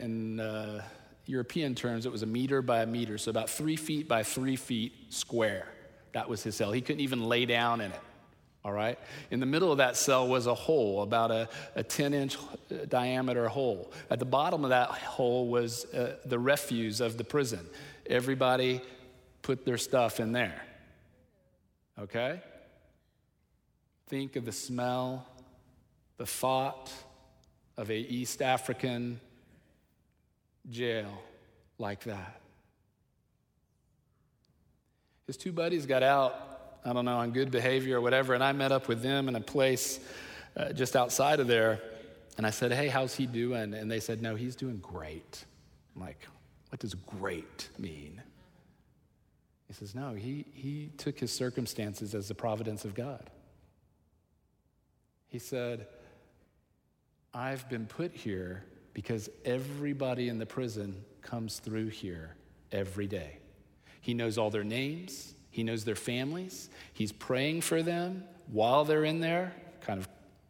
in 0.01 0.39
uh, 0.39 0.81
European 1.31 1.75
terms, 1.75 2.05
it 2.05 2.11
was 2.11 2.23
a 2.23 2.27
meter 2.27 2.61
by 2.61 2.81
a 2.81 2.85
meter, 2.85 3.17
so 3.17 3.29
about 3.29 3.49
three 3.49 3.77
feet 3.77 4.05
by 4.05 4.21
three 4.21 4.57
feet 4.57 4.91
square. 5.09 5.65
That 6.11 6.27
was 6.27 6.43
his 6.43 6.57
cell. 6.57 6.73
He 6.73 6.81
couldn't 6.81 6.99
even 6.99 7.23
lay 7.23 7.45
down 7.45 7.79
in 7.79 7.91
it. 7.91 7.99
All 8.65 8.73
right? 8.73 8.99
In 9.31 9.39
the 9.39 9.45
middle 9.45 9.71
of 9.71 9.77
that 9.77 9.95
cell 9.95 10.27
was 10.27 10.45
a 10.45 10.53
hole, 10.53 11.01
about 11.01 11.31
a, 11.31 11.47
a 11.75 11.83
10 11.83 12.13
inch 12.13 12.37
diameter 12.89 13.47
hole. 13.47 13.91
At 14.09 14.19
the 14.19 14.25
bottom 14.25 14.65
of 14.65 14.71
that 14.71 14.89
hole 14.89 15.47
was 15.47 15.85
uh, 15.93 16.17
the 16.25 16.37
refuse 16.37 16.99
of 16.99 17.17
the 17.17 17.23
prison. 17.23 17.65
Everybody 18.05 18.81
put 19.41 19.65
their 19.65 19.77
stuff 19.77 20.19
in 20.19 20.33
there. 20.33 20.61
Okay? 21.97 22.41
Think 24.07 24.35
of 24.35 24.43
the 24.43 24.51
smell, 24.51 25.25
the 26.17 26.25
thought 26.25 26.91
of 27.77 27.89
a 27.89 27.97
East 27.97 28.41
African 28.41 29.21
jail 30.69 31.11
like 31.77 32.03
that. 32.03 32.41
His 35.27 35.37
two 35.37 35.51
buddies 35.51 35.85
got 35.85 36.03
out, 36.03 36.79
I 36.83 36.93
don't 36.93 37.05
know, 37.05 37.17
on 37.17 37.31
good 37.31 37.51
behavior 37.51 37.97
or 37.97 38.01
whatever, 38.01 38.33
and 38.33 38.43
I 38.43 38.51
met 38.51 38.71
up 38.71 38.87
with 38.87 39.01
them 39.01 39.29
in 39.29 39.35
a 39.35 39.41
place 39.41 39.99
uh, 40.57 40.73
just 40.73 40.95
outside 40.95 41.39
of 41.39 41.47
there. 41.47 41.81
And 42.37 42.45
I 42.45 42.49
said, 42.49 42.71
Hey, 42.71 42.87
how's 42.87 43.15
he 43.15 43.25
doing? 43.25 43.73
And 43.73 43.89
they 43.89 43.99
said, 43.99 44.21
No, 44.21 44.35
he's 44.35 44.55
doing 44.55 44.77
great. 44.77 45.45
I'm 45.95 46.01
like, 46.01 46.27
What 46.69 46.79
does 46.79 46.93
great 46.93 47.69
mean? 47.77 48.21
He 49.67 49.73
says, 49.73 49.95
No, 49.95 50.13
he, 50.13 50.45
he 50.53 50.91
took 50.97 51.19
his 51.19 51.31
circumstances 51.31 52.13
as 52.13 52.27
the 52.27 52.35
providence 52.35 52.83
of 52.83 52.93
God. 52.93 53.29
He 55.27 55.39
said, 55.39 55.87
I've 57.33 57.69
been 57.69 57.85
put 57.85 58.13
here 58.13 58.65
because 58.93 59.29
everybody 59.45 60.29
in 60.29 60.37
the 60.37 60.45
prison 60.45 61.03
comes 61.21 61.59
through 61.59 61.87
here 61.87 62.35
every 62.71 63.07
day. 63.07 63.37
He 64.01 64.13
knows 64.13 64.37
all 64.37 64.49
their 64.49 64.63
names, 64.63 65.33
he 65.49 65.63
knows 65.63 65.83
their 65.83 65.95
families, 65.95 66.69
he's 66.93 67.11
praying 67.11 67.61
for 67.61 67.83
them 67.83 68.23
while 68.47 68.85
they're 68.85 69.03
in 69.03 69.19
there. 69.19 69.53
Kind 69.81 69.99
of 69.99 70.07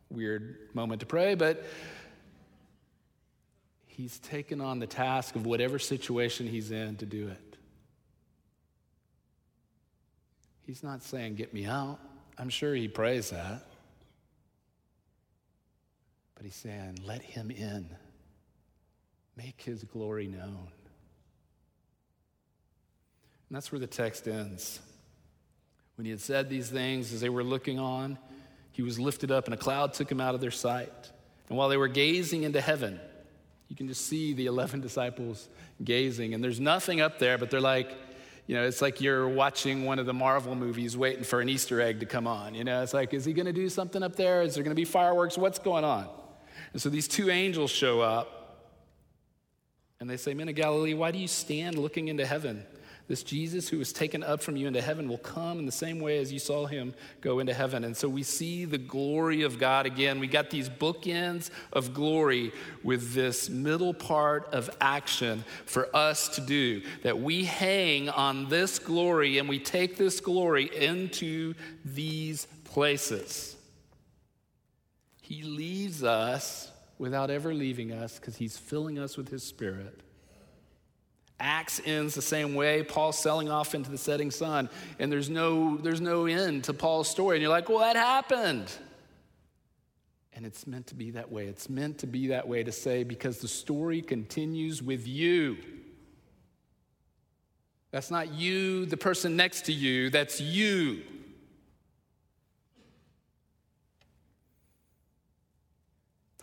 weird 0.09 0.57
moment 0.73 0.99
to 1.01 1.05
pray, 1.05 1.35
but 1.35 1.65
he's 3.85 4.19
taken 4.19 4.61
on 4.61 4.79
the 4.79 4.87
task 4.87 5.35
of 5.35 5.45
whatever 5.45 5.79
situation 5.79 6.47
he's 6.47 6.71
in 6.71 6.95
to 6.97 7.05
do 7.05 7.27
it. 7.27 7.57
He's 10.65 10.83
not 10.83 11.03
saying, 11.03 11.35
Get 11.35 11.53
me 11.53 11.65
out. 11.65 11.99
I'm 12.37 12.49
sure 12.49 12.73
he 12.73 12.87
prays 12.87 13.31
that. 13.31 13.65
But 16.35 16.45
he's 16.45 16.55
saying, 16.55 16.99
Let 17.05 17.21
him 17.21 17.51
in. 17.51 17.89
Make 19.35 19.61
his 19.61 19.83
glory 19.83 20.27
known. 20.27 20.67
And 23.49 23.55
that's 23.55 23.71
where 23.71 23.79
the 23.79 23.87
text 23.87 24.27
ends. 24.27 24.79
When 25.95 26.05
he 26.05 26.11
had 26.11 26.21
said 26.21 26.49
these 26.49 26.69
things, 26.69 27.13
as 27.13 27.21
they 27.21 27.29
were 27.29 27.43
looking 27.43 27.79
on, 27.79 28.17
he 28.71 28.81
was 28.81 28.99
lifted 28.99 29.31
up, 29.31 29.45
and 29.45 29.53
a 29.53 29.57
cloud 29.57 29.93
took 29.93 30.09
him 30.11 30.21
out 30.21 30.35
of 30.35 30.41
their 30.41 30.51
sight. 30.51 31.11
And 31.49 31.57
while 31.57 31.67
they 31.67 31.77
were 31.77 31.89
gazing 31.89 32.43
into 32.43 32.61
heaven, 32.61 32.99
you 33.67 33.75
can 33.75 33.87
just 33.87 34.07
see 34.07 34.33
the 34.33 34.45
11 34.45 34.79
disciples 34.81 35.49
gazing, 35.83 36.33
and 36.33 36.43
there's 36.43 36.59
nothing 36.59 37.01
up 37.01 37.19
there, 37.19 37.37
but 37.37 37.51
they're 37.51 37.59
like, 37.59 37.91
you 38.47 38.55
know, 38.55 38.65
it's 38.65 38.81
like 38.81 39.01
you're 39.01 39.29
watching 39.29 39.85
one 39.85 39.99
of 39.99 40.05
the 40.05 40.13
Marvel 40.13 40.55
movies 40.55 40.97
waiting 40.97 41.23
for 41.23 41.41
an 41.41 41.49
Easter 41.49 41.79
egg 41.79 41.99
to 41.99 42.05
come 42.05 42.27
on. 42.27 42.55
You 42.55 42.63
know, 42.63 42.81
it's 42.81 42.93
like, 42.93 43.13
is 43.13 43.23
he 43.23 43.33
going 43.33 43.45
to 43.45 43.53
do 43.53 43.69
something 43.69 44.01
up 44.01 44.15
there? 44.15 44.41
Is 44.41 44.55
there 44.55 44.63
going 44.63 44.75
to 44.75 44.79
be 44.79 44.85
fireworks? 44.85 45.37
What's 45.37 45.59
going 45.59 45.83
on? 45.83 46.09
And 46.73 46.81
so 46.81 46.89
these 46.89 47.07
two 47.07 47.29
angels 47.29 47.69
show 47.69 48.01
up 48.01 48.40
and 50.01 50.09
they 50.09 50.17
say, 50.17 50.33
Men 50.33 50.49
of 50.49 50.55
Galilee, 50.55 50.95
why 50.95 51.11
do 51.11 51.19
you 51.19 51.27
stand 51.27 51.77
looking 51.77 52.07
into 52.07 52.25
heaven? 52.25 52.65
This 53.07 53.21
Jesus 53.21 53.69
who 53.69 53.77
was 53.77 53.93
taken 53.93 54.23
up 54.23 54.41
from 54.41 54.55
you 54.55 54.65
into 54.65 54.81
heaven 54.81 55.07
will 55.07 55.19
come 55.19 55.59
in 55.59 55.67
the 55.67 55.71
same 55.71 55.99
way 55.99 56.17
as 56.17 56.33
you 56.33 56.39
saw 56.39 56.65
him 56.65 56.95
go 57.19 57.37
into 57.37 57.53
heaven. 57.53 57.83
And 57.83 57.95
so 57.95 58.09
we 58.09 58.23
see 58.23 58.65
the 58.65 58.79
glory 58.79 59.43
of 59.43 59.59
God 59.59 59.85
again. 59.85 60.19
We 60.19 60.25
got 60.25 60.49
these 60.49 60.69
bookends 60.69 61.51
of 61.71 61.93
glory 61.93 62.51
with 62.83 63.13
this 63.13 63.47
middle 63.47 63.93
part 63.93 64.47
of 64.51 64.71
action 64.81 65.43
for 65.65 65.95
us 65.95 66.29
to 66.29 66.41
do. 66.41 66.81
That 67.03 67.19
we 67.19 67.43
hang 67.43 68.09
on 68.09 68.49
this 68.49 68.79
glory 68.79 69.37
and 69.37 69.47
we 69.47 69.59
take 69.59 69.97
this 69.97 70.19
glory 70.19 70.71
into 70.75 71.53
these 71.85 72.47
places. 72.63 73.55
He 75.21 75.43
leaves 75.43 76.03
us 76.03 76.70
without 77.01 77.31
ever 77.31 77.51
leaving 77.51 77.91
us 77.91 78.19
because 78.19 78.37
he's 78.37 78.57
filling 78.57 78.99
us 78.99 79.17
with 79.17 79.27
his 79.27 79.41
spirit. 79.41 80.01
Acts 81.39 81.81
ends 81.83 82.13
the 82.13 82.21
same 82.21 82.53
way. 82.53 82.83
Paul 82.83 83.11
selling 83.11 83.49
off 83.49 83.73
into 83.73 83.89
the 83.89 83.97
setting 83.97 84.29
sun, 84.29 84.69
and 84.99 85.11
there's 85.11 85.27
no, 85.27 85.77
there's 85.77 85.99
no 85.99 86.27
end 86.27 86.65
to 86.65 86.75
Paul's 86.75 87.09
story. 87.09 87.37
And 87.37 87.41
you're 87.41 87.49
like, 87.49 87.69
well, 87.69 87.79
that 87.79 87.95
happened. 87.95 88.71
And 90.33 90.45
it's 90.45 90.67
meant 90.67 90.85
to 90.87 90.95
be 90.95 91.09
that 91.11 91.31
way. 91.31 91.47
It's 91.47 91.71
meant 91.71 91.97
to 91.97 92.07
be 92.07 92.27
that 92.27 92.47
way 92.47 92.61
to 92.63 92.71
say, 92.71 93.03
because 93.03 93.39
the 93.39 93.47
story 93.47 94.03
continues 94.03 94.83
with 94.83 95.07
you. 95.07 95.57
That's 97.89 98.11
not 98.11 98.31
you, 98.31 98.85
the 98.85 98.95
person 98.95 99.35
next 99.35 99.65
to 99.65 99.73
you, 99.73 100.11
that's 100.11 100.39
you. 100.39 101.01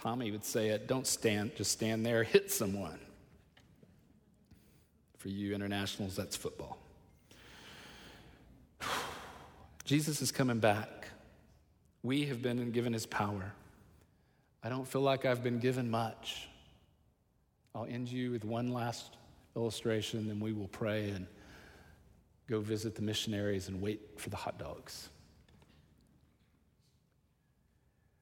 Tommy 0.00 0.30
would 0.30 0.44
say 0.44 0.68
it 0.68 0.86
don't 0.86 1.06
stand, 1.06 1.56
just 1.56 1.72
stand 1.72 2.06
there, 2.06 2.22
hit 2.22 2.50
someone. 2.50 2.98
For 5.18 5.28
you 5.28 5.54
internationals, 5.54 6.14
that's 6.14 6.36
football. 6.36 6.78
Jesus 9.84 10.22
is 10.22 10.30
coming 10.30 10.60
back. 10.60 11.08
We 12.02 12.26
have 12.26 12.40
been 12.40 12.70
given 12.70 12.92
his 12.92 13.06
power. 13.06 13.52
I 14.62 14.68
don't 14.68 14.86
feel 14.86 15.00
like 15.00 15.24
I've 15.24 15.42
been 15.42 15.58
given 15.58 15.90
much. 15.90 16.48
I'll 17.74 17.86
end 17.86 18.08
you 18.08 18.30
with 18.30 18.44
one 18.44 18.72
last 18.72 19.16
illustration, 19.56 20.28
then 20.28 20.38
we 20.38 20.52
will 20.52 20.68
pray 20.68 21.10
and 21.10 21.26
go 22.48 22.60
visit 22.60 22.94
the 22.94 23.02
missionaries 23.02 23.68
and 23.68 23.80
wait 23.80 24.00
for 24.16 24.30
the 24.30 24.36
hot 24.36 24.58
dogs. 24.58 25.10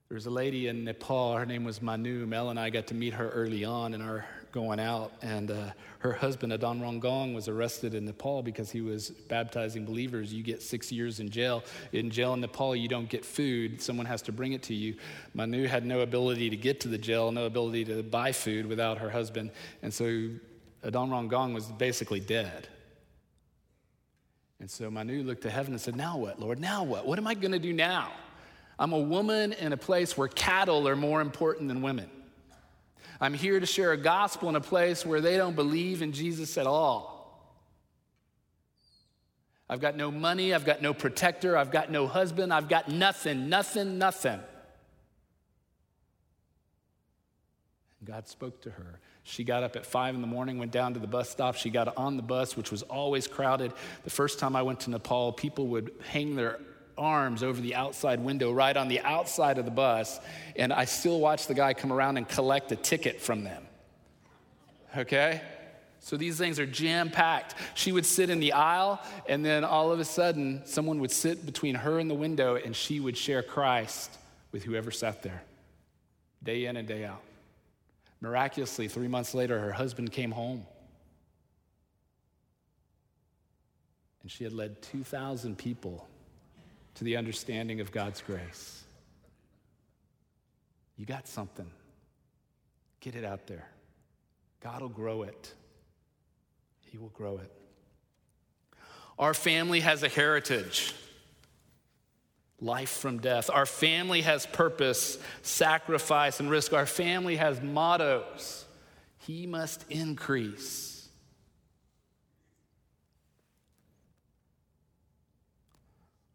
There 0.08 0.14
was 0.14 0.26
a 0.26 0.30
lady 0.30 0.68
in 0.68 0.84
Nepal, 0.84 1.34
her 1.34 1.44
name 1.44 1.64
was 1.64 1.82
Manu. 1.82 2.26
Mel 2.26 2.50
and 2.50 2.60
I 2.60 2.70
got 2.70 2.86
to 2.88 2.94
meet 2.94 3.12
her 3.14 3.28
early 3.30 3.64
on 3.64 3.92
in 3.92 4.00
our 4.00 4.24
going 4.52 4.78
out, 4.78 5.10
and 5.20 5.50
uh, 5.50 5.70
her 5.98 6.12
husband, 6.12 6.52
Adan 6.52 6.80
Rongong, 6.80 7.34
was 7.34 7.48
arrested 7.48 7.92
in 7.92 8.04
Nepal 8.04 8.40
because 8.40 8.70
he 8.70 8.80
was 8.80 9.10
baptizing 9.10 9.84
believers. 9.84 10.32
You 10.32 10.44
get 10.44 10.62
six 10.62 10.92
years 10.92 11.18
in 11.18 11.28
jail. 11.28 11.64
In 11.92 12.08
jail 12.08 12.34
in 12.34 12.40
Nepal, 12.40 12.76
you 12.76 12.86
don't 12.86 13.08
get 13.08 13.24
food, 13.24 13.82
someone 13.82 14.06
has 14.06 14.22
to 14.22 14.32
bring 14.32 14.52
it 14.52 14.62
to 14.62 14.74
you. 14.74 14.94
Manu 15.34 15.66
had 15.66 15.84
no 15.84 16.00
ability 16.00 16.50
to 16.50 16.56
get 16.56 16.78
to 16.82 16.88
the 16.88 16.98
jail, 16.98 17.32
no 17.32 17.46
ability 17.46 17.84
to 17.86 18.04
buy 18.04 18.30
food 18.30 18.64
without 18.66 18.98
her 18.98 19.10
husband, 19.10 19.50
and 19.82 19.92
so 19.92 20.04
Adan 20.84 21.10
Rongong 21.10 21.52
was 21.52 21.66
basically 21.66 22.20
dead. 22.20 22.68
And 24.60 24.70
so 24.70 24.88
Manu 24.88 25.24
looked 25.24 25.42
to 25.42 25.50
heaven 25.50 25.72
and 25.72 25.80
said, 25.80 25.96
Now 25.96 26.16
what, 26.16 26.38
Lord? 26.38 26.60
Now 26.60 26.84
what? 26.84 27.06
What 27.06 27.18
am 27.18 27.26
I 27.26 27.34
going 27.34 27.52
to 27.52 27.58
do 27.58 27.72
now? 27.72 28.12
I'm 28.78 28.92
a 28.92 28.98
woman 28.98 29.52
in 29.52 29.72
a 29.72 29.76
place 29.76 30.16
where 30.16 30.28
cattle 30.28 30.86
are 30.86 30.96
more 30.96 31.20
important 31.20 31.68
than 31.68 31.82
women. 31.82 32.10
I'm 33.20 33.32
here 33.32 33.58
to 33.58 33.66
share 33.66 33.92
a 33.92 33.96
gospel 33.96 34.48
in 34.48 34.56
a 34.56 34.60
place 34.60 35.06
where 35.06 35.20
they 35.20 35.36
don't 35.36 35.56
believe 35.56 36.02
in 36.02 36.12
Jesus 36.12 36.58
at 36.58 36.66
all. 36.66 37.16
I've 39.68 39.80
got 39.80 39.96
no 39.96 40.10
money, 40.10 40.54
I've 40.54 40.64
got 40.64 40.80
no 40.80 40.94
protector, 40.94 41.56
I've 41.56 41.72
got 41.72 41.90
no 41.90 42.06
husband, 42.06 42.52
I've 42.52 42.68
got 42.68 42.88
nothing, 42.88 43.48
nothing, 43.48 43.98
nothing. 43.98 44.40
God 48.04 48.28
spoke 48.28 48.60
to 48.62 48.70
her. 48.70 49.00
She 49.24 49.42
got 49.42 49.64
up 49.64 49.74
at 49.74 49.84
five 49.84 50.14
in 50.14 50.20
the 50.20 50.28
morning, 50.28 50.58
went 50.58 50.70
down 50.70 50.94
to 50.94 51.00
the 51.00 51.08
bus 51.08 51.28
stop. 51.28 51.56
She 51.56 51.70
got 51.70 51.96
on 51.96 52.16
the 52.16 52.22
bus, 52.22 52.56
which 52.56 52.70
was 52.70 52.82
always 52.82 53.26
crowded. 53.26 53.72
The 54.04 54.10
first 54.10 54.38
time 54.38 54.54
I 54.54 54.62
went 54.62 54.80
to 54.80 54.90
Nepal, 54.90 55.32
people 55.32 55.66
would 55.68 55.90
hang 56.08 56.36
their 56.36 56.60
arms 56.98 57.42
over 57.42 57.60
the 57.60 57.74
outside 57.74 58.20
window, 58.20 58.52
right 58.52 58.76
on 58.76 58.88
the 58.88 59.00
outside 59.00 59.58
of 59.58 59.64
the 59.64 59.70
bus, 59.70 60.20
and 60.56 60.72
I 60.72 60.84
still 60.84 61.20
watch 61.20 61.46
the 61.46 61.54
guy 61.54 61.74
come 61.74 61.92
around 61.92 62.16
and 62.16 62.28
collect 62.28 62.72
a 62.72 62.76
ticket 62.76 63.20
from 63.20 63.44
them. 63.44 63.62
Okay? 64.96 65.40
So 66.00 66.16
these 66.16 66.38
things 66.38 66.60
are 66.60 66.66
jam 66.66 67.10
packed. 67.10 67.56
She 67.74 67.92
would 67.92 68.06
sit 68.06 68.30
in 68.30 68.38
the 68.38 68.52
aisle, 68.52 69.00
and 69.28 69.44
then 69.44 69.64
all 69.64 69.90
of 69.92 70.00
a 70.00 70.04
sudden, 70.04 70.62
someone 70.64 71.00
would 71.00 71.10
sit 71.10 71.44
between 71.44 71.74
her 71.74 71.98
and 71.98 72.08
the 72.08 72.14
window, 72.14 72.56
and 72.56 72.74
she 72.74 73.00
would 73.00 73.16
share 73.16 73.42
Christ 73.42 74.10
with 74.52 74.62
whoever 74.62 74.90
sat 74.90 75.22
there, 75.22 75.42
day 76.42 76.66
in 76.66 76.76
and 76.76 76.86
day 76.86 77.04
out. 77.04 77.22
Miraculously, 78.20 78.88
three 78.88 79.08
months 79.08 79.34
later, 79.34 79.58
her 79.58 79.72
husband 79.72 80.12
came 80.12 80.30
home. 80.30 80.64
And 84.22 84.30
she 84.30 84.44
had 84.44 84.52
led 84.52 84.80
2,000 84.82 85.58
people 85.58 86.08
to 86.96 87.04
the 87.04 87.16
understanding 87.16 87.80
of 87.80 87.92
God's 87.92 88.22
grace. 88.22 88.82
You 90.96 91.06
got 91.06 91.28
something. 91.28 91.70
Get 93.00 93.14
it 93.14 93.24
out 93.24 93.46
there. 93.46 93.68
God 94.62 94.80
will 94.82 94.88
grow 94.88 95.22
it. 95.22 95.52
He 96.90 96.98
will 96.98 97.10
grow 97.10 97.38
it. 97.38 97.52
Our 99.18 99.34
family 99.34 99.80
has 99.80 100.02
a 100.02 100.08
heritage 100.08 100.94
life 102.60 102.90
from 102.90 103.18
death. 103.18 103.50
Our 103.52 103.66
family 103.66 104.22
has 104.22 104.46
purpose, 104.46 105.18
sacrifice, 105.42 106.40
and 106.40 106.50
risk. 106.50 106.72
Our 106.72 106.86
family 106.86 107.36
has 107.36 107.60
mottos. 107.60 108.64
He 109.18 109.46
must 109.46 109.84
increase. 109.90 110.85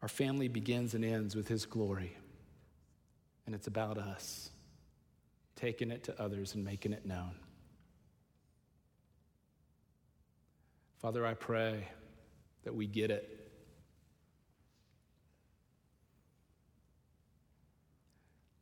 Our 0.02 0.08
family 0.08 0.48
begins 0.48 0.94
and 0.94 1.06
ends 1.06 1.36
with 1.36 1.48
His 1.48 1.66
glory, 1.66 2.18
and 3.46 3.54
it's 3.54 3.68
about 3.68 3.98
us 3.98 4.50
taking 5.56 5.92
it 5.92 6.04
to 6.06 6.22
others 6.22 6.56
and 6.56 6.66
making 6.66 6.94
it 6.94 7.06
known. 7.06 7.36
Father, 11.02 11.26
I 11.26 11.36
pray 11.36 11.88
that 12.64 12.74
we 12.74 12.88
get 12.88 13.12
it. 13.12 13.38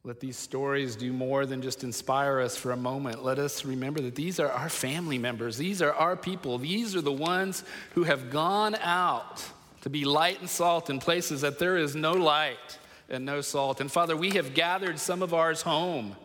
Let 0.04 0.20
these 0.22 0.38
stories 0.38 0.96
do 0.96 1.14
more 1.14 1.46
than 1.46 1.62
just 1.62 1.84
inspire 1.84 2.40
us 2.40 2.56
for 2.56 2.72
a 2.72 2.78
moment. 2.78 3.24
Let 3.24 3.38
us 3.40 3.64
remember 3.64 4.02
that 4.02 4.16
these 4.16 4.40
are 4.40 4.50
our 4.50 4.70
family 4.70 5.18
members. 5.18 5.58
These 5.58 5.82
are 5.82 5.94
our 5.94 6.16
people. 6.16 6.58
These 6.58 6.96
are 6.96 7.02
the 7.02 7.12
ones 7.12 7.64
who 7.94 8.04
have 8.04 8.30
gone 8.32 8.76
out 8.76 9.44
to 9.82 9.90
be 9.90 10.06
light 10.06 10.40
and 10.40 10.50
salt 10.50 10.90
in 10.90 11.00
places 11.00 11.42
that 11.42 11.60
there 11.60 11.78
is 11.78 11.96
no 11.96 12.12
light 12.12 12.78
and 13.10 13.26
no 13.26 13.42
salt. 13.42 13.82
And 13.82 13.92
Father, 13.92 14.16
we 14.16 14.32
have 14.32 14.54
gathered 14.54 15.00
some 15.00 15.22
of 15.22 15.34
ours 15.34 15.62
home, 15.62 16.16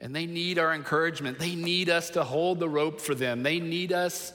and 0.00 0.14
they 0.14 0.26
need 0.26 0.58
our 0.58 0.72
encouragement. 0.72 1.38
They 1.38 1.54
need 1.54 1.88
us 1.88 2.10
to 2.10 2.24
hold 2.24 2.60
the 2.60 2.68
rope 2.68 3.00
for 3.00 3.14
them. 3.14 3.42
They 3.42 3.60
need 3.60 3.92
us 3.92 4.32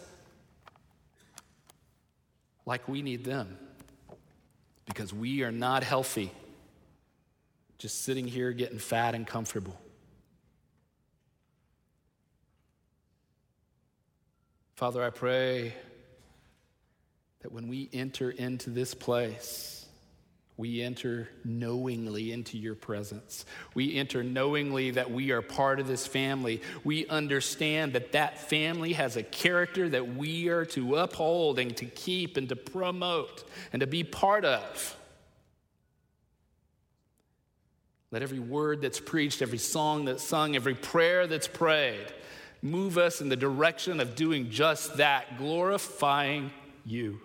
like 2.66 2.88
we 2.88 3.02
need 3.02 3.24
them 3.24 3.58
because 4.86 5.14
we 5.14 5.44
are 5.44 5.52
not 5.52 5.84
healthy 5.84 6.32
just 7.78 8.04
sitting 8.04 8.28
here 8.28 8.52
getting 8.52 8.80
fat 8.80 9.14
and 9.14 9.28
comfortable. 9.28 9.80
Father, 14.76 15.04
I 15.04 15.10
pray 15.10 15.74
that 17.48 17.54
when 17.54 17.70
we 17.70 17.90
enter 17.94 18.30
into 18.30 18.70
this 18.70 18.94
place, 18.94 19.86
we 20.58 20.82
enter 20.82 21.30
knowingly 21.46 22.34
into 22.34 22.58
your 22.58 22.76
presence. 22.76 23.46
We 23.74 23.96
enter 23.96 24.22
knowingly 24.22 24.92
that 24.92 25.12
we 25.12 25.32
are 25.32 25.42
part 25.42 25.80
of 25.80 25.88
this 25.88 26.06
family. 26.06 26.62
We 26.84 27.08
understand 27.08 27.94
that 27.94 28.12
that 28.12 28.38
family 28.50 28.92
has 28.94 29.16
a 29.16 29.24
character 29.24 29.88
that 29.88 30.16
we 30.16 30.50
are 30.50 30.66
to 30.66 30.98
uphold 30.98 31.58
and 31.58 31.78
to 31.78 31.86
keep 31.86 32.36
and 32.36 32.50
to 32.50 32.58
promote 32.58 33.46
and 33.72 33.80
to 33.80 33.88
be 33.88 34.04
part 34.04 34.44
of. 34.44 34.98
Let 38.12 38.24
every 38.24 38.40
word 38.40 38.82
that's 38.82 39.00
preached, 39.00 39.42
every 39.42 39.58
song 39.58 40.04
that's 40.04 40.22
sung, 40.22 40.58
every 40.58 40.76
prayer 40.76 41.28
that's 41.28 41.48
prayed 41.48 42.08
move 42.62 42.98
us 42.98 43.22
in 43.22 43.30
the 43.30 43.38
direction 43.38 44.02
of 44.02 44.16
doing 44.16 44.50
just 44.50 44.98
that, 44.98 45.38
glorifying 45.38 46.52
you. 46.86 47.22